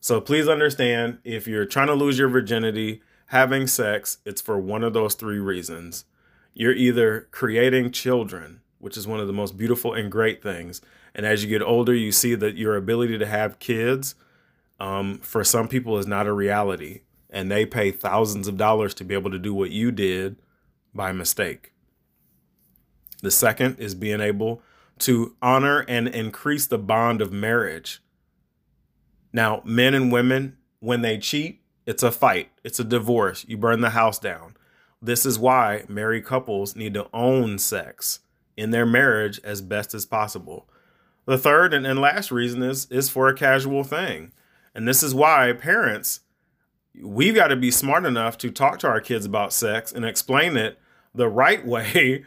So 0.00 0.20
please 0.20 0.48
understand 0.48 1.18
if 1.24 1.46
you're 1.46 1.66
trying 1.66 1.86
to 1.88 1.94
lose 1.94 2.18
your 2.18 2.28
virginity, 2.28 3.02
having 3.26 3.66
sex, 3.66 4.18
it's 4.24 4.40
for 4.40 4.58
one 4.58 4.84
of 4.84 4.92
those 4.92 5.14
three 5.14 5.38
reasons. 5.38 6.04
You're 6.58 6.72
either 6.72 7.28
creating 7.30 7.92
children, 7.92 8.62
which 8.80 8.96
is 8.96 9.06
one 9.06 9.20
of 9.20 9.28
the 9.28 9.32
most 9.32 9.56
beautiful 9.56 9.94
and 9.94 10.10
great 10.10 10.42
things. 10.42 10.80
And 11.14 11.24
as 11.24 11.44
you 11.44 11.48
get 11.48 11.62
older, 11.62 11.94
you 11.94 12.10
see 12.10 12.34
that 12.34 12.56
your 12.56 12.74
ability 12.74 13.16
to 13.16 13.26
have 13.26 13.60
kids 13.60 14.16
um, 14.80 15.18
for 15.18 15.44
some 15.44 15.68
people 15.68 15.98
is 15.98 16.06
not 16.08 16.26
a 16.26 16.32
reality. 16.32 17.02
And 17.30 17.48
they 17.48 17.64
pay 17.64 17.92
thousands 17.92 18.48
of 18.48 18.56
dollars 18.56 18.92
to 18.94 19.04
be 19.04 19.14
able 19.14 19.30
to 19.30 19.38
do 19.38 19.54
what 19.54 19.70
you 19.70 19.92
did 19.92 20.34
by 20.92 21.12
mistake. 21.12 21.74
The 23.22 23.30
second 23.30 23.78
is 23.78 23.94
being 23.94 24.20
able 24.20 24.60
to 25.00 25.36
honor 25.40 25.84
and 25.86 26.08
increase 26.08 26.66
the 26.66 26.76
bond 26.76 27.22
of 27.22 27.30
marriage. 27.30 28.02
Now, 29.32 29.62
men 29.64 29.94
and 29.94 30.10
women, 30.10 30.56
when 30.80 31.02
they 31.02 31.18
cheat, 31.18 31.62
it's 31.86 32.02
a 32.02 32.10
fight, 32.10 32.50
it's 32.64 32.80
a 32.80 32.84
divorce. 32.84 33.44
You 33.46 33.56
burn 33.58 33.80
the 33.80 33.90
house 33.90 34.18
down. 34.18 34.56
This 35.00 35.24
is 35.24 35.38
why 35.38 35.84
married 35.88 36.24
couples 36.24 36.74
need 36.74 36.94
to 36.94 37.08
own 37.12 37.58
sex 37.58 38.20
in 38.56 38.70
their 38.70 38.86
marriage 38.86 39.40
as 39.44 39.62
best 39.62 39.94
as 39.94 40.04
possible. 40.04 40.68
The 41.26 41.38
third 41.38 41.72
and, 41.72 41.86
and 41.86 42.00
last 42.00 42.30
reason 42.30 42.62
is 42.62 42.86
is 42.90 43.08
for 43.08 43.28
a 43.28 43.34
casual 43.34 43.84
thing. 43.84 44.32
And 44.74 44.88
this 44.88 45.02
is 45.02 45.14
why 45.14 45.52
parents 45.52 46.20
we've 47.00 47.34
got 47.34 47.48
to 47.48 47.56
be 47.56 47.70
smart 47.70 48.04
enough 48.04 48.36
to 48.38 48.50
talk 48.50 48.78
to 48.80 48.88
our 48.88 49.00
kids 49.00 49.24
about 49.24 49.52
sex 49.52 49.92
and 49.92 50.04
explain 50.04 50.56
it 50.56 50.78
the 51.14 51.28
right 51.28 51.64
way 51.74 52.24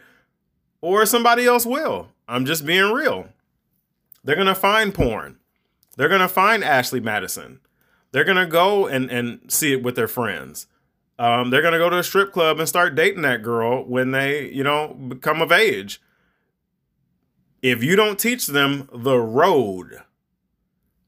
or 0.80 1.06
somebody 1.06 1.46
else 1.46 1.66
will. 1.66 2.08
I'm 2.28 2.46
just 2.46 2.64
being 2.64 2.92
real. 2.92 3.28
They're 4.24 4.36
going 4.36 4.46
to 4.46 4.54
find 4.54 4.94
porn. 4.94 5.38
They're 5.96 6.08
going 6.08 6.20
to 6.20 6.28
find 6.28 6.64
Ashley 6.64 7.00
Madison. 7.00 7.60
They're 8.12 8.24
going 8.24 8.36
to 8.36 8.46
go 8.46 8.86
and, 8.86 9.10
and 9.10 9.40
see 9.52 9.72
it 9.72 9.82
with 9.82 9.96
their 9.96 10.08
friends. 10.08 10.66
Um, 11.22 11.50
they're 11.50 11.62
going 11.62 11.72
to 11.72 11.78
go 11.78 11.88
to 11.88 11.98
a 11.98 12.02
strip 12.02 12.32
club 12.32 12.58
and 12.58 12.68
start 12.68 12.96
dating 12.96 13.22
that 13.22 13.44
girl 13.44 13.84
when 13.84 14.10
they, 14.10 14.48
you 14.48 14.64
know, 14.64 14.88
become 14.88 15.40
of 15.40 15.52
age. 15.52 16.02
If 17.62 17.84
you 17.84 17.94
don't 17.94 18.18
teach 18.18 18.48
them 18.48 18.88
the 18.92 19.18
road, 19.18 20.02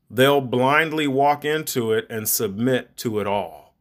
they'll 0.09 0.41
blindly 0.41 1.09
walk 1.09 1.45
into 1.45 1.93
it 1.93 2.07
and 2.09 2.29
submit 2.29 2.97
to 2.99 3.19
it 3.19 3.27
all. 3.27 3.75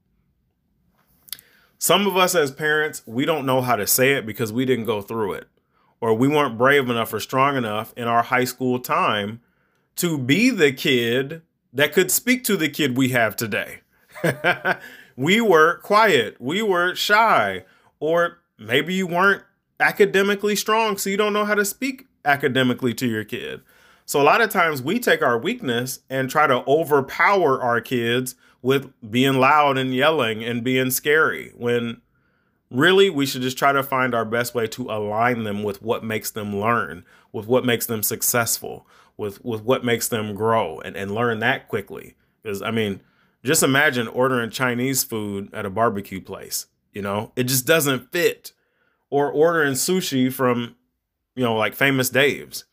Some 1.77 2.07
of 2.07 2.17
us 2.17 2.33
as 2.33 2.49
parents, 2.49 3.03
we 3.05 3.25
don't 3.25 3.45
know 3.45 3.61
how 3.61 3.75
to 3.75 3.85
say 3.85 4.13
it 4.13 4.25
because 4.25 4.51
we 4.51 4.65
didn't 4.65 4.85
go 4.85 5.03
through 5.03 5.33
it 5.33 5.47
or 6.01 6.15
we 6.15 6.27
weren't 6.27 6.57
brave 6.57 6.89
enough 6.89 7.13
or 7.13 7.19
strong 7.19 7.55
enough 7.57 7.93
in 7.95 8.07
our 8.07 8.23
high 8.23 8.45
school 8.45 8.79
time 8.79 9.39
to 9.97 10.17
be 10.17 10.49
the 10.49 10.73
kid 10.73 11.43
that 11.71 11.93
could 11.93 12.09
speak 12.09 12.43
to 12.45 12.57
the 12.57 12.69
kid 12.69 12.97
we 12.97 13.09
have 13.09 13.35
today. 13.35 13.81
we 15.15 15.41
were 15.41 15.77
quiet, 15.79 16.39
we 16.39 16.61
were 16.61 16.95
shy, 16.95 17.65
or 17.99 18.39
maybe 18.57 18.93
you 18.93 19.07
weren't 19.07 19.43
academically 19.79 20.55
strong, 20.55 20.97
so 20.97 21.09
you 21.09 21.17
don't 21.17 21.33
know 21.33 21.45
how 21.45 21.55
to 21.55 21.65
speak 21.65 22.07
academically 22.25 22.93
to 22.93 23.07
your 23.07 23.23
kid. 23.23 23.61
So 24.05 24.21
a 24.21 24.23
lot 24.23 24.41
of 24.41 24.49
times 24.49 24.81
we 24.81 24.99
take 24.99 25.21
our 25.21 25.37
weakness 25.37 25.99
and 26.09 26.29
try 26.29 26.47
to 26.47 26.63
overpower 26.67 27.61
our 27.61 27.81
kids 27.81 28.35
with 28.61 28.91
being 29.09 29.35
loud 29.35 29.77
and 29.77 29.93
yelling 29.93 30.43
and 30.43 30.63
being 30.63 30.91
scary 30.91 31.51
when 31.55 32.01
really 32.69 33.09
we 33.09 33.25
should 33.25 33.41
just 33.41 33.57
try 33.57 33.71
to 33.71 33.83
find 33.83 34.15
our 34.15 34.25
best 34.25 34.55
way 34.55 34.67
to 34.67 34.89
align 34.89 35.43
them 35.43 35.63
with 35.63 35.81
what 35.81 36.03
makes 36.03 36.31
them 36.31 36.59
learn 36.59 37.05
with 37.31 37.45
what 37.45 37.65
makes 37.65 37.85
them 37.85 38.01
successful 38.01 38.87
with 39.15 39.43
with 39.45 39.61
what 39.63 39.85
makes 39.85 40.07
them 40.07 40.33
grow 40.33 40.79
and, 40.79 40.95
and 40.95 41.13
learn 41.13 41.39
that 41.39 41.67
quickly. 41.67 42.15
Because 42.41 42.61
i 42.61 42.71
mean 42.71 42.99
just 43.43 43.63
imagine 43.63 44.07
ordering 44.07 44.49
chinese 44.49 45.03
food 45.03 45.49
at 45.53 45.65
a 45.65 45.69
barbecue 45.69 46.21
place 46.21 46.67
you 46.91 47.01
know 47.01 47.31
it 47.35 47.43
just 47.43 47.65
doesn't 47.65 48.11
fit 48.11 48.51
or 49.09 49.31
ordering 49.31 49.73
sushi 49.73 50.31
from 50.31 50.75
you 51.35 51.43
know 51.43 51.55
like 51.55 51.73
famous 51.73 52.09
dave's 52.09 52.65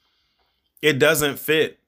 it 0.83 0.99
doesn't 0.99 1.39
fit 1.39 1.79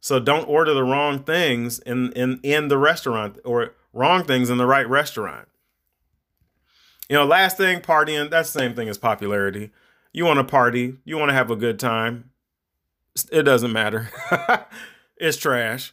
so 0.00 0.20
don't 0.20 0.48
order 0.48 0.72
the 0.74 0.84
wrong 0.84 1.22
things 1.22 1.78
in 1.80 2.12
in 2.12 2.40
in 2.42 2.68
the 2.68 2.78
restaurant 2.78 3.38
or 3.44 3.74
wrong 3.92 4.24
things 4.24 4.50
in 4.50 4.58
the 4.58 4.66
right 4.66 4.88
restaurant 4.88 5.48
you 7.08 7.14
know, 7.14 7.24
last 7.24 7.56
thing, 7.56 7.80
partying, 7.80 8.30
that's 8.30 8.52
the 8.52 8.58
same 8.58 8.74
thing 8.74 8.88
as 8.88 8.98
popularity. 8.98 9.70
You 10.12 10.24
want 10.24 10.38
to 10.38 10.44
party, 10.44 10.96
you 11.04 11.16
want 11.18 11.28
to 11.28 11.34
have 11.34 11.50
a 11.50 11.56
good 11.56 11.78
time. 11.78 12.30
It 13.30 13.44
doesn't 13.44 13.72
matter. 13.72 14.10
it's 15.16 15.36
trash. 15.36 15.92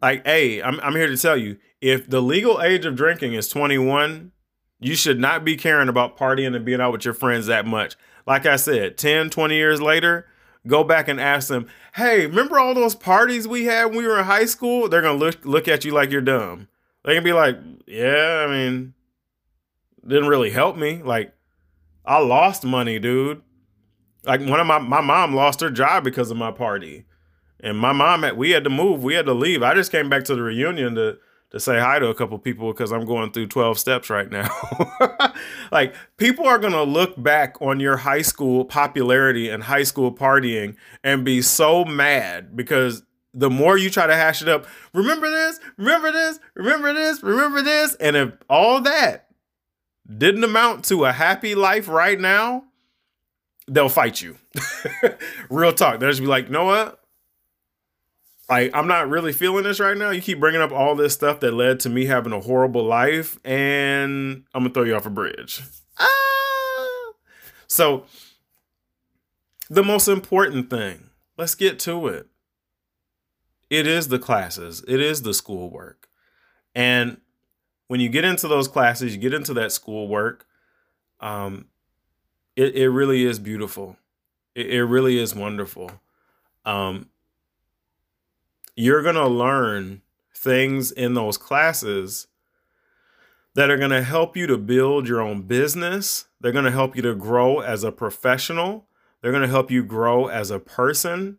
Like, 0.00 0.26
hey, 0.26 0.62
I'm, 0.62 0.80
I'm 0.80 0.94
here 0.94 1.06
to 1.06 1.16
tell 1.16 1.36
you 1.36 1.58
if 1.80 2.08
the 2.08 2.20
legal 2.20 2.60
age 2.62 2.84
of 2.84 2.96
drinking 2.96 3.34
is 3.34 3.48
21, 3.48 4.32
you 4.80 4.94
should 4.94 5.18
not 5.18 5.44
be 5.44 5.56
caring 5.56 5.88
about 5.88 6.16
partying 6.16 6.54
and 6.54 6.64
being 6.64 6.80
out 6.80 6.92
with 6.92 7.04
your 7.04 7.14
friends 7.14 7.46
that 7.46 7.66
much. 7.66 7.96
Like 8.26 8.46
I 8.46 8.56
said, 8.56 8.96
10, 8.96 9.30
20 9.30 9.54
years 9.54 9.80
later, 9.80 10.26
go 10.66 10.84
back 10.84 11.08
and 11.08 11.20
ask 11.20 11.48
them, 11.48 11.68
hey, 11.94 12.26
remember 12.26 12.58
all 12.58 12.74
those 12.74 12.94
parties 12.94 13.46
we 13.46 13.64
had 13.64 13.86
when 13.86 13.98
we 13.98 14.06
were 14.06 14.18
in 14.18 14.24
high 14.24 14.46
school? 14.46 14.88
They're 14.88 15.02
going 15.02 15.18
to 15.18 15.24
look, 15.24 15.44
look 15.44 15.68
at 15.68 15.84
you 15.84 15.92
like 15.92 16.10
you're 16.10 16.20
dumb. 16.20 16.68
They 17.04 17.14
can 17.14 17.24
be 17.24 17.32
like, 17.32 17.58
yeah, 17.86 18.44
I 18.46 18.50
mean, 18.50 18.94
didn't 20.06 20.28
really 20.28 20.50
help 20.50 20.76
me. 20.76 21.02
Like, 21.02 21.34
I 22.04 22.18
lost 22.18 22.64
money, 22.64 22.98
dude. 22.98 23.42
Like 24.24 24.40
one 24.40 24.60
of 24.60 24.66
my 24.66 24.78
my 24.78 25.00
mom 25.00 25.34
lost 25.34 25.60
her 25.60 25.70
job 25.70 26.04
because 26.04 26.30
of 26.30 26.36
my 26.36 26.50
party, 26.50 27.04
and 27.62 27.78
my 27.78 27.92
mom 27.92 28.22
had 28.22 28.36
we 28.36 28.50
had 28.50 28.64
to 28.64 28.70
move, 28.70 29.02
we 29.02 29.14
had 29.14 29.26
to 29.26 29.34
leave. 29.34 29.62
I 29.62 29.74
just 29.74 29.92
came 29.92 30.08
back 30.08 30.24
to 30.24 30.34
the 30.34 30.42
reunion 30.42 30.94
to 30.94 31.18
to 31.50 31.58
say 31.58 31.80
hi 31.80 31.98
to 31.98 32.08
a 32.08 32.14
couple 32.14 32.38
people 32.38 32.72
because 32.72 32.92
I'm 32.92 33.04
going 33.04 33.32
through 33.32 33.48
12 33.48 33.78
steps 33.78 34.08
right 34.08 34.30
now. 34.30 34.48
like 35.72 35.94
people 36.16 36.46
are 36.46 36.58
going 36.58 36.72
to 36.72 36.84
look 36.84 37.20
back 37.20 37.60
on 37.60 37.80
your 37.80 37.96
high 37.96 38.22
school 38.22 38.64
popularity 38.64 39.48
and 39.48 39.64
high 39.64 39.82
school 39.82 40.12
partying 40.12 40.76
and 41.02 41.24
be 41.24 41.42
so 41.42 41.84
mad 41.84 42.56
because 42.56 43.02
the 43.34 43.50
more 43.50 43.76
you 43.76 43.90
try 43.90 44.06
to 44.06 44.14
hash 44.14 44.42
it 44.42 44.48
up, 44.48 44.66
remember 44.94 45.28
this, 45.28 45.58
remember 45.76 46.12
this, 46.12 46.38
remember 46.54 46.92
this, 46.92 47.22
remember 47.22 47.62
this, 47.62 47.94
and 47.96 48.16
if 48.16 48.32
all 48.48 48.80
that 48.82 49.28
didn't 50.18 50.44
amount 50.44 50.84
to 50.86 51.04
a 51.04 51.12
happy 51.12 51.54
life 51.54 51.88
right 51.88 52.18
now, 52.18 52.64
they'll 53.68 53.88
fight 53.88 54.20
you. 54.20 54.36
Real 55.50 55.72
talk. 55.72 56.00
They'll 56.00 56.10
just 56.10 56.20
be 56.20 56.26
like, 56.26 56.48
what? 56.48 56.99
Like 58.50 58.72
I'm 58.74 58.88
not 58.88 59.08
really 59.08 59.32
feeling 59.32 59.62
this 59.62 59.78
right 59.78 59.96
now. 59.96 60.10
You 60.10 60.20
keep 60.20 60.40
bringing 60.40 60.60
up 60.60 60.72
all 60.72 60.96
this 60.96 61.14
stuff 61.14 61.40
that 61.40 61.54
led 61.54 61.80
to 61.80 61.88
me 61.88 62.06
having 62.06 62.32
a 62.32 62.40
horrible 62.40 62.84
life, 62.84 63.38
and 63.44 64.44
I'm 64.52 64.64
gonna 64.64 64.74
throw 64.74 64.82
you 64.82 64.96
off 64.96 65.06
a 65.06 65.10
bridge. 65.10 65.62
Ah! 65.98 67.12
So, 67.68 68.04
the 69.68 69.84
most 69.84 70.08
important 70.08 70.68
thing, 70.68 71.10
let's 71.38 71.54
get 71.54 71.78
to 71.80 72.08
it. 72.08 72.26
It 73.70 73.86
is 73.86 74.08
the 74.08 74.18
classes, 74.18 74.84
it 74.88 75.00
is 75.00 75.22
the 75.22 75.32
schoolwork. 75.32 76.08
And 76.74 77.18
when 77.86 78.00
you 78.00 78.08
get 78.08 78.24
into 78.24 78.48
those 78.48 78.68
classes, 78.68 79.14
you 79.14 79.20
get 79.20 79.34
into 79.34 79.54
that 79.54 79.72
schoolwork, 79.72 80.46
um, 81.20 81.66
it, 82.56 82.74
it 82.74 82.90
really 82.90 83.24
is 83.24 83.38
beautiful. 83.38 83.96
It, 84.54 84.66
it 84.66 84.84
really 84.84 85.18
is 85.18 85.34
wonderful. 85.34 85.90
Um, 86.64 87.08
you're 88.80 89.02
going 89.02 89.14
to 89.14 89.28
learn 89.28 90.00
things 90.34 90.90
in 90.90 91.12
those 91.12 91.36
classes 91.36 92.28
that 93.54 93.68
are 93.68 93.76
going 93.76 93.90
to 93.90 94.02
help 94.02 94.36
you 94.36 94.46
to 94.46 94.56
build 94.56 95.06
your 95.06 95.20
own 95.20 95.42
business. 95.42 96.26
They're 96.40 96.50
going 96.50 96.64
to 96.64 96.70
help 96.70 96.96
you 96.96 97.02
to 97.02 97.14
grow 97.14 97.60
as 97.60 97.84
a 97.84 97.92
professional. 97.92 98.86
They're 99.20 99.32
going 99.32 99.42
to 99.42 99.48
help 99.48 99.70
you 99.70 99.82
grow 99.84 100.28
as 100.28 100.50
a 100.50 100.58
person. 100.58 101.38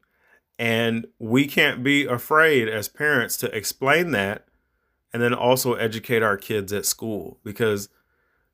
And 0.60 1.08
we 1.18 1.48
can't 1.48 1.84
be 1.84 2.06
afraid 2.06 2.70
as 2.70 2.88
parents 2.88 3.38
to 3.38 3.56
explain 3.58 4.12
that 4.12 4.46
and 5.12 5.24
then 5.24 5.34
also 5.34 5.74
educate 5.74 6.22
our 6.22 6.38
kids 6.38 6.72
at 6.72 6.86
school 6.86 7.40
because 7.44 7.90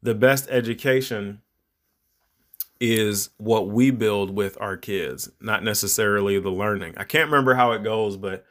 the 0.02 0.16
best 0.16 0.48
education 0.50 1.42
is 2.80 3.32
what 3.36 3.68
we 3.68 3.92
build 3.92 4.34
with 4.34 4.58
our 4.62 4.78
kids, 4.78 5.30
not 5.42 5.62
necessarily 5.62 6.40
the 6.40 6.52
learning. 6.52 6.94
I 6.96 7.04
can't 7.04 7.30
remember 7.30 7.56
how 7.56 7.74
it 7.74 7.84
goes, 7.84 8.16
but 8.16 8.46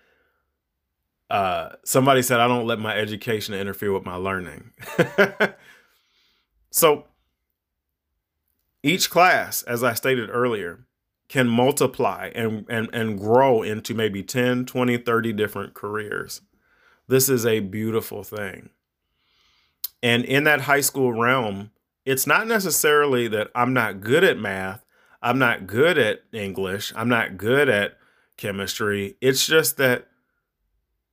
uh, 1.31 1.71
somebody 1.85 2.23
said, 2.23 2.41
I 2.41 2.49
don't 2.49 2.67
let 2.67 2.79
my 2.79 2.97
education 2.97 3.55
interfere 3.55 3.93
with 3.93 4.05
my 4.05 4.15
learning. 4.15 4.71
so 6.71 7.05
each 8.83 9.11
class, 9.11 9.63
as 9.63 9.83
I 9.83 9.95
stated 9.95 10.31
earlier, 10.31 10.87
can 11.29 11.49
multiply 11.49 12.31
and, 12.35 12.65
and, 12.69 12.89
and 12.93 13.19
grow 13.19 13.63
into 13.63 13.95
maybe 13.95 14.23
10, 14.23 14.67
20, 14.67 14.99
30 14.99 15.33
different 15.33 15.75
careers. 15.75 16.41
This 17.09 17.29
is 17.29 17.45
a 17.45 17.61
beautiful 17.61 18.23
thing. 18.23 18.71
And 20.03 20.25
in 20.25 20.45
that 20.45 20.63
high 20.63 20.83
school 20.83 21.13
realm, 21.13 21.71
it's 22.05 22.27
not 22.27 22.47
necessarily 22.47 23.27
that 23.29 23.51
I'm 23.55 23.73
not 23.73 24.01
good 24.01 24.23
at 24.23 24.39
math, 24.39 24.85
I'm 25.21 25.39
not 25.39 25.67
good 25.67 25.99
at 25.99 26.23
English, 26.33 26.93
I'm 26.95 27.09
not 27.09 27.37
good 27.37 27.69
at 27.69 27.99
chemistry. 28.37 29.17
It's 29.21 29.45
just 29.47 29.77
that 29.79 30.07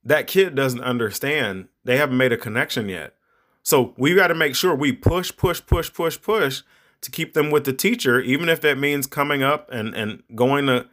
that 0.03 0.27
kid 0.27 0.55
doesn't 0.55 0.81
understand. 0.81 1.67
They 1.83 1.97
haven't 1.97 2.17
made 2.17 2.31
a 2.31 2.37
connection 2.37 2.89
yet. 2.89 3.15
So 3.61 3.93
we 3.97 4.13
got 4.13 4.27
to 4.27 4.35
make 4.35 4.55
sure 4.55 4.75
we 4.75 4.91
push, 4.91 5.35
push, 5.35 5.61
push, 5.65 5.91
push, 5.93 6.21
push 6.21 6.61
to 7.01 7.11
keep 7.11 7.33
them 7.33 7.49
with 7.51 7.63
the 7.63 7.73
teacher, 7.73 8.19
even 8.19 8.49
if 8.49 8.61
that 8.61 8.77
means 8.77 9.07
coming 9.07 9.43
up 9.43 9.69
and 9.71 9.93
and 9.95 10.23
going 10.35 10.67
to 10.67 10.87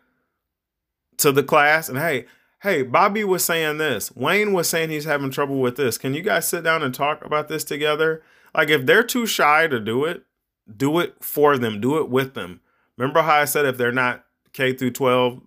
to 1.19 1.33
the 1.33 1.43
class 1.43 1.89
and 1.89 1.99
hey, 1.99 2.27
hey, 2.63 2.83
Bobby 2.83 3.25
was 3.25 3.45
saying 3.45 3.79
this. 3.79 4.15
Wayne 4.15 4.53
was 4.53 4.69
saying 4.69 4.91
he's 4.91 5.05
having 5.05 5.31
trouble 5.31 5.61
with 5.61 5.77
this. 5.77 5.99
Can 5.99 6.15
you 6.15 6.23
guys 6.23 6.49
sit 6.49 6.65
down 6.65 6.83
and 6.83 6.95
talk 6.95 7.25
about 7.25 7.49
this 7.49 7.65
together? 7.65 8.23
Like 8.55 8.71
if 8.71 8.87
they're 8.87 9.03
too 9.03 9.27
shy 9.27 9.67
to 9.67 9.81
do 9.81 10.05
it, 10.05 10.25
do 10.75 10.99
it 10.99 11.17
for 11.21 11.59
them, 11.59 11.81
do 11.81 11.99
it 11.99 12.09
with 12.09 12.35
them. 12.35 12.61
Remember 12.97 13.23
how 13.23 13.37
I 13.37 13.45
said 13.45 13.67
if 13.67 13.77
they're 13.77 13.93
not 13.93 14.25
K 14.53 14.73
through 14.73 14.93
12 14.93 15.41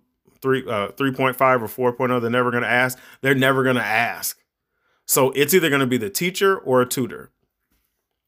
three 0.44 0.62
uh, 0.62 0.88
3.5 0.88 1.76
or 1.76 1.94
4.0 1.96 2.20
they're 2.20 2.30
never 2.30 2.50
going 2.50 2.62
to 2.62 2.68
ask. 2.68 2.98
They're 3.20 3.34
never 3.34 3.62
going 3.62 3.76
to 3.76 3.84
ask. 3.84 4.38
So 5.06 5.30
it's 5.32 5.54
either 5.54 5.68
going 5.68 5.80
to 5.80 5.86
be 5.86 5.96
the 5.96 6.10
teacher 6.10 6.56
or 6.58 6.80
a 6.80 6.86
tutor. 6.86 7.30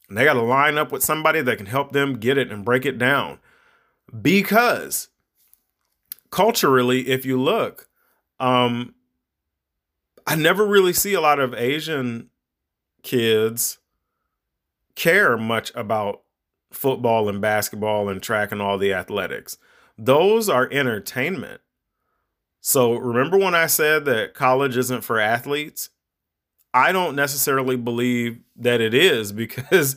And 0.09 0.17
they 0.17 0.25
got 0.25 0.35
to 0.35 0.43
line 0.43 0.79
up 0.79 0.93
with 0.93 1.03
somebody 1.03 1.43
that 1.43 1.57
can 1.57 1.67
help 1.67 1.93
them 1.93 2.19
get 2.19 2.39
it 2.39 2.51
and 2.51 2.65
break 2.65 2.85
it 2.85 2.99
down. 2.99 3.39
Because 4.23 5.09
culturally 6.31 7.09
if 7.09 7.25
you 7.25 7.41
look 7.41 7.89
um 8.41 8.95
i 10.27 10.35
never 10.35 10.67
really 10.67 10.93
see 10.93 11.15
a 11.15 11.21
lot 11.21 11.39
of 11.39 11.55
asian 11.55 12.29
kids 13.05 13.79
care 14.97 15.37
much 15.37 15.71
about 15.77 16.23
football 16.73 17.29
and 17.29 17.41
basketball 17.41 18.09
and 18.09 18.23
track 18.23 18.53
and 18.53 18.61
all 18.61 18.79
the 18.79 18.93
athletics. 18.93 19.59
Those 19.97 20.49
are 20.49 20.69
entertainment 20.71 21.61
so 22.67 22.95
remember 22.95 23.39
when 23.39 23.55
I 23.55 23.67
said 23.67 24.07
that 24.07 24.35
college 24.35 24.77
isn't 24.77 25.05
for 25.05 25.21
athletes? 25.21 25.91
I 26.75 26.91
don't 26.91 27.15
necessarily 27.15 27.77
believe 27.77 28.41
that 28.57 28.81
it 28.81 28.93
is 28.93 29.31
because 29.45 29.95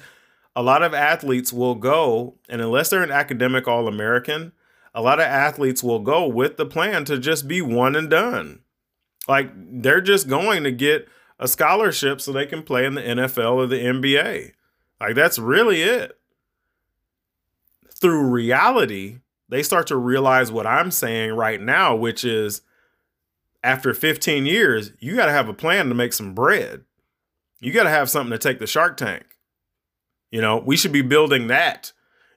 a 0.56 0.62
lot 0.62 0.84
of 0.84 0.94
athletes 0.94 1.52
will 1.52 1.74
go, 1.74 2.36
and 2.48 2.62
unless 2.62 2.92
they're 2.92 3.02
an 3.02 3.10
academic 3.10 3.68
All 3.68 3.88
American, 3.88 4.52
a 4.94 5.02
lot 5.02 5.18
of 5.18 5.26
athletes 5.26 5.82
will 5.82 5.98
go 5.98 6.28
with 6.28 6.58
the 6.58 6.66
plan 6.68 7.06
to 7.06 7.18
just 7.18 7.48
be 7.48 7.60
one 7.60 7.96
and 7.96 8.08
done. 8.08 8.60
Like 9.28 9.50
they're 9.56 10.00
just 10.00 10.28
going 10.28 10.62
to 10.62 10.72
get 10.72 11.08
a 11.40 11.48
scholarship 11.48 12.22
so 12.22 12.32
they 12.32 12.46
can 12.46 12.62
play 12.62 12.86
in 12.86 12.94
the 12.94 13.02
NFL 13.02 13.56
or 13.56 13.66
the 13.66 13.84
NBA. 13.84 14.52
Like 15.02 15.16
that's 15.16 15.40
really 15.40 15.82
it. 15.82 16.20
Through 18.00 18.30
reality, 18.30 19.22
they 19.50 19.64
start 19.64 19.88
to 19.88 19.98
realize 19.98 20.52
what 20.52 20.68
I'm 20.68 20.92
saying 20.92 21.34
right 21.34 21.60
now, 21.60 21.96
which 21.96 22.24
is 22.24 22.62
after 23.64 23.94
15 23.94 24.46
years, 24.46 24.92
you 25.00 25.16
got 25.16 25.26
to 25.26 25.32
have 25.32 25.50
a 25.50 25.54
plan 25.54 25.90
to 25.90 25.96
make 25.96 26.14
some 26.14 26.34
bread. 26.34 26.84
You 27.60 27.74
got 27.74 27.84
to 27.84 27.90
have 27.90 28.10
something 28.10 28.32
to 28.32 28.38
take 28.38 28.60
the 28.60 28.68
Shark 28.68 28.96
Tank. 28.96 29.26
You 30.32 30.42
know, 30.42 30.58
we 30.58 30.78
should 30.78 30.92
be 30.92 31.02
building 31.02 31.48
that 31.48 31.92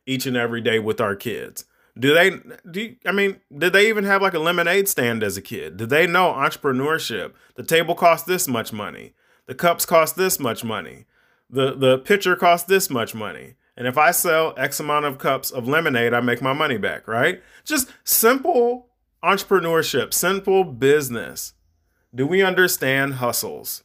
each 0.07 0.27
and 0.27 0.37
every 0.37 0.61
day 0.61 0.79
with 0.79 1.01
our 1.01 1.15
kids. 1.15 1.67
Do 1.99 2.15
they 2.15 2.31
do 2.71 2.81
you, 2.81 2.97
I 3.05 3.13
mean, 3.13 3.41
did 3.57 3.75
they 3.75 3.89
even 3.89 4.05
have 4.05 4.23
like 4.23 4.33
a 4.33 4.39
lemonade 4.39 4.89
stand 4.89 5.23
as 5.23 5.37
a 5.37 5.43
kid? 5.43 5.77
Did 5.77 5.91
they 5.91 6.07
know 6.07 6.33
entrepreneurship? 6.33 7.35
The 7.55 7.63
table 7.63 7.95
costs 7.95 8.27
this 8.27 8.49
much 8.49 8.73
money. 8.73 9.13
The 9.47 9.55
cups 9.55 9.85
cost 9.85 10.17
this 10.17 10.41
much 10.41 10.65
money. 10.65 11.05
The 11.51 11.75
the 11.75 11.99
pitcher 11.99 12.35
costs 12.35 12.67
this 12.67 12.89
much 12.89 13.15
money. 13.15 13.57
And 13.77 13.87
if 13.87 13.97
I 13.97 14.11
sell 14.11 14.55
X 14.57 14.81
amount 14.81 15.07
of 15.07 15.19
cups 15.19 15.51
of 15.51 15.67
lemonade, 15.67 16.13
I 16.13 16.21
make 16.21 16.43
my 16.43 16.53
money 16.53 16.79
back, 16.79 17.09
right? 17.09 17.43
Just 17.65 17.91
simple 18.05 18.89
entrepreneurship, 19.23 20.13
simple 20.13 20.65
business. 20.65 21.55
Do 22.15 22.27
we 22.27 22.43
understand 22.43 23.15
hustles? 23.15 23.85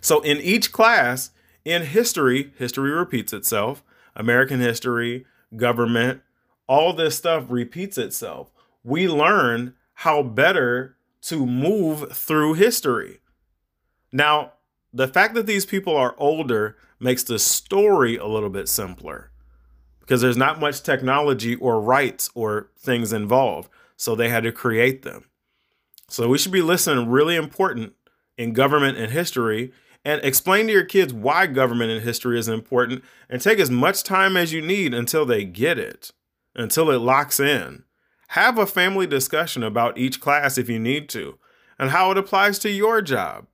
So, 0.00 0.20
in 0.20 0.38
each 0.38 0.70
class, 0.70 1.30
in 1.64 1.82
history, 1.82 2.52
history 2.56 2.90
repeats 2.90 3.32
itself. 3.32 3.82
American 4.14 4.60
history, 4.60 5.26
government, 5.56 6.22
all 6.68 6.92
this 6.92 7.16
stuff 7.16 7.46
repeats 7.48 7.98
itself. 7.98 8.52
We 8.84 9.08
learn 9.08 9.74
how 9.94 10.22
better 10.22 10.96
to 11.22 11.46
move 11.46 12.12
through 12.12 12.54
history. 12.54 13.20
Now, 14.12 14.52
the 14.94 15.08
fact 15.08 15.34
that 15.34 15.46
these 15.46 15.66
people 15.66 15.96
are 15.96 16.14
older 16.18 16.76
makes 17.00 17.24
the 17.24 17.38
story 17.38 18.16
a 18.16 18.26
little 18.26 18.48
bit 18.48 18.68
simpler 18.68 19.32
because 20.00 20.20
there's 20.20 20.36
not 20.36 20.60
much 20.60 20.82
technology 20.82 21.56
or 21.56 21.80
rights 21.80 22.30
or 22.34 22.70
things 22.78 23.12
involved. 23.12 23.68
So 23.96 24.14
they 24.14 24.28
had 24.28 24.44
to 24.44 24.52
create 24.52 25.02
them. 25.02 25.24
So 26.08 26.28
we 26.28 26.38
should 26.38 26.52
be 26.52 26.62
listening 26.62 27.08
really 27.08 27.36
important 27.36 27.94
in 28.38 28.52
government 28.52 28.98
and 28.98 29.10
history 29.10 29.72
and 30.04 30.22
explain 30.22 30.66
to 30.66 30.72
your 30.72 30.84
kids 30.84 31.12
why 31.12 31.46
government 31.46 31.90
and 31.90 32.02
history 32.02 32.38
is 32.38 32.48
important 32.48 33.02
and 33.28 33.40
take 33.40 33.58
as 33.58 33.70
much 33.70 34.02
time 34.04 34.36
as 34.36 34.52
you 34.52 34.60
need 34.60 34.94
until 34.94 35.24
they 35.24 35.44
get 35.44 35.78
it, 35.78 36.12
until 36.54 36.90
it 36.90 36.98
locks 36.98 37.40
in. 37.40 37.84
Have 38.28 38.58
a 38.58 38.66
family 38.66 39.06
discussion 39.06 39.62
about 39.62 39.98
each 39.98 40.20
class 40.20 40.58
if 40.58 40.68
you 40.68 40.78
need 40.78 41.08
to 41.10 41.38
and 41.78 41.90
how 41.90 42.10
it 42.10 42.18
applies 42.18 42.58
to 42.60 42.70
your 42.70 43.00
job. 43.00 43.46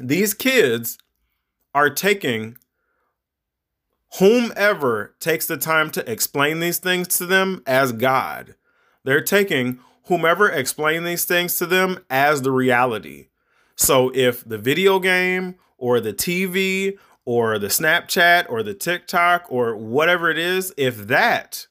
These 0.00 0.32
kids 0.32 0.96
are 1.74 1.90
taking 1.90 2.56
whomever 4.18 5.14
takes 5.20 5.46
the 5.46 5.58
time 5.58 5.90
to 5.90 6.10
explain 6.10 6.60
these 6.60 6.78
things 6.78 7.06
to 7.18 7.26
them 7.26 7.62
as 7.66 7.92
God. 7.92 8.54
They're 9.04 9.20
taking 9.20 9.78
whomever 10.04 10.48
explained 10.48 11.06
these 11.06 11.26
things 11.26 11.58
to 11.58 11.66
them 11.66 12.04
as 12.08 12.40
the 12.40 12.50
reality. 12.50 13.28
So 13.76 14.10
if 14.14 14.42
the 14.42 14.58
video 14.58 14.98
game 15.00 15.56
or 15.76 16.00
the 16.00 16.14
TV 16.14 16.98
or 17.26 17.58
the 17.58 17.68
Snapchat 17.68 18.46
or 18.48 18.62
the 18.62 18.74
TikTok 18.74 19.44
or 19.48 19.76
whatever 19.76 20.30
it 20.30 20.38
is, 20.38 20.72
if 20.78 20.96
that 21.08 21.66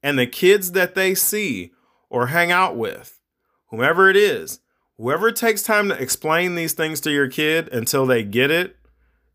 and 0.00 0.16
the 0.16 0.28
kids 0.28 0.72
that 0.72 0.94
they 0.94 1.14
see 1.14 1.72
or 2.08 2.28
hang 2.28 2.52
out 2.52 2.76
with, 2.76 3.20
whomever 3.66 4.08
it 4.08 4.16
is, 4.16 4.60
whoever 4.98 5.32
takes 5.32 5.62
time 5.62 5.88
to 5.88 6.00
explain 6.00 6.54
these 6.54 6.74
things 6.74 7.00
to 7.00 7.10
your 7.10 7.28
kid 7.28 7.68
until 7.72 8.04
they 8.04 8.22
get 8.22 8.50
it 8.50 8.76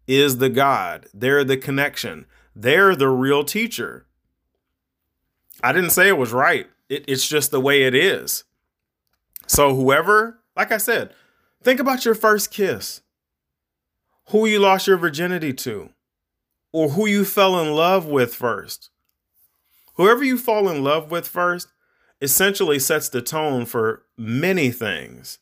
is 0.07 0.37
the 0.37 0.49
God. 0.49 1.07
They're 1.13 1.43
the 1.43 1.57
connection. 1.57 2.25
They're 2.55 2.95
the 2.95 3.09
real 3.09 3.43
teacher. 3.43 4.05
I 5.63 5.71
didn't 5.71 5.91
say 5.91 6.07
it 6.07 6.17
was 6.17 6.33
right. 6.33 6.67
It, 6.89 7.05
it's 7.07 7.27
just 7.27 7.51
the 7.51 7.61
way 7.61 7.83
it 7.83 7.95
is. 7.95 8.43
So, 9.47 9.75
whoever, 9.75 10.39
like 10.55 10.71
I 10.71 10.77
said, 10.77 11.13
think 11.61 11.79
about 11.79 12.05
your 12.05 12.15
first 12.15 12.51
kiss, 12.51 13.01
who 14.29 14.45
you 14.45 14.59
lost 14.59 14.87
your 14.87 14.97
virginity 14.97 15.53
to, 15.53 15.89
or 16.71 16.89
who 16.89 17.07
you 17.07 17.23
fell 17.23 17.59
in 17.59 17.73
love 17.73 18.05
with 18.05 18.35
first. 18.35 18.89
Whoever 19.95 20.23
you 20.23 20.37
fall 20.37 20.69
in 20.69 20.83
love 20.83 21.11
with 21.11 21.27
first 21.27 21.69
essentially 22.21 22.79
sets 22.79 23.09
the 23.09 23.21
tone 23.21 23.65
for 23.65 24.03
many 24.17 24.71
things. 24.71 25.39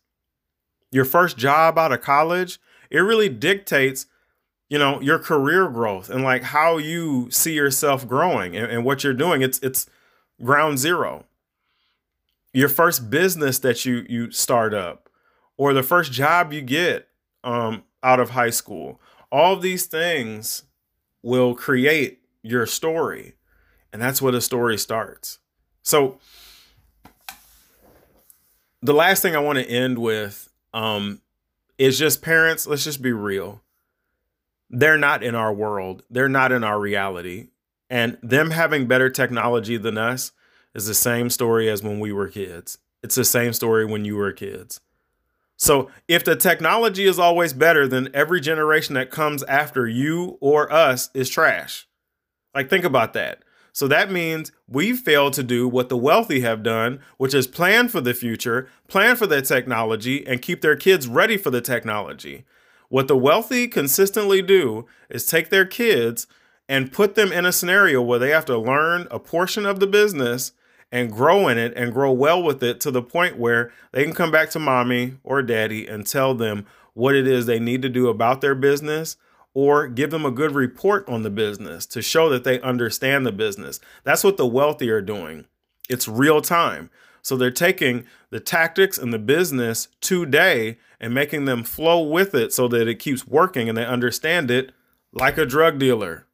Your 0.91 1.05
first 1.05 1.37
job 1.37 1.77
out 1.77 1.91
of 1.91 2.01
college, 2.01 2.59
it 2.89 2.99
really 2.99 3.29
dictates 3.29 4.05
you 4.69 4.79
know 4.79 5.01
your 5.01 5.19
career 5.19 5.67
growth 5.67 6.09
and 6.09 6.23
like 6.23 6.43
how 6.43 6.77
you 6.77 7.29
see 7.29 7.53
yourself 7.53 8.07
growing 8.07 8.55
and, 8.55 8.71
and, 8.71 8.85
what 8.85 9.03
you're 9.03 9.13
doing. 9.13 9.41
It's 9.41 9.59
it's 9.59 9.87
ground 10.43 10.79
zero. 10.79 11.25
Your 12.53 12.69
first 12.69 13.09
business 13.09 13.59
that 13.59 13.85
you 13.85 14.05
you 14.07 14.31
start 14.31 14.73
up 14.73 15.09
or 15.57 15.73
the 15.73 15.83
first 15.83 16.11
job 16.11 16.53
you 16.53 16.61
get 16.61 17.07
um, 17.43 17.83
out 18.03 18.19
of 18.19 18.31
high 18.31 18.49
school 18.49 18.99
all 19.31 19.55
these 19.55 19.85
things 19.85 20.63
will 21.23 21.55
create 21.55 22.19
your 22.43 22.65
story 22.65 23.33
and 23.93 24.01
that's 24.01 24.21
where 24.21 24.31
the 24.31 24.41
story 24.41 24.77
starts. 24.77 25.39
So 25.83 26.19
the 28.81 28.93
last 28.93 29.21
thing 29.21 29.35
i 29.35 29.39
want 29.39 29.59
to 29.59 29.69
end 29.69 29.99
with 29.99 30.50
um, 30.73 31.21
it's 31.77 31.97
just 31.97 32.21
parents 32.21 32.67
let's 32.67 32.83
just 32.83 33.01
be 33.01 33.11
real 33.11 33.61
they're 34.69 34.97
not 34.97 35.23
in 35.23 35.35
our 35.35 35.53
world 35.53 36.03
they're 36.09 36.29
not 36.29 36.51
in 36.51 36.63
our 36.63 36.79
reality 36.79 37.47
and 37.91 38.17
them 38.23 38.51
having 38.51 38.87
better 38.87 39.09
technology 39.09 39.75
than 39.75 39.97
us 39.97 40.31
is 40.73 40.87
the 40.87 40.93
same 40.93 41.29
story 41.29 41.69
as 41.69 41.83
when 41.83 41.99
we 41.99 42.13
were 42.13 42.29
kids. 42.29 42.77
It's 43.03 43.15
the 43.15 43.25
same 43.25 43.51
story 43.51 43.85
when 43.85 44.05
you 44.05 44.15
were 44.15 44.31
kids. 44.31 44.79
So 45.57 45.91
if 46.07 46.23
the 46.23 46.37
technology 46.37 47.03
is 47.03 47.19
always 47.19 47.51
better, 47.51 47.89
then 47.89 48.09
every 48.13 48.39
generation 48.39 48.95
that 48.95 49.11
comes 49.11 49.43
after 49.43 49.87
you 49.87 50.37
or 50.39 50.71
us 50.71 51.09
is 51.13 51.29
trash. 51.29 51.85
Like, 52.55 52.69
think 52.69 52.85
about 52.85 53.11
that. 53.13 53.43
So 53.73 53.87
that 53.87 54.11
means 54.11 54.51
we've 54.67 54.99
failed 54.99 55.33
to 55.33 55.43
do 55.43 55.67
what 55.67 55.89
the 55.89 55.97
wealthy 55.97 56.41
have 56.41 56.63
done, 56.63 56.99
which 57.17 57.33
is 57.33 57.47
plan 57.47 57.87
for 57.87 58.01
the 58.01 58.13
future, 58.13 58.67
plan 58.87 59.15
for 59.15 59.27
the 59.27 59.41
technology, 59.41 60.25
and 60.27 60.41
keep 60.41 60.61
their 60.61 60.75
kids 60.75 61.07
ready 61.07 61.37
for 61.37 61.49
the 61.49 61.61
technology. 61.61 62.45
What 62.89 63.07
the 63.07 63.17
wealthy 63.17 63.67
consistently 63.69 64.41
do 64.41 64.85
is 65.09 65.25
take 65.25 65.49
their 65.49 65.65
kids 65.65 66.27
and 66.67 66.91
put 66.91 67.15
them 67.15 67.31
in 67.31 67.45
a 67.45 67.51
scenario 67.51 68.01
where 68.01 68.19
they 68.19 68.29
have 68.29 68.45
to 68.45 68.57
learn 68.57 69.07
a 69.09 69.19
portion 69.19 69.65
of 69.65 69.79
the 69.79 69.87
business 69.87 70.51
and 70.91 71.11
grow 71.11 71.47
in 71.47 71.57
it 71.57 71.73
and 71.75 71.93
grow 71.93 72.11
well 72.11 72.43
with 72.43 72.61
it 72.61 72.81
to 72.81 72.91
the 72.91 73.01
point 73.01 73.37
where 73.37 73.71
they 73.93 74.03
can 74.03 74.13
come 74.13 74.31
back 74.31 74.49
to 74.49 74.59
mommy 74.59 75.15
or 75.23 75.41
daddy 75.41 75.87
and 75.87 76.05
tell 76.05 76.33
them 76.33 76.65
what 76.93 77.15
it 77.15 77.25
is 77.25 77.45
they 77.45 77.59
need 77.59 77.81
to 77.81 77.89
do 77.89 78.09
about 78.09 78.41
their 78.41 78.55
business 78.55 79.15
or 79.53 79.87
give 79.87 80.11
them 80.11 80.25
a 80.25 80.31
good 80.31 80.53
report 80.53 81.07
on 81.09 81.23
the 81.23 81.29
business 81.29 81.85
to 81.85 82.01
show 82.01 82.29
that 82.29 82.43
they 82.43 82.61
understand 82.61 83.25
the 83.25 83.31
business. 83.31 83.79
That's 84.03 84.23
what 84.23 84.37
the 84.37 84.47
wealthy 84.47 84.89
are 84.89 85.01
doing. 85.01 85.45
It's 85.89 86.07
real 86.07 86.41
time. 86.41 86.89
So 87.21 87.35
they're 87.35 87.51
taking 87.51 88.05
the 88.29 88.39
tactics 88.39 88.97
and 88.97 89.13
the 89.13 89.19
business 89.19 89.89
today 89.99 90.77
and 90.99 91.13
making 91.13 91.45
them 91.45 91.63
flow 91.63 92.01
with 92.01 92.33
it 92.33 92.53
so 92.53 92.67
that 92.69 92.87
it 92.87 92.99
keeps 92.99 93.27
working 93.27 93.69
and 93.69 93.77
they 93.77 93.85
understand 93.85 94.49
it 94.49 94.71
like 95.11 95.37
a 95.37 95.45
drug 95.45 95.77
dealer. 95.77 96.25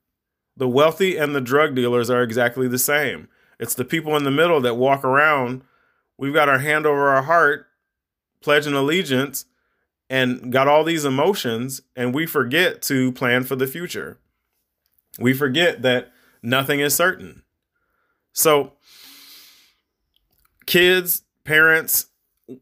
The 0.55 0.67
wealthy 0.67 1.17
and 1.17 1.35
the 1.35 1.41
drug 1.41 1.75
dealers 1.75 2.09
are 2.09 2.23
exactly 2.23 2.67
the 2.67 2.79
same. 2.79 3.27
It's 3.59 3.75
the 3.75 3.85
people 3.85 4.15
in 4.15 4.23
the 4.23 4.31
middle 4.31 4.61
that 4.61 4.75
walk 4.75 5.03
around. 5.03 5.63
We've 6.17 6.33
got 6.33 6.49
our 6.49 6.59
hand 6.59 6.85
over 6.85 7.09
our 7.09 7.23
heart, 7.23 7.67
pledging 8.41 8.73
allegiance, 8.73 9.45
and 10.09 10.51
got 10.51 10.67
all 10.67 10.83
these 10.83 11.05
emotions, 11.05 11.81
and 11.95 12.13
we 12.13 12.25
forget 12.25 12.81
to 12.83 13.11
plan 13.11 13.43
for 13.43 13.55
the 13.55 13.67
future. 13.67 14.19
We 15.19 15.33
forget 15.33 15.81
that 15.81 16.11
nothing 16.41 16.79
is 16.79 16.95
certain. 16.95 17.43
So, 18.33 18.73
kids, 20.65 21.23
parents, 21.43 22.07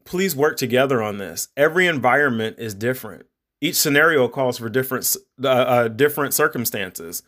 please 0.04 0.34
work 0.34 0.56
together 0.56 1.02
on 1.02 1.18
this. 1.18 1.48
Every 1.56 1.86
environment 1.86 2.56
is 2.58 2.74
different. 2.74 3.26
Each 3.60 3.76
scenario 3.76 4.28
calls 4.28 4.58
for 4.58 4.68
different 4.68 5.16
uh, 5.42 5.48
uh, 5.48 5.88
different 5.88 6.34
circumstances. 6.34 7.22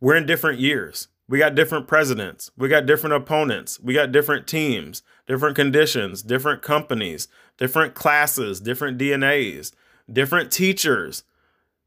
We're 0.00 0.16
in 0.16 0.26
different 0.26 0.58
years. 0.60 1.08
We 1.28 1.38
got 1.38 1.54
different 1.54 1.86
presidents. 1.86 2.50
We 2.56 2.68
got 2.68 2.86
different 2.86 3.14
opponents. 3.14 3.78
We 3.78 3.94
got 3.94 4.12
different 4.12 4.46
teams, 4.46 5.02
different 5.30 5.54
conditions, 5.54 6.22
different 6.22 6.60
companies, 6.60 7.28
different 7.56 7.94
classes, 7.94 8.58
different 8.58 8.98
DNAs, 8.98 9.70
different 10.12 10.50
teachers. 10.50 11.22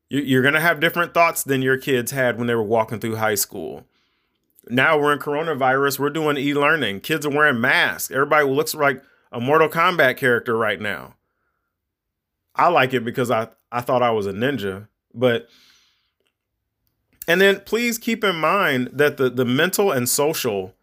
You're 0.07 0.41
going 0.41 0.53
to 0.53 0.61
have 0.61 0.79
different 0.79 1.13
thoughts 1.13 1.43
than 1.43 1.61
your 1.61 1.77
kids 1.77 2.11
had 2.11 2.37
when 2.37 2.47
they 2.47 2.55
were 2.55 2.63
walking 2.63 3.01
through 3.01 3.17
high 3.17 3.35
school. 3.35 3.83
Now 4.69 4.97
we're 4.97 5.11
in 5.11 5.19
coronavirus. 5.19 5.99
We're 5.99 6.09
doing 6.09 6.37
e 6.37 6.53
learning. 6.53 7.01
Kids 7.01 7.25
are 7.25 7.31
wearing 7.31 7.59
masks. 7.59 8.11
Everybody 8.11 8.47
looks 8.47 8.73
like 8.73 9.03
a 9.29 9.41
Mortal 9.41 9.67
Kombat 9.67 10.15
character 10.15 10.55
right 10.55 10.79
now. 10.79 11.15
I 12.55 12.69
like 12.69 12.93
it 12.93 13.03
because 13.03 13.29
I, 13.29 13.49
I 13.73 13.81
thought 13.81 14.01
I 14.01 14.11
was 14.11 14.25
a 14.25 14.31
ninja, 14.31 14.87
but 15.13 15.49
and 17.27 17.41
then 17.41 17.59
please 17.59 17.97
keep 17.97 18.23
in 18.23 18.37
mind 18.37 18.91
that 18.93 19.17
the, 19.17 19.29
the 19.29 19.43
mental 19.43 19.91
and 19.91 20.07
social 20.07 20.75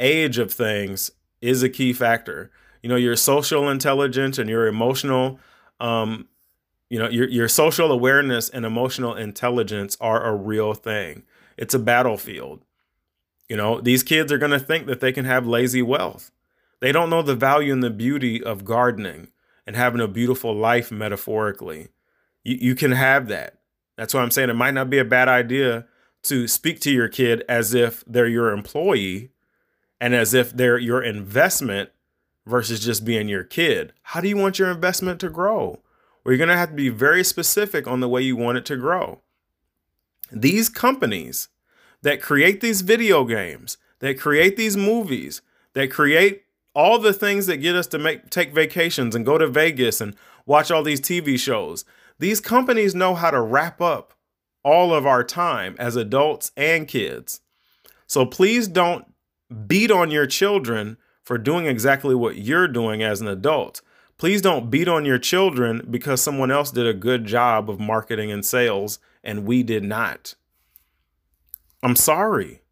age 0.00 0.38
of 0.38 0.50
things 0.50 1.10
is 1.46 1.62
a 1.62 1.68
key 1.68 1.92
factor. 1.92 2.50
You 2.82 2.88
know, 2.88 2.96
your 2.96 3.16
social 3.16 3.68
intelligence 3.68 4.38
and 4.38 4.50
your 4.50 4.66
emotional, 4.66 5.38
um, 5.80 6.28
you 6.90 6.98
know, 6.98 7.08
your, 7.08 7.28
your 7.28 7.48
social 7.48 7.90
awareness 7.92 8.48
and 8.48 8.64
emotional 8.64 9.14
intelligence 9.14 9.96
are 10.00 10.24
a 10.24 10.34
real 10.34 10.74
thing. 10.74 11.22
It's 11.56 11.74
a 11.74 11.78
battlefield. 11.78 12.62
You 13.48 13.56
know, 13.56 13.80
these 13.80 14.02
kids 14.02 14.32
are 14.32 14.38
going 14.38 14.50
to 14.50 14.58
think 14.58 14.86
that 14.86 15.00
they 15.00 15.12
can 15.12 15.24
have 15.24 15.46
lazy 15.46 15.82
wealth. 15.82 16.32
They 16.80 16.92
don't 16.92 17.10
know 17.10 17.22
the 17.22 17.36
value 17.36 17.72
and 17.72 17.82
the 17.82 17.90
beauty 17.90 18.42
of 18.42 18.64
gardening 18.64 19.28
and 19.66 19.76
having 19.76 20.00
a 20.00 20.08
beautiful 20.08 20.54
life 20.54 20.90
metaphorically. 20.90 21.88
You, 22.44 22.56
you 22.60 22.74
can 22.74 22.92
have 22.92 23.28
that. 23.28 23.58
That's 23.96 24.12
why 24.12 24.22
I'm 24.22 24.30
saying 24.30 24.50
it 24.50 24.54
might 24.54 24.74
not 24.74 24.90
be 24.90 24.98
a 24.98 25.04
bad 25.04 25.28
idea 25.28 25.86
to 26.24 26.48
speak 26.48 26.80
to 26.80 26.90
your 26.90 27.08
kid 27.08 27.44
as 27.48 27.72
if 27.72 28.04
they're 28.06 28.26
your 28.26 28.50
employee 28.50 29.30
and 30.00 30.14
as 30.14 30.34
if 30.34 30.52
they're 30.52 30.78
your 30.78 31.02
investment 31.02 31.90
versus 32.46 32.84
just 32.84 33.04
being 33.04 33.28
your 33.28 33.44
kid. 33.44 33.92
How 34.02 34.20
do 34.20 34.28
you 34.28 34.36
want 34.36 34.58
your 34.58 34.70
investment 34.70 35.20
to 35.20 35.28
grow? 35.28 35.80
Well, 36.24 36.32
you're 36.32 36.38
going 36.38 36.48
to 36.48 36.56
have 36.56 36.70
to 36.70 36.74
be 36.74 36.88
very 36.88 37.24
specific 37.24 37.86
on 37.86 38.00
the 38.00 38.08
way 38.08 38.22
you 38.22 38.36
want 38.36 38.58
it 38.58 38.64
to 38.66 38.76
grow. 38.76 39.20
These 40.30 40.68
companies 40.68 41.48
that 42.02 42.22
create 42.22 42.60
these 42.60 42.82
video 42.82 43.24
games, 43.24 43.78
that 44.00 44.18
create 44.18 44.56
these 44.56 44.76
movies, 44.76 45.42
that 45.72 45.90
create 45.90 46.44
all 46.74 46.98
the 46.98 47.12
things 47.12 47.46
that 47.46 47.56
get 47.56 47.74
us 47.74 47.86
to 47.88 47.98
make 47.98 48.28
take 48.28 48.52
vacations 48.52 49.14
and 49.14 49.24
go 49.24 49.38
to 49.38 49.46
Vegas 49.46 50.00
and 50.00 50.14
watch 50.44 50.70
all 50.70 50.82
these 50.82 51.00
TV 51.00 51.38
shows. 51.38 51.84
These 52.18 52.40
companies 52.40 52.94
know 52.94 53.14
how 53.14 53.30
to 53.30 53.40
wrap 53.40 53.80
up 53.80 54.14
all 54.62 54.92
of 54.92 55.06
our 55.06 55.24
time 55.24 55.76
as 55.78 55.96
adults 55.96 56.52
and 56.56 56.88
kids. 56.88 57.40
So 58.06 58.26
please 58.26 58.68
don't 58.68 59.06
beat 59.66 59.90
on 59.90 60.10
your 60.10 60.26
children 60.26 60.96
for 61.22 61.38
doing 61.38 61.66
exactly 61.66 62.14
what 62.14 62.36
you're 62.36 62.68
doing 62.68 63.02
as 63.02 63.20
an 63.20 63.28
adult. 63.28 63.82
Please 64.18 64.40
don't 64.40 64.70
beat 64.70 64.88
on 64.88 65.04
your 65.04 65.18
children 65.18 65.86
because 65.90 66.22
someone 66.22 66.50
else 66.50 66.70
did 66.70 66.86
a 66.86 66.94
good 66.94 67.26
job 67.26 67.68
of 67.68 67.78
marketing 67.78 68.30
and 68.30 68.44
sales 68.44 68.98
and 69.22 69.44
we 69.44 69.62
did 69.62 69.84
not. 69.84 70.34
I'm 71.82 71.96
sorry. 71.96 72.62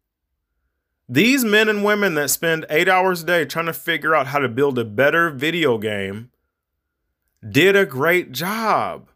These 1.07 1.45
men 1.45 1.69
and 1.69 1.83
women 1.83 2.15
that 2.15 2.31
spend 2.31 2.65
eight 2.69 2.89
hours 2.89 3.21
a 3.21 3.25
day 3.25 3.45
trying 3.45 3.67
to 3.67 3.73
figure 3.73 4.15
out 4.15 4.27
how 4.27 4.39
to 4.39 4.49
build 4.49 4.79
a 4.79 4.85
better 4.85 5.29
video 5.29 5.77
game 5.77 6.31
did 7.47 7.75
a 7.75 7.85
great 7.85 8.31
job. 8.31 9.09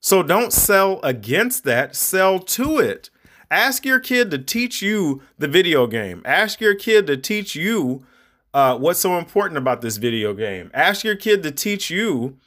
So 0.00 0.22
don't 0.22 0.52
sell 0.52 1.00
against 1.02 1.64
that, 1.64 1.96
sell 1.96 2.38
to 2.38 2.78
it. 2.78 3.08
Ask 3.50 3.84
your 3.84 4.00
kid 4.00 4.30
to 4.30 4.38
teach 4.38 4.82
you 4.82 5.22
the 5.38 5.48
video 5.48 5.86
game. 5.86 6.22
Ask 6.24 6.60
your 6.60 6.74
kid 6.74 7.06
to 7.06 7.16
teach 7.16 7.54
you 7.54 8.04
uh, 8.52 8.78
what's 8.78 9.00
so 9.00 9.18
important 9.18 9.58
about 9.58 9.80
this 9.80 9.96
video 9.96 10.32
game. 10.32 10.70
Ask 10.72 11.04
your 11.04 11.16
kid 11.16 11.42
to 11.42 11.50
teach 11.50 11.90
you 11.90 12.38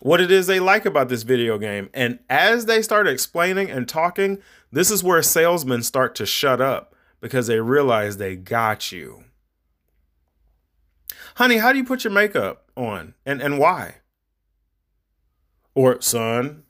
what 0.00 0.20
it 0.20 0.30
is 0.30 0.46
they 0.46 0.60
like 0.60 0.84
about 0.84 1.08
this 1.08 1.22
video 1.22 1.58
game. 1.58 1.90
And 1.94 2.18
as 2.28 2.66
they 2.66 2.82
start 2.82 3.06
explaining 3.06 3.70
and 3.70 3.88
talking, 3.88 4.38
this 4.70 4.90
is 4.90 5.04
where 5.04 5.22
salesmen 5.22 5.82
start 5.82 6.14
to 6.16 6.26
shut 6.26 6.60
up 6.60 6.94
because 7.20 7.46
they 7.46 7.60
realize 7.60 8.16
they 8.16 8.36
got 8.36 8.90
you. 8.90 9.24
Honey, 11.36 11.58
how 11.58 11.72
do 11.72 11.78
you 11.78 11.84
put 11.84 12.04
your 12.04 12.12
makeup 12.12 12.68
on 12.76 13.14
and, 13.24 13.40
and 13.40 13.58
why? 13.58 13.96
Or, 15.74 16.00
son, 16.00 16.61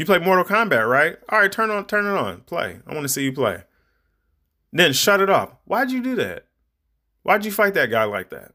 you 0.00 0.06
play 0.06 0.18
Mortal 0.18 0.44
Kombat, 0.44 0.88
right? 0.88 1.18
All 1.28 1.40
right, 1.40 1.52
turn 1.52 1.70
on, 1.70 1.86
turn 1.86 2.06
it 2.06 2.18
on, 2.18 2.40
play. 2.40 2.80
I 2.86 2.94
want 2.94 3.04
to 3.04 3.08
see 3.08 3.24
you 3.24 3.32
play. 3.32 3.64
Then 4.72 4.94
shut 4.94 5.20
it 5.20 5.28
off. 5.28 5.50
Why'd 5.66 5.90
you 5.90 6.02
do 6.02 6.16
that? 6.16 6.46
Why'd 7.22 7.44
you 7.44 7.52
fight 7.52 7.74
that 7.74 7.90
guy 7.90 8.04
like 8.04 8.30
that? 8.30 8.52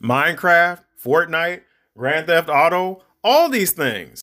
Minecraft, 0.00 0.82
Fortnite, 1.04 1.62
Grand 1.96 2.28
Theft 2.28 2.48
Auto, 2.48 3.02
all 3.24 3.48
these 3.48 3.72
things. 3.72 4.20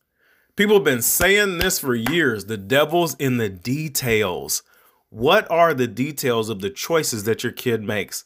People 0.56 0.76
have 0.76 0.84
been 0.84 1.02
saying 1.02 1.58
this 1.58 1.78
for 1.78 1.94
years. 1.94 2.46
The 2.46 2.56
devil's 2.56 3.14
in 3.16 3.36
the 3.36 3.50
details. 3.50 4.62
What 5.10 5.50
are 5.50 5.74
the 5.74 5.86
details 5.86 6.48
of 6.48 6.60
the 6.60 6.70
choices 6.70 7.24
that 7.24 7.42
your 7.42 7.52
kid 7.52 7.82
makes? 7.82 8.24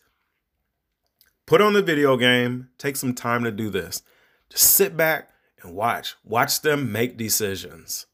Put 1.44 1.60
on 1.60 1.72
the 1.72 1.82
video 1.82 2.16
game, 2.16 2.68
take 2.78 2.94
some 2.94 3.14
time 3.14 3.42
to 3.42 3.50
do 3.50 3.68
this. 3.68 4.04
Just 4.48 4.74
sit 4.74 4.96
back 4.96 5.29
and 5.62 5.74
watch. 5.74 6.16
Watch 6.24 6.62
them 6.62 6.92
make 6.92 7.16
decisions. 7.16 8.06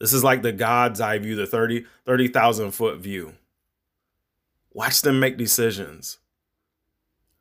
This 0.00 0.12
is 0.12 0.22
like 0.24 0.42
the 0.42 0.52
God's 0.52 1.00
eye 1.00 1.18
view, 1.18 1.34
the 1.34 1.46
30 1.46 1.84
30,000 2.06 2.70
foot 2.70 2.98
view. 2.98 3.34
Watch 4.72 5.02
them 5.02 5.18
make 5.18 5.36
decisions. 5.36 6.18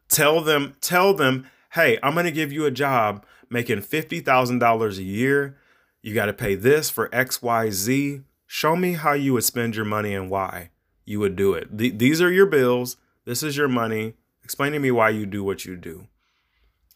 Tell 0.10 0.42
them, 0.42 0.76
tell 0.82 1.14
them, 1.14 1.48
hey, 1.74 2.00
I'm 2.02 2.14
going 2.14 2.26
to 2.26 2.32
give 2.32 2.52
you 2.52 2.66
a 2.66 2.72
job 2.72 3.26
making 3.50 3.80
$50,000 3.80 4.98
a 4.98 5.04
year. 5.04 5.58
You 6.02 6.14
got 6.14 6.28
to 6.28 6.34
pay 6.34 6.56
this 6.56 6.90
for 6.90 7.14
X, 7.14 7.42
Y, 7.42 7.70
Z. 7.70 8.22
Show 8.48 8.76
me 8.76 8.94
how 8.94 9.14
you 9.14 9.34
would 9.34 9.44
spend 9.44 9.76
your 9.76 9.86
money 9.86 10.16
and 10.16 10.30
why 10.30 10.70
you 11.06 11.20
would 11.20 11.36
do 11.36 11.54
it. 11.54 11.78
Th- 11.78 11.98
these 11.98 12.22
are 12.22 12.32
your 12.32 12.46
bills. 12.46 12.98
This 13.26 13.44
is 13.44 13.58
your 13.58 13.68
money. 13.68 14.14
Explain 14.44 14.72
to 14.72 14.80
me 14.80 14.92
why 14.92 15.10
you 15.10 15.26
do 15.26 15.44
what 15.44 15.66
you 15.66 15.76
do. 15.76 16.08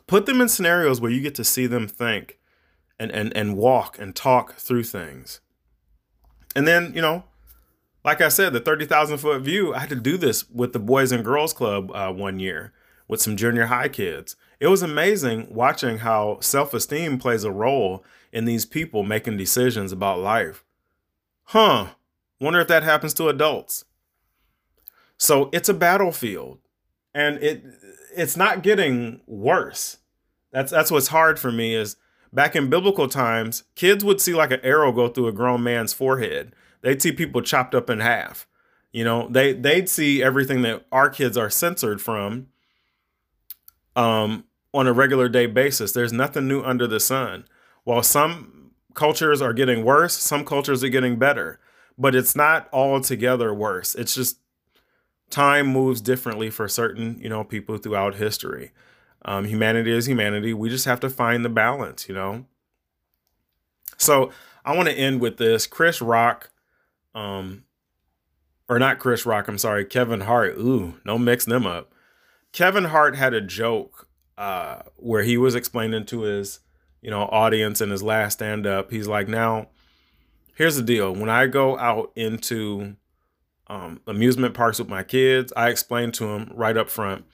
Put 0.07 0.25
them 0.25 0.41
in 0.41 0.49
scenarios 0.49 1.01
where 1.01 1.11
you 1.11 1.21
get 1.21 1.35
to 1.35 1.43
see 1.43 1.67
them 1.67 1.87
think 1.87 2.39
and, 3.01 3.11
and, 3.11 3.35
and 3.35 3.57
walk 3.57 3.97
and 3.97 4.15
talk 4.15 4.53
through 4.57 4.83
things. 4.83 5.41
And 6.55 6.67
then, 6.67 6.93
you 6.93 7.01
know, 7.01 7.23
like 8.05 8.21
I 8.21 8.29
said, 8.29 8.53
the 8.53 8.59
30,000 8.59 9.17
foot 9.17 9.41
view, 9.41 9.73
I 9.73 9.79
had 9.79 9.89
to 9.89 9.95
do 9.95 10.17
this 10.17 10.47
with 10.51 10.71
the 10.73 10.79
Boys 10.79 11.11
and 11.11 11.25
Girls 11.25 11.51
Club 11.51 11.91
uh, 11.95 12.13
one 12.13 12.39
year 12.39 12.73
with 13.07 13.19
some 13.19 13.35
junior 13.35 13.65
high 13.65 13.87
kids. 13.87 14.35
It 14.59 14.67
was 14.67 14.83
amazing 14.83 15.47
watching 15.49 15.99
how 15.99 16.37
self 16.41 16.75
esteem 16.75 17.17
plays 17.17 17.43
a 17.43 17.51
role 17.51 18.05
in 18.31 18.45
these 18.45 18.65
people 18.67 19.01
making 19.01 19.37
decisions 19.37 19.91
about 19.91 20.19
life. 20.19 20.63
Huh. 21.45 21.87
Wonder 22.39 22.59
if 22.59 22.67
that 22.67 22.83
happens 22.83 23.15
to 23.15 23.29
adults. 23.29 23.85
So 25.17 25.49
it's 25.51 25.69
a 25.69 25.73
battlefield 25.73 26.59
and 27.15 27.37
it 27.37 27.63
it's 28.15 28.37
not 28.37 28.61
getting 28.61 29.21
worse. 29.25 29.97
That's 30.51 30.71
that's 30.71 30.91
what's 30.91 31.07
hard 31.07 31.39
for 31.39 31.51
me 31.51 31.73
is 31.73 31.95
back 32.33 32.55
in 32.55 32.69
biblical 32.69 33.07
times, 33.07 33.63
kids 33.75 34.03
would 34.03 34.21
see 34.21 34.33
like 34.33 34.51
an 34.51 34.61
arrow 34.63 34.91
go 34.91 35.07
through 35.07 35.27
a 35.27 35.33
grown 35.33 35.63
man's 35.63 35.93
forehead. 35.93 36.53
They'd 36.81 37.01
see 37.01 37.11
people 37.11 37.41
chopped 37.41 37.75
up 37.75 37.89
in 37.89 37.99
half. 37.99 38.47
You 38.91 39.03
know, 39.03 39.27
they 39.29 39.53
they'd 39.53 39.89
see 39.89 40.21
everything 40.21 40.63
that 40.63 40.85
our 40.91 41.09
kids 41.09 41.37
are 41.37 41.49
censored 41.49 42.01
from 42.01 42.47
um 43.95 44.45
on 44.73 44.87
a 44.87 44.93
regular 44.93 45.29
day 45.29 45.45
basis. 45.45 45.91
There's 45.91 46.13
nothing 46.13 46.47
new 46.47 46.61
under 46.61 46.87
the 46.87 46.99
sun. 46.99 47.45
While 47.83 48.03
some 48.03 48.71
cultures 48.93 49.41
are 49.41 49.53
getting 49.53 49.83
worse, 49.83 50.17
some 50.17 50.45
cultures 50.45 50.83
are 50.83 50.89
getting 50.89 51.17
better. 51.17 51.59
But 51.97 52.15
it's 52.15 52.35
not 52.35 52.69
altogether 52.73 53.53
worse. 53.53 53.95
It's 53.95 54.15
just 54.15 54.37
time 55.29 55.67
moves 55.67 56.01
differently 56.01 56.49
for 56.49 56.67
certain, 56.67 57.19
you 57.21 57.29
know, 57.29 57.43
people 57.43 57.77
throughout 57.77 58.15
history. 58.15 58.71
Um, 59.23 59.45
humanity 59.45 59.91
is 59.91 60.07
humanity. 60.07 60.53
We 60.53 60.69
just 60.69 60.85
have 60.85 60.99
to 61.01 61.09
find 61.09 61.45
the 61.45 61.49
balance, 61.49 62.07
you 62.09 62.15
know. 62.15 62.45
So 63.97 64.31
I 64.65 64.75
want 64.75 64.89
to 64.89 64.95
end 64.95 65.21
with 65.21 65.37
this. 65.37 65.67
Chris 65.67 66.01
Rock, 66.01 66.49
um, 67.13 67.63
or 68.67 68.79
not 68.79 68.99
Chris 68.99 69.25
Rock, 69.25 69.47
I'm 69.47 69.57
sorry, 69.57 69.85
Kevin 69.85 70.21
Hart. 70.21 70.57
Ooh, 70.57 70.95
no 71.05 71.17
mix 71.17 71.45
them 71.45 71.67
up. 71.67 71.93
Kevin 72.51 72.85
Hart 72.85 73.15
had 73.15 73.33
a 73.33 73.41
joke 73.41 74.07
uh, 74.37 74.81
where 74.97 75.23
he 75.23 75.37
was 75.37 75.55
explaining 75.55 76.05
to 76.07 76.21
his, 76.21 76.59
you 77.01 77.11
know, 77.11 77.23
audience 77.23 77.79
in 77.79 77.91
his 77.91 78.01
last 78.01 78.33
stand 78.33 78.65
up. 78.65 78.91
He's 78.91 79.07
like, 79.07 79.27
now, 79.27 79.67
here's 80.55 80.75
the 80.75 80.83
deal. 80.83 81.13
When 81.13 81.29
I 81.29 81.47
go 81.47 81.77
out 81.77 82.11
into 82.15 82.95
um, 83.67 84.01
amusement 84.07 84.53
parks 84.53 84.79
with 84.79 84.89
my 84.89 85.03
kids, 85.03 85.53
I 85.55 85.69
explain 85.69 86.11
to 86.13 86.25
them 86.25 86.51
right 86.53 86.75
up 86.75 86.89
front, 86.89 87.25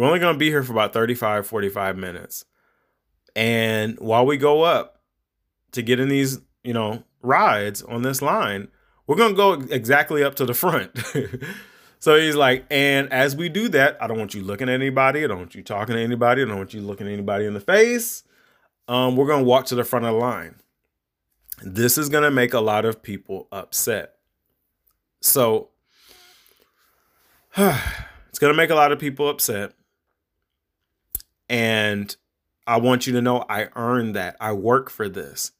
we're 0.00 0.06
only 0.06 0.18
going 0.18 0.34
to 0.34 0.38
be 0.38 0.48
here 0.48 0.62
for 0.62 0.72
about 0.72 0.94
35, 0.94 1.46
45 1.46 1.98
minutes. 1.98 2.46
And 3.36 4.00
while 4.00 4.24
we 4.24 4.38
go 4.38 4.62
up 4.62 5.02
to 5.72 5.82
get 5.82 6.00
in 6.00 6.08
these, 6.08 6.38
you 6.64 6.72
know, 6.72 7.04
rides 7.20 7.82
on 7.82 8.00
this 8.00 8.22
line, 8.22 8.68
we're 9.06 9.16
going 9.16 9.32
to 9.32 9.36
go 9.36 9.52
exactly 9.70 10.24
up 10.24 10.36
to 10.36 10.46
the 10.46 10.54
front. 10.54 10.98
so 11.98 12.18
he's 12.18 12.34
like, 12.34 12.64
and 12.70 13.12
as 13.12 13.36
we 13.36 13.50
do 13.50 13.68
that, 13.68 13.98
I 14.02 14.06
don't 14.06 14.18
want 14.18 14.32
you 14.32 14.42
looking 14.42 14.70
at 14.70 14.74
anybody. 14.74 15.22
I 15.22 15.26
don't 15.26 15.36
want 15.36 15.54
you 15.54 15.62
talking 15.62 15.94
to 15.94 16.00
anybody. 16.00 16.40
I 16.40 16.44
don't 16.46 16.56
want 16.56 16.72
you 16.72 16.80
looking 16.80 17.06
at 17.06 17.12
anybody 17.12 17.44
in 17.44 17.52
the 17.52 17.60
face. 17.60 18.22
Um, 18.88 19.16
we're 19.16 19.26
going 19.26 19.40
to 19.40 19.46
walk 19.46 19.66
to 19.66 19.74
the 19.74 19.84
front 19.84 20.06
of 20.06 20.14
the 20.14 20.18
line. 20.18 20.54
This 21.62 21.98
is 21.98 22.08
going 22.08 22.24
to 22.24 22.30
make 22.30 22.54
a 22.54 22.60
lot 22.60 22.86
of 22.86 23.02
people 23.02 23.48
upset. 23.52 24.14
So 25.20 25.68
it's 27.54 28.38
going 28.38 28.50
to 28.50 28.56
make 28.56 28.70
a 28.70 28.74
lot 28.74 28.92
of 28.92 28.98
people 28.98 29.28
upset. 29.28 29.74
And 31.50 32.14
I 32.64 32.76
want 32.78 33.08
you 33.08 33.12
to 33.14 33.20
know 33.20 33.44
I 33.48 33.68
earned 33.74 34.14
that. 34.14 34.36
I 34.40 34.52
work 34.52 34.88
for 34.88 35.08
this. 35.08 35.50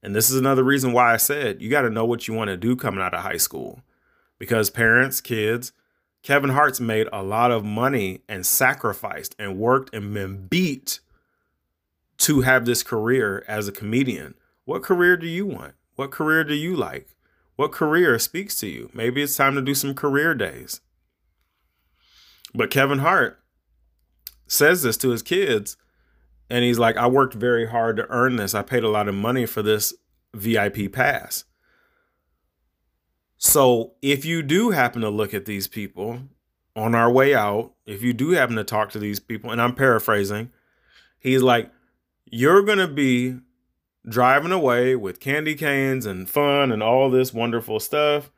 And 0.00 0.14
this 0.14 0.30
is 0.30 0.36
another 0.36 0.62
reason 0.62 0.92
why 0.92 1.12
I 1.12 1.16
said 1.16 1.60
you 1.60 1.68
got 1.68 1.82
to 1.82 1.90
know 1.90 2.04
what 2.04 2.28
you 2.28 2.34
want 2.34 2.48
to 2.48 2.56
do 2.56 2.76
coming 2.76 3.00
out 3.02 3.12
of 3.12 3.22
high 3.22 3.36
school. 3.36 3.82
Because 4.38 4.70
parents, 4.70 5.20
kids, 5.20 5.72
Kevin 6.22 6.50
Hart's 6.50 6.80
made 6.80 7.08
a 7.12 7.22
lot 7.22 7.50
of 7.50 7.64
money 7.64 8.20
and 8.28 8.46
sacrificed 8.46 9.34
and 9.38 9.58
worked 9.58 9.92
and 9.92 10.14
been 10.14 10.46
beat 10.46 11.00
to 12.18 12.42
have 12.42 12.64
this 12.64 12.84
career 12.84 13.44
as 13.48 13.66
a 13.66 13.72
comedian. 13.72 14.34
What 14.64 14.84
career 14.84 15.16
do 15.16 15.26
you 15.26 15.44
want? 15.44 15.74
What 15.96 16.12
career 16.12 16.44
do 16.44 16.54
you 16.54 16.76
like? 16.76 17.16
What 17.56 17.72
career 17.72 18.16
speaks 18.20 18.58
to 18.60 18.68
you? 18.68 18.90
Maybe 18.94 19.22
it's 19.22 19.36
time 19.36 19.56
to 19.56 19.62
do 19.62 19.74
some 19.74 19.94
career 19.94 20.34
days. 20.34 20.80
But 22.54 22.70
Kevin 22.70 23.00
Hart 23.00 23.41
says 24.52 24.82
this 24.82 24.96
to 24.98 25.10
his 25.10 25.22
kids, 25.22 25.76
and 26.50 26.64
he's 26.64 26.78
like, 26.78 26.96
I 26.96 27.06
worked 27.06 27.34
very 27.34 27.66
hard 27.66 27.96
to 27.96 28.06
earn 28.10 28.36
this. 28.36 28.54
I 28.54 28.62
paid 28.62 28.84
a 28.84 28.90
lot 28.90 29.08
of 29.08 29.14
money 29.14 29.46
for 29.46 29.62
this 29.62 29.94
VIP 30.34 30.92
pass. 30.92 31.44
So 33.38 33.94
if 34.02 34.24
you 34.24 34.42
do 34.42 34.70
happen 34.70 35.02
to 35.02 35.10
look 35.10 35.34
at 35.34 35.46
these 35.46 35.66
people 35.66 36.20
on 36.76 36.94
our 36.94 37.10
way 37.10 37.34
out, 37.34 37.72
if 37.86 38.02
you 38.02 38.12
do 38.12 38.30
happen 38.30 38.56
to 38.56 38.64
talk 38.64 38.90
to 38.90 38.98
these 38.98 39.18
people, 39.18 39.50
and 39.50 39.60
I'm 39.60 39.74
paraphrasing, 39.74 40.50
he's 41.18 41.42
like, 41.42 41.70
you're 42.26 42.62
going 42.62 42.78
to 42.78 42.88
be 42.88 43.38
driving 44.08 44.52
away 44.52 44.94
with 44.94 45.20
candy 45.20 45.54
canes 45.54 46.06
and 46.06 46.28
fun 46.28 46.70
and 46.70 46.82
all 46.82 47.10
this 47.10 47.32
wonderful 47.32 47.80
stuff. 47.80 48.30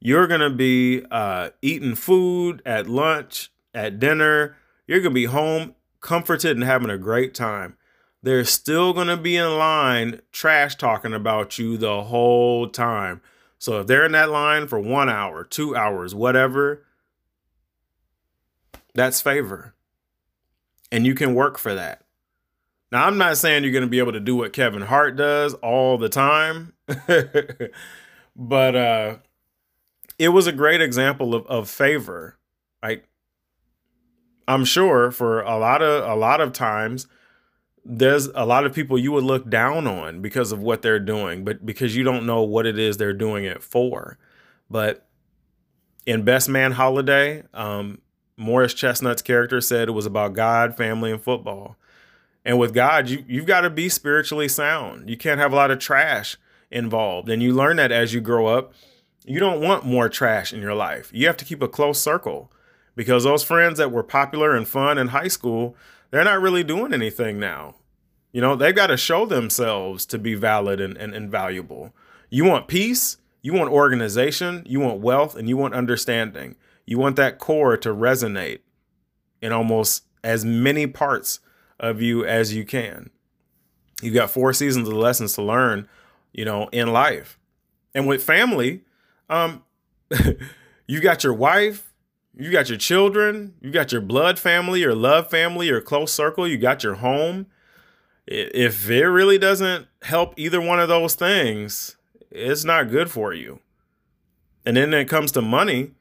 You're 0.00 0.26
going 0.26 0.40
to 0.40 0.50
be 0.50 1.04
uh, 1.10 1.50
eating 1.62 1.94
food 1.94 2.60
at 2.66 2.88
lunch, 2.88 3.50
at 3.72 3.98
dinner. 3.98 4.56
You're 4.86 5.00
going 5.00 5.12
to 5.12 5.14
be 5.14 5.24
home 5.26 5.74
comforted 6.00 6.56
and 6.56 6.64
having 6.64 6.90
a 6.90 6.98
great 6.98 7.34
time. 7.34 7.76
They're 8.22 8.44
still 8.44 8.92
going 8.92 9.08
to 9.08 9.16
be 9.16 9.36
in 9.36 9.58
line 9.58 10.20
trash 10.32 10.76
talking 10.76 11.12
about 11.12 11.58
you 11.58 11.76
the 11.76 12.04
whole 12.04 12.68
time. 12.68 13.20
So 13.58 13.80
if 13.80 13.86
they're 13.86 14.04
in 14.04 14.12
that 14.12 14.30
line 14.30 14.66
for 14.66 14.78
one 14.78 15.08
hour, 15.08 15.44
two 15.44 15.74
hours, 15.74 16.14
whatever, 16.14 16.84
that's 18.94 19.20
favor. 19.20 19.74
And 20.92 21.06
you 21.06 21.14
can 21.14 21.34
work 21.34 21.58
for 21.58 21.74
that. 21.74 22.02
Now, 22.92 23.06
I'm 23.06 23.18
not 23.18 23.38
saying 23.38 23.64
you're 23.64 23.72
going 23.72 23.82
to 23.82 23.90
be 23.90 23.98
able 23.98 24.12
to 24.12 24.20
do 24.20 24.36
what 24.36 24.52
Kevin 24.52 24.82
Hart 24.82 25.16
does 25.16 25.54
all 25.54 25.98
the 25.98 26.08
time, 26.08 26.74
but 28.36 28.76
uh, 28.76 29.16
it 30.18 30.28
was 30.28 30.46
a 30.46 30.52
great 30.52 30.80
example 30.80 31.34
of, 31.34 31.46
of 31.46 31.68
favor. 31.68 32.38
Like, 32.82 33.08
I'm 34.48 34.64
sure 34.64 35.10
for 35.10 35.40
a 35.42 35.58
lot 35.58 35.82
of 35.82 36.08
a 36.08 36.14
lot 36.14 36.40
of 36.40 36.52
times, 36.52 37.06
there's 37.84 38.26
a 38.34 38.46
lot 38.46 38.66
of 38.66 38.74
people 38.74 38.98
you 38.98 39.12
would 39.12 39.24
look 39.24 39.48
down 39.50 39.86
on 39.86 40.20
because 40.22 40.52
of 40.52 40.60
what 40.60 40.82
they're 40.82 41.00
doing, 41.00 41.44
but 41.44 41.64
because 41.66 41.96
you 41.96 42.04
don't 42.04 42.26
know 42.26 42.42
what 42.42 42.66
it 42.66 42.78
is 42.78 42.96
they're 42.96 43.12
doing 43.12 43.44
it 43.44 43.62
for. 43.62 44.18
But 44.70 45.06
in 46.06 46.24
Best 46.24 46.48
Man 46.48 46.72
Holiday, 46.72 47.44
um, 47.54 48.00
Morris 48.36 48.74
Chestnut's 48.74 49.22
character 49.22 49.60
said 49.60 49.88
it 49.88 49.92
was 49.92 50.06
about 50.06 50.34
God, 50.34 50.76
family, 50.76 51.10
and 51.12 51.22
football 51.22 51.76
And 52.44 52.58
with 52.58 52.74
God, 52.74 53.08
you, 53.08 53.24
you've 53.28 53.46
got 53.46 53.62
to 53.62 53.70
be 53.70 53.88
spiritually 53.88 54.48
sound. 54.48 55.08
You 55.08 55.16
can't 55.16 55.40
have 55.40 55.52
a 55.52 55.56
lot 55.56 55.70
of 55.70 55.78
trash 55.78 56.36
involved. 56.70 57.28
And 57.28 57.42
you 57.42 57.52
learn 57.54 57.76
that 57.76 57.92
as 57.92 58.12
you 58.14 58.20
grow 58.20 58.46
up. 58.46 58.72
You 59.24 59.40
don't 59.40 59.60
want 59.62 59.84
more 59.86 60.08
trash 60.08 60.52
in 60.52 60.60
your 60.60 60.74
life. 60.74 61.10
You 61.14 61.26
have 61.26 61.36
to 61.38 61.44
keep 61.46 61.62
a 61.62 61.68
close 61.68 62.00
circle 62.00 62.52
because 62.96 63.24
those 63.24 63.44
friends 63.44 63.78
that 63.78 63.92
were 63.92 64.02
popular 64.02 64.54
and 64.54 64.66
fun 64.68 64.98
in 64.98 65.08
high 65.08 65.28
school, 65.28 65.76
they're 66.10 66.24
not 66.24 66.40
really 66.40 66.62
doing 66.62 66.92
anything 66.92 67.38
now. 67.38 67.76
You 68.32 68.40
know, 68.40 68.56
they've 68.56 68.74
got 68.74 68.88
to 68.88 68.96
show 68.96 69.26
themselves 69.26 70.06
to 70.06 70.18
be 70.18 70.34
valid 70.34 70.80
and, 70.80 70.96
and, 70.96 71.14
and 71.14 71.30
valuable. 71.30 71.94
You 72.30 72.44
want 72.44 72.68
peace, 72.68 73.16
you 73.42 73.52
want 73.52 73.70
organization, 73.70 74.64
you 74.66 74.80
want 74.80 75.00
wealth, 75.00 75.36
and 75.36 75.48
you 75.48 75.56
want 75.56 75.74
understanding. 75.74 76.56
You 76.86 76.98
want 76.98 77.16
that 77.16 77.38
core 77.38 77.76
to 77.76 77.90
resonate 77.90 78.60
in 79.40 79.52
almost 79.52 80.04
as 80.22 80.44
many 80.44 80.86
parts 80.86 81.40
of 81.78 82.02
you 82.02 82.24
as 82.24 82.54
you 82.54 82.64
can. 82.64 83.10
You've 84.02 84.14
got 84.14 84.30
four 84.30 84.52
seasons 84.52 84.88
of 84.88 84.94
lessons 84.94 85.34
to 85.34 85.42
learn, 85.42 85.88
you 86.32 86.44
know, 86.44 86.68
in 86.68 86.92
life. 86.92 87.38
And 87.94 88.06
with 88.06 88.22
family, 88.22 88.82
um, 89.30 89.62
you 90.86 91.00
got 91.00 91.22
your 91.22 91.34
wife, 91.34 91.92
you 92.36 92.50
got 92.50 92.68
your 92.68 92.78
children, 92.78 93.54
you 93.60 93.70
got 93.70 93.92
your 93.92 94.00
blood 94.00 94.38
family, 94.38 94.80
your 94.80 94.94
love 94.94 95.30
family, 95.30 95.66
your 95.66 95.80
close 95.80 96.12
circle, 96.12 96.48
you 96.48 96.58
got 96.58 96.82
your 96.82 96.94
home. 96.94 97.46
If 98.26 98.88
it 98.88 99.06
really 99.06 99.38
doesn't 99.38 99.86
help 100.02 100.34
either 100.36 100.60
one 100.60 100.80
of 100.80 100.88
those 100.88 101.14
things, 101.14 101.96
it's 102.30 102.64
not 102.64 102.90
good 102.90 103.10
for 103.10 103.32
you. 103.32 103.60
And 104.66 104.76
then 104.76 104.90
when 104.90 105.00
it 105.00 105.08
comes 105.08 105.30
to 105.32 105.42
money, 105.42 105.92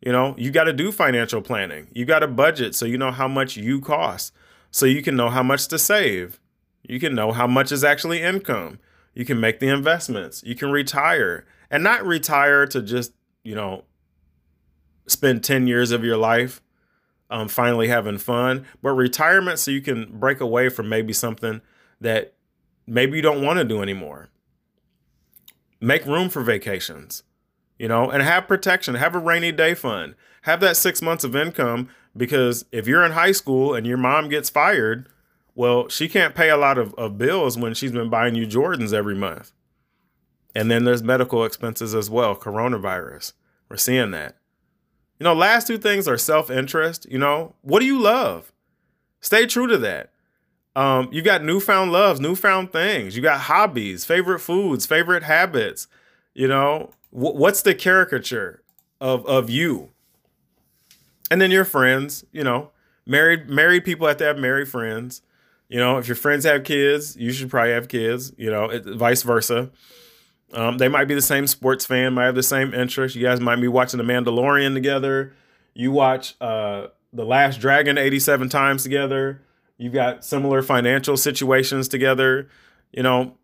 you 0.00 0.12
know, 0.12 0.34
you 0.36 0.50
got 0.50 0.64
to 0.64 0.72
do 0.72 0.92
financial 0.92 1.40
planning. 1.40 1.88
You 1.92 2.04
got 2.04 2.20
to 2.20 2.28
budget 2.28 2.74
so 2.74 2.84
you 2.84 2.98
know 2.98 3.10
how 3.10 3.28
much 3.28 3.56
you 3.56 3.80
cost 3.80 4.32
so 4.70 4.86
you 4.86 5.02
can 5.02 5.16
know 5.16 5.30
how 5.30 5.42
much 5.42 5.68
to 5.68 5.78
save. 5.78 6.40
You 6.82 7.00
can 7.00 7.14
know 7.14 7.32
how 7.32 7.46
much 7.46 7.72
is 7.72 7.84
actually 7.84 8.22
income. 8.22 8.78
You 9.14 9.24
can 9.24 9.40
make 9.40 9.58
the 9.60 9.68
investments. 9.68 10.42
You 10.44 10.54
can 10.54 10.70
retire 10.70 11.46
and 11.70 11.82
not 11.82 12.06
retire 12.06 12.66
to 12.66 12.82
just, 12.82 13.12
you 13.42 13.54
know, 13.54 13.84
spend 15.08 15.44
10 15.44 15.66
years 15.66 15.90
of 15.90 16.04
your 16.04 16.16
life 16.16 16.60
um, 17.30 17.48
finally 17.48 17.88
having 17.88 18.18
fun, 18.18 18.66
but 18.82 18.90
retirement 18.90 19.58
so 19.58 19.70
you 19.70 19.80
can 19.80 20.18
break 20.18 20.40
away 20.40 20.68
from 20.68 20.88
maybe 20.88 21.12
something 21.12 21.60
that 22.00 22.34
maybe 22.86 23.16
you 23.16 23.22
don't 23.22 23.42
want 23.42 23.58
to 23.58 23.64
do 23.64 23.82
anymore. 23.82 24.28
Make 25.80 26.06
room 26.06 26.28
for 26.28 26.42
vacations, 26.42 27.22
you 27.78 27.88
know, 27.88 28.10
and 28.10 28.22
have 28.22 28.48
protection, 28.48 28.94
have 28.94 29.14
a 29.14 29.18
rainy 29.18 29.52
day 29.52 29.74
fund, 29.74 30.14
have 30.42 30.60
that 30.60 30.76
six 30.76 31.02
months 31.02 31.24
of 31.24 31.36
income 31.36 31.88
because 32.16 32.64
if 32.72 32.86
you're 32.86 33.04
in 33.04 33.12
high 33.12 33.32
school 33.32 33.74
and 33.74 33.86
your 33.86 33.98
mom 33.98 34.28
gets 34.28 34.50
fired, 34.50 35.08
well, 35.54 35.88
she 35.88 36.08
can't 36.08 36.34
pay 36.34 36.50
a 36.50 36.56
lot 36.56 36.78
of, 36.78 36.94
of 36.94 37.18
bills 37.18 37.58
when 37.58 37.74
she's 37.74 37.92
been 37.92 38.10
buying 38.10 38.34
you 38.34 38.46
Jordans 38.46 38.92
every 38.92 39.14
month. 39.14 39.52
And 40.54 40.70
then 40.70 40.84
there's 40.84 41.02
medical 41.02 41.44
expenses 41.44 41.94
as 41.94 42.08
well, 42.08 42.34
coronavirus. 42.34 43.34
We're 43.68 43.76
seeing 43.76 44.10
that. 44.12 44.36
You 45.18 45.24
know, 45.24 45.34
last 45.34 45.66
two 45.66 45.78
things 45.78 46.06
are 46.06 46.18
self 46.18 46.50
interest. 46.50 47.06
You 47.10 47.18
know, 47.18 47.54
what 47.62 47.80
do 47.80 47.86
you 47.86 47.98
love? 47.98 48.52
Stay 49.20 49.46
true 49.46 49.66
to 49.66 49.78
that. 49.78 50.10
Um, 50.76 51.08
you 51.10 51.22
got 51.22 51.42
newfound 51.42 51.90
loves, 51.90 52.20
newfound 52.20 52.72
things. 52.72 53.16
You 53.16 53.22
got 53.22 53.40
hobbies, 53.42 54.04
favorite 54.04 54.38
foods, 54.38 54.86
favorite 54.86 55.24
habits. 55.24 55.88
You 56.34 56.46
know, 56.46 56.90
what's 57.10 57.62
the 57.62 57.74
caricature 57.74 58.62
of 59.00 59.26
of 59.26 59.50
you? 59.50 59.90
and 61.30 61.40
then 61.40 61.50
your 61.50 61.64
friends, 61.64 62.24
you 62.32 62.42
know, 62.42 62.70
married 63.06 63.48
married 63.48 63.84
people 63.84 64.06
have 64.06 64.16
to 64.18 64.24
have 64.24 64.38
married 64.38 64.68
friends. 64.68 65.22
You 65.68 65.78
know, 65.78 65.98
if 65.98 66.08
your 66.08 66.16
friends 66.16 66.44
have 66.44 66.64
kids, 66.64 67.16
you 67.16 67.32
should 67.32 67.50
probably 67.50 67.72
have 67.72 67.88
kids. 67.88 68.32
You 68.38 68.50
know, 68.50 68.64
it, 68.64 68.84
vice 68.84 69.22
versa. 69.22 69.70
Um, 70.52 70.78
they 70.78 70.88
might 70.88 71.04
be 71.04 71.14
the 71.14 71.22
same 71.22 71.46
sports 71.46 71.84
fan, 71.84 72.14
might 72.14 72.24
have 72.24 72.34
the 72.34 72.42
same 72.42 72.72
interest. 72.72 73.14
You 73.14 73.22
guys 73.22 73.40
might 73.40 73.60
be 73.60 73.68
watching 73.68 73.98
The 73.98 74.04
Mandalorian 74.04 74.74
together. 74.74 75.34
You 75.74 75.92
watch 75.92 76.34
uh, 76.40 76.88
The 77.12 77.24
Last 77.24 77.60
Dragon 77.60 77.98
87 77.98 78.48
times 78.48 78.82
together. 78.82 79.42
You've 79.76 79.92
got 79.92 80.24
similar 80.24 80.62
financial 80.62 81.16
situations 81.16 81.86
together. 81.86 82.48
You 82.92 83.02
know, 83.02 83.36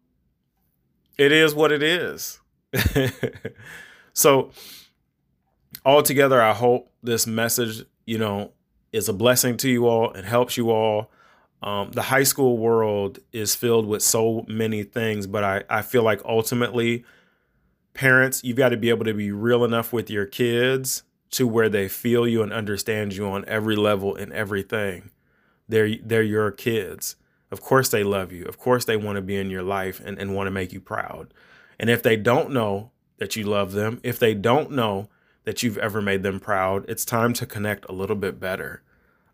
it 1.18 1.30
is 1.30 1.54
what 1.54 1.70
it 1.70 1.82
is. 1.82 2.40
so, 4.12 4.50
altogether, 5.84 6.42
I 6.42 6.52
hope 6.52 6.90
this 7.02 7.26
message, 7.26 7.84
you 8.06 8.18
know, 8.18 8.52
is 8.92 9.08
a 9.08 9.12
blessing 9.12 9.56
to 9.58 9.68
you 9.68 9.86
all 9.86 10.10
and 10.10 10.26
helps 10.26 10.56
you 10.56 10.70
all. 10.70 11.10
Um, 11.62 11.92
the 11.92 12.02
high 12.02 12.24
school 12.24 12.58
world 12.58 13.18
is 13.32 13.54
filled 13.54 13.86
with 13.86 14.02
so 14.02 14.44
many 14.48 14.82
things, 14.82 15.26
but 15.26 15.44
I, 15.44 15.64
I 15.70 15.82
feel 15.82 16.02
like 16.02 16.20
ultimately, 16.24 17.04
parents, 17.94 18.44
you've 18.44 18.56
got 18.56 18.70
to 18.70 18.76
be 18.76 18.90
able 18.90 19.04
to 19.06 19.14
be 19.14 19.32
real 19.32 19.64
enough 19.64 19.92
with 19.92 20.10
your 20.10 20.26
kids 20.26 21.04
to 21.30 21.46
where 21.46 21.68
they 21.68 21.88
feel 21.88 22.28
you 22.28 22.42
and 22.42 22.52
understand 22.52 23.14
you 23.14 23.26
on 23.26 23.44
every 23.48 23.76
level 23.76 24.14
and 24.14 24.32
everything. 24.32 25.10
They're 25.68 25.96
they're 26.02 26.22
your 26.22 26.50
kids. 26.50 27.16
Of 27.50 27.60
course 27.60 27.88
they 27.88 28.04
love 28.04 28.32
you. 28.32 28.44
Of 28.44 28.58
course 28.58 28.84
they 28.84 28.96
want 28.96 29.16
to 29.16 29.22
be 29.22 29.36
in 29.36 29.50
your 29.50 29.62
life 29.62 30.00
and, 30.04 30.18
and 30.18 30.34
want 30.34 30.48
to 30.48 30.50
make 30.50 30.72
you 30.72 30.80
proud. 30.80 31.32
And 31.78 31.88
if 31.88 32.02
they 32.02 32.16
don't 32.16 32.50
know 32.50 32.90
that 33.18 33.36
you 33.36 33.44
love 33.44 33.72
them, 33.72 34.00
if 34.02 34.18
they 34.18 34.34
don't 34.34 34.72
know 34.72 35.08
that 35.44 35.62
you've 35.62 35.78
ever 35.78 36.02
made 36.02 36.22
them 36.22 36.40
proud. 36.40 36.84
It's 36.88 37.04
time 37.04 37.32
to 37.34 37.46
connect 37.46 37.88
a 37.88 37.92
little 37.92 38.16
bit 38.16 38.40
better. 38.40 38.82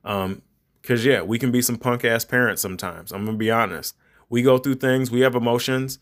Um, 0.05 0.43
cause 0.83 1.05
yeah, 1.05 1.23
we 1.23 1.39
can 1.39 1.51
be 1.51 1.63
some 1.63 1.77
punk 1.77 2.05
ass 2.05 2.25
parents 2.25 2.63
sometimes. 2.63 3.13
I'm 3.13 3.25
gonna 3.25 3.37
be 3.37 3.51
honest. 3.51 3.97
We 4.29 4.43
go 4.43 4.59
through 4.59 4.77
things, 4.77 5.11
we 5.11 5.21
have 5.21 5.35
emotions, 5.35 5.99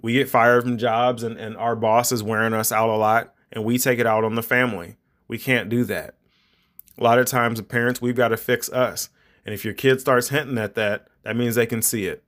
we 0.00 0.14
get 0.14 0.28
fired 0.28 0.62
from 0.64 0.78
jobs 0.78 1.22
and, 1.22 1.38
and 1.38 1.56
our 1.56 1.74
boss 1.74 2.12
is 2.12 2.22
wearing 2.22 2.54
us 2.54 2.70
out 2.70 2.88
a 2.88 2.96
lot 2.96 3.34
and 3.52 3.64
we 3.64 3.78
take 3.78 3.98
it 3.98 4.06
out 4.06 4.24
on 4.24 4.34
the 4.34 4.42
family. 4.42 4.96
We 5.28 5.38
can't 5.38 5.68
do 5.68 5.84
that. 5.84 6.14
A 6.98 7.02
lot 7.02 7.18
of 7.18 7.26
times 7.26 7.58
the 7.58 7.64
parents, 7.64 8.00
we've 8.00 8.16
got 8.16 8.28
to 8.28 8.36
fix 8.36 8.70
us. 8.70 9.10
And 9.44 9.54
if 9.54 9.64
your 9.64 9.74
kid 9.74 10.00
starts 10.00 10.28
hinting 10.28 10.58
at 10.58 10.74
that, 10.74 11.08
that 11.22 11.36
means 11.36 11.54
they 11.54 11.66
can 11.66 11.82
see 11.82 12.06
it. 12.06 12.24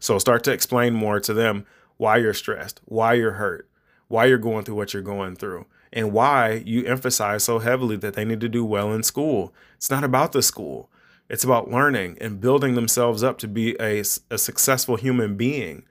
So 0.00 0.18
start 0.18 0.44
to 0.44 0.52
explain 0.52 0.94
more 0.94 1.20
to 1.20 1.32
them 1.32 1.66
why 1.96 2.18
you're 2.18 2.34
stressed, 2.34 2.80
why 2.84 3.14
you're 3.14 3.32
hurt, 3.32 3.70
why 4.08 4.26
you're 4.26 4.38
going 4.38 4.64
through 4.64 4.74
what 4.74 4.92
you're 4.92 5.02
going 5.02 5.36
through 5.36 5.66
and 5.94 6.12
why 6.12 6.62
you 6.66 6.84
emphasize 6.84 7.44
so 7.44 7.60
heavily 7.60 7.96
that 7.96 8.14
they 8.14 8.24
need 8.24 8.40
to 8.40 8.48
do 8.48 8.64
well 8.64 8.92
in 8.92 9.04
school. 9.04 9.54
It's 9.76 9.90
not 9.90 10.02
about 10.02 10.32
the 10.32 10.42
school. 10.42 10.90
It's 11.30 11.44
about 11.44 11.70
learning 11.70 12.18
and 12.20 12.40
building 12.40 12.74
themselves 12.74 13.22
up 13.22 13.38
to 13.38 13.48
be 13.48 13.76
a, 13.80 14.00
a 14.30 14.36
successful 14.36 14.96
human 14.96 15.36
being. 15.36 15.84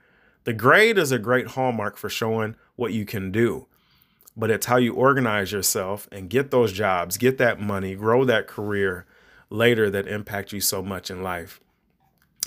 The 0.43 0.53
grade 0.53 0.97
is 0.97 1.13
a 1.13 1.17
great 1.17 1.47
hallmark 1.47 1.95
for 1.95 2.09
showing 2.09 2.57
what 2.75 2.91
you 2.91 3.05
can 3.05 3.31
do, 3.31 3.65
but 4.35 4.51
it's 4.51 4.65
how 4.65 4.75
you 4.75 4.93
organize 4.93 5.53
yourself 5.53 6.09
and 6.11 6.29
get 6.29 6.51
those 6.51 6.73
jobs, 6.73 7.17
get 7.17 7.37
that 7.37 7.61
money, 7.61 7.95
grow 7.95 8.25
that 8.25 8.45
career 8.45 9.05
later 9.49 9.89
that 9.89 10.07
impact 10.07 10.51
you 10.51 10.59
so 10.59 10.83
much 10.83 11.09
in 11.09 11.23
life. 11.23 11.61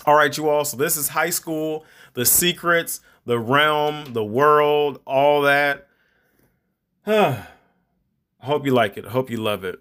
All 0.05 0.15
right, 0.15 0.37
you 0.37 0.51
all. 0.51 0.67
So 0.67 0.77
this 0.77 0.99
is 0.99 1.09
high 1.09 1.31
school, 1.31 1.87
the 2.13 2.27
secrets, 2.27 3.01
the 3.25 3.39
realm, 3.39 4.13
the 4.13 4.25
world, 4.25 5.01
all 5.07 5.41
that. 5.43 5.86
I 7.09 7.47
hope 8.41 8.67
you 8.67 8.73
like 8.73 8.97
it. 8.97 9.07
I 9.07 9.11
hope 9.11 9.31
you 9.31 9.37
love 9.37 9.63
it. 9.63 9.79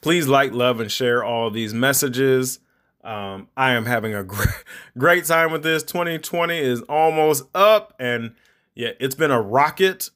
Please 0.00 0.26
like, 0.26 0.52
love, 0.52 0.80
and 0.80 0.90
share 0.90 1.22
all 1.22 1.48
these 1.48 1.72
messages. 1.72 2.58
Um, 3.04 3.48
I 3.56 3.72
am 3.72 3.86
having 3.86 4.12
a 4.12 4.24
great, 4.24 4.64
great 4.98 5.24
time 5.26 5.52
with 5.52 5.62
this. 5.62 5.84
2020 5.84 6.58
is 6.58 6.82
almost 6.82 7.44
up, 7.54 7.94
and 8.00 8.34
yeah, 8.74 8.90
it's 8.98 9.14
been 9.14 9.30
a 9.30 9.40
rocket 9.40 10.10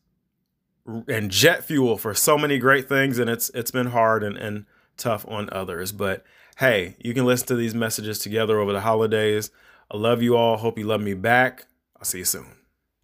and 1.06 1.30
jet 1.30 1.62
fuel 1.62 1.96
for 1.96 2.14
so 2.14 2.36
many 2.36 2.58
great 2.58 2.88
things, 2.88 3.20
and 3.20 3.30
it's 3.30 3.48
it's 3.50 3.70
been 3.70 3.88
hard 3.88 4.24
and, 4.24 4.36
and 4.36 4.66
tough 4.96 5.24
on 5.28 5.48
others. 5.52 5.92
But 5.92 6.24
hey, 6.58 6.96
you 6.98 7.14
can 7.14 7.24
listen 7.24 7.46
to 7.46 7.54
these 7.54 7.76
messages 7.76 8.18
together 8.18 8.58
over 8.58 8.72
the 8.72 8.80
holidays. 8.80 9.52
I 9.88 9.96
love 9.96 10.20
you 10.20 10.36
all. 10.36 10.56
Hope 10.56 10.78
you 10.78 10.84
love 10.84 11.00
me 11.00 11.14
back. 11.14 11.66
I'll 11.96 12.04
see 12.04 12.18
you 12.18 12.24
soon. 12.24 12.59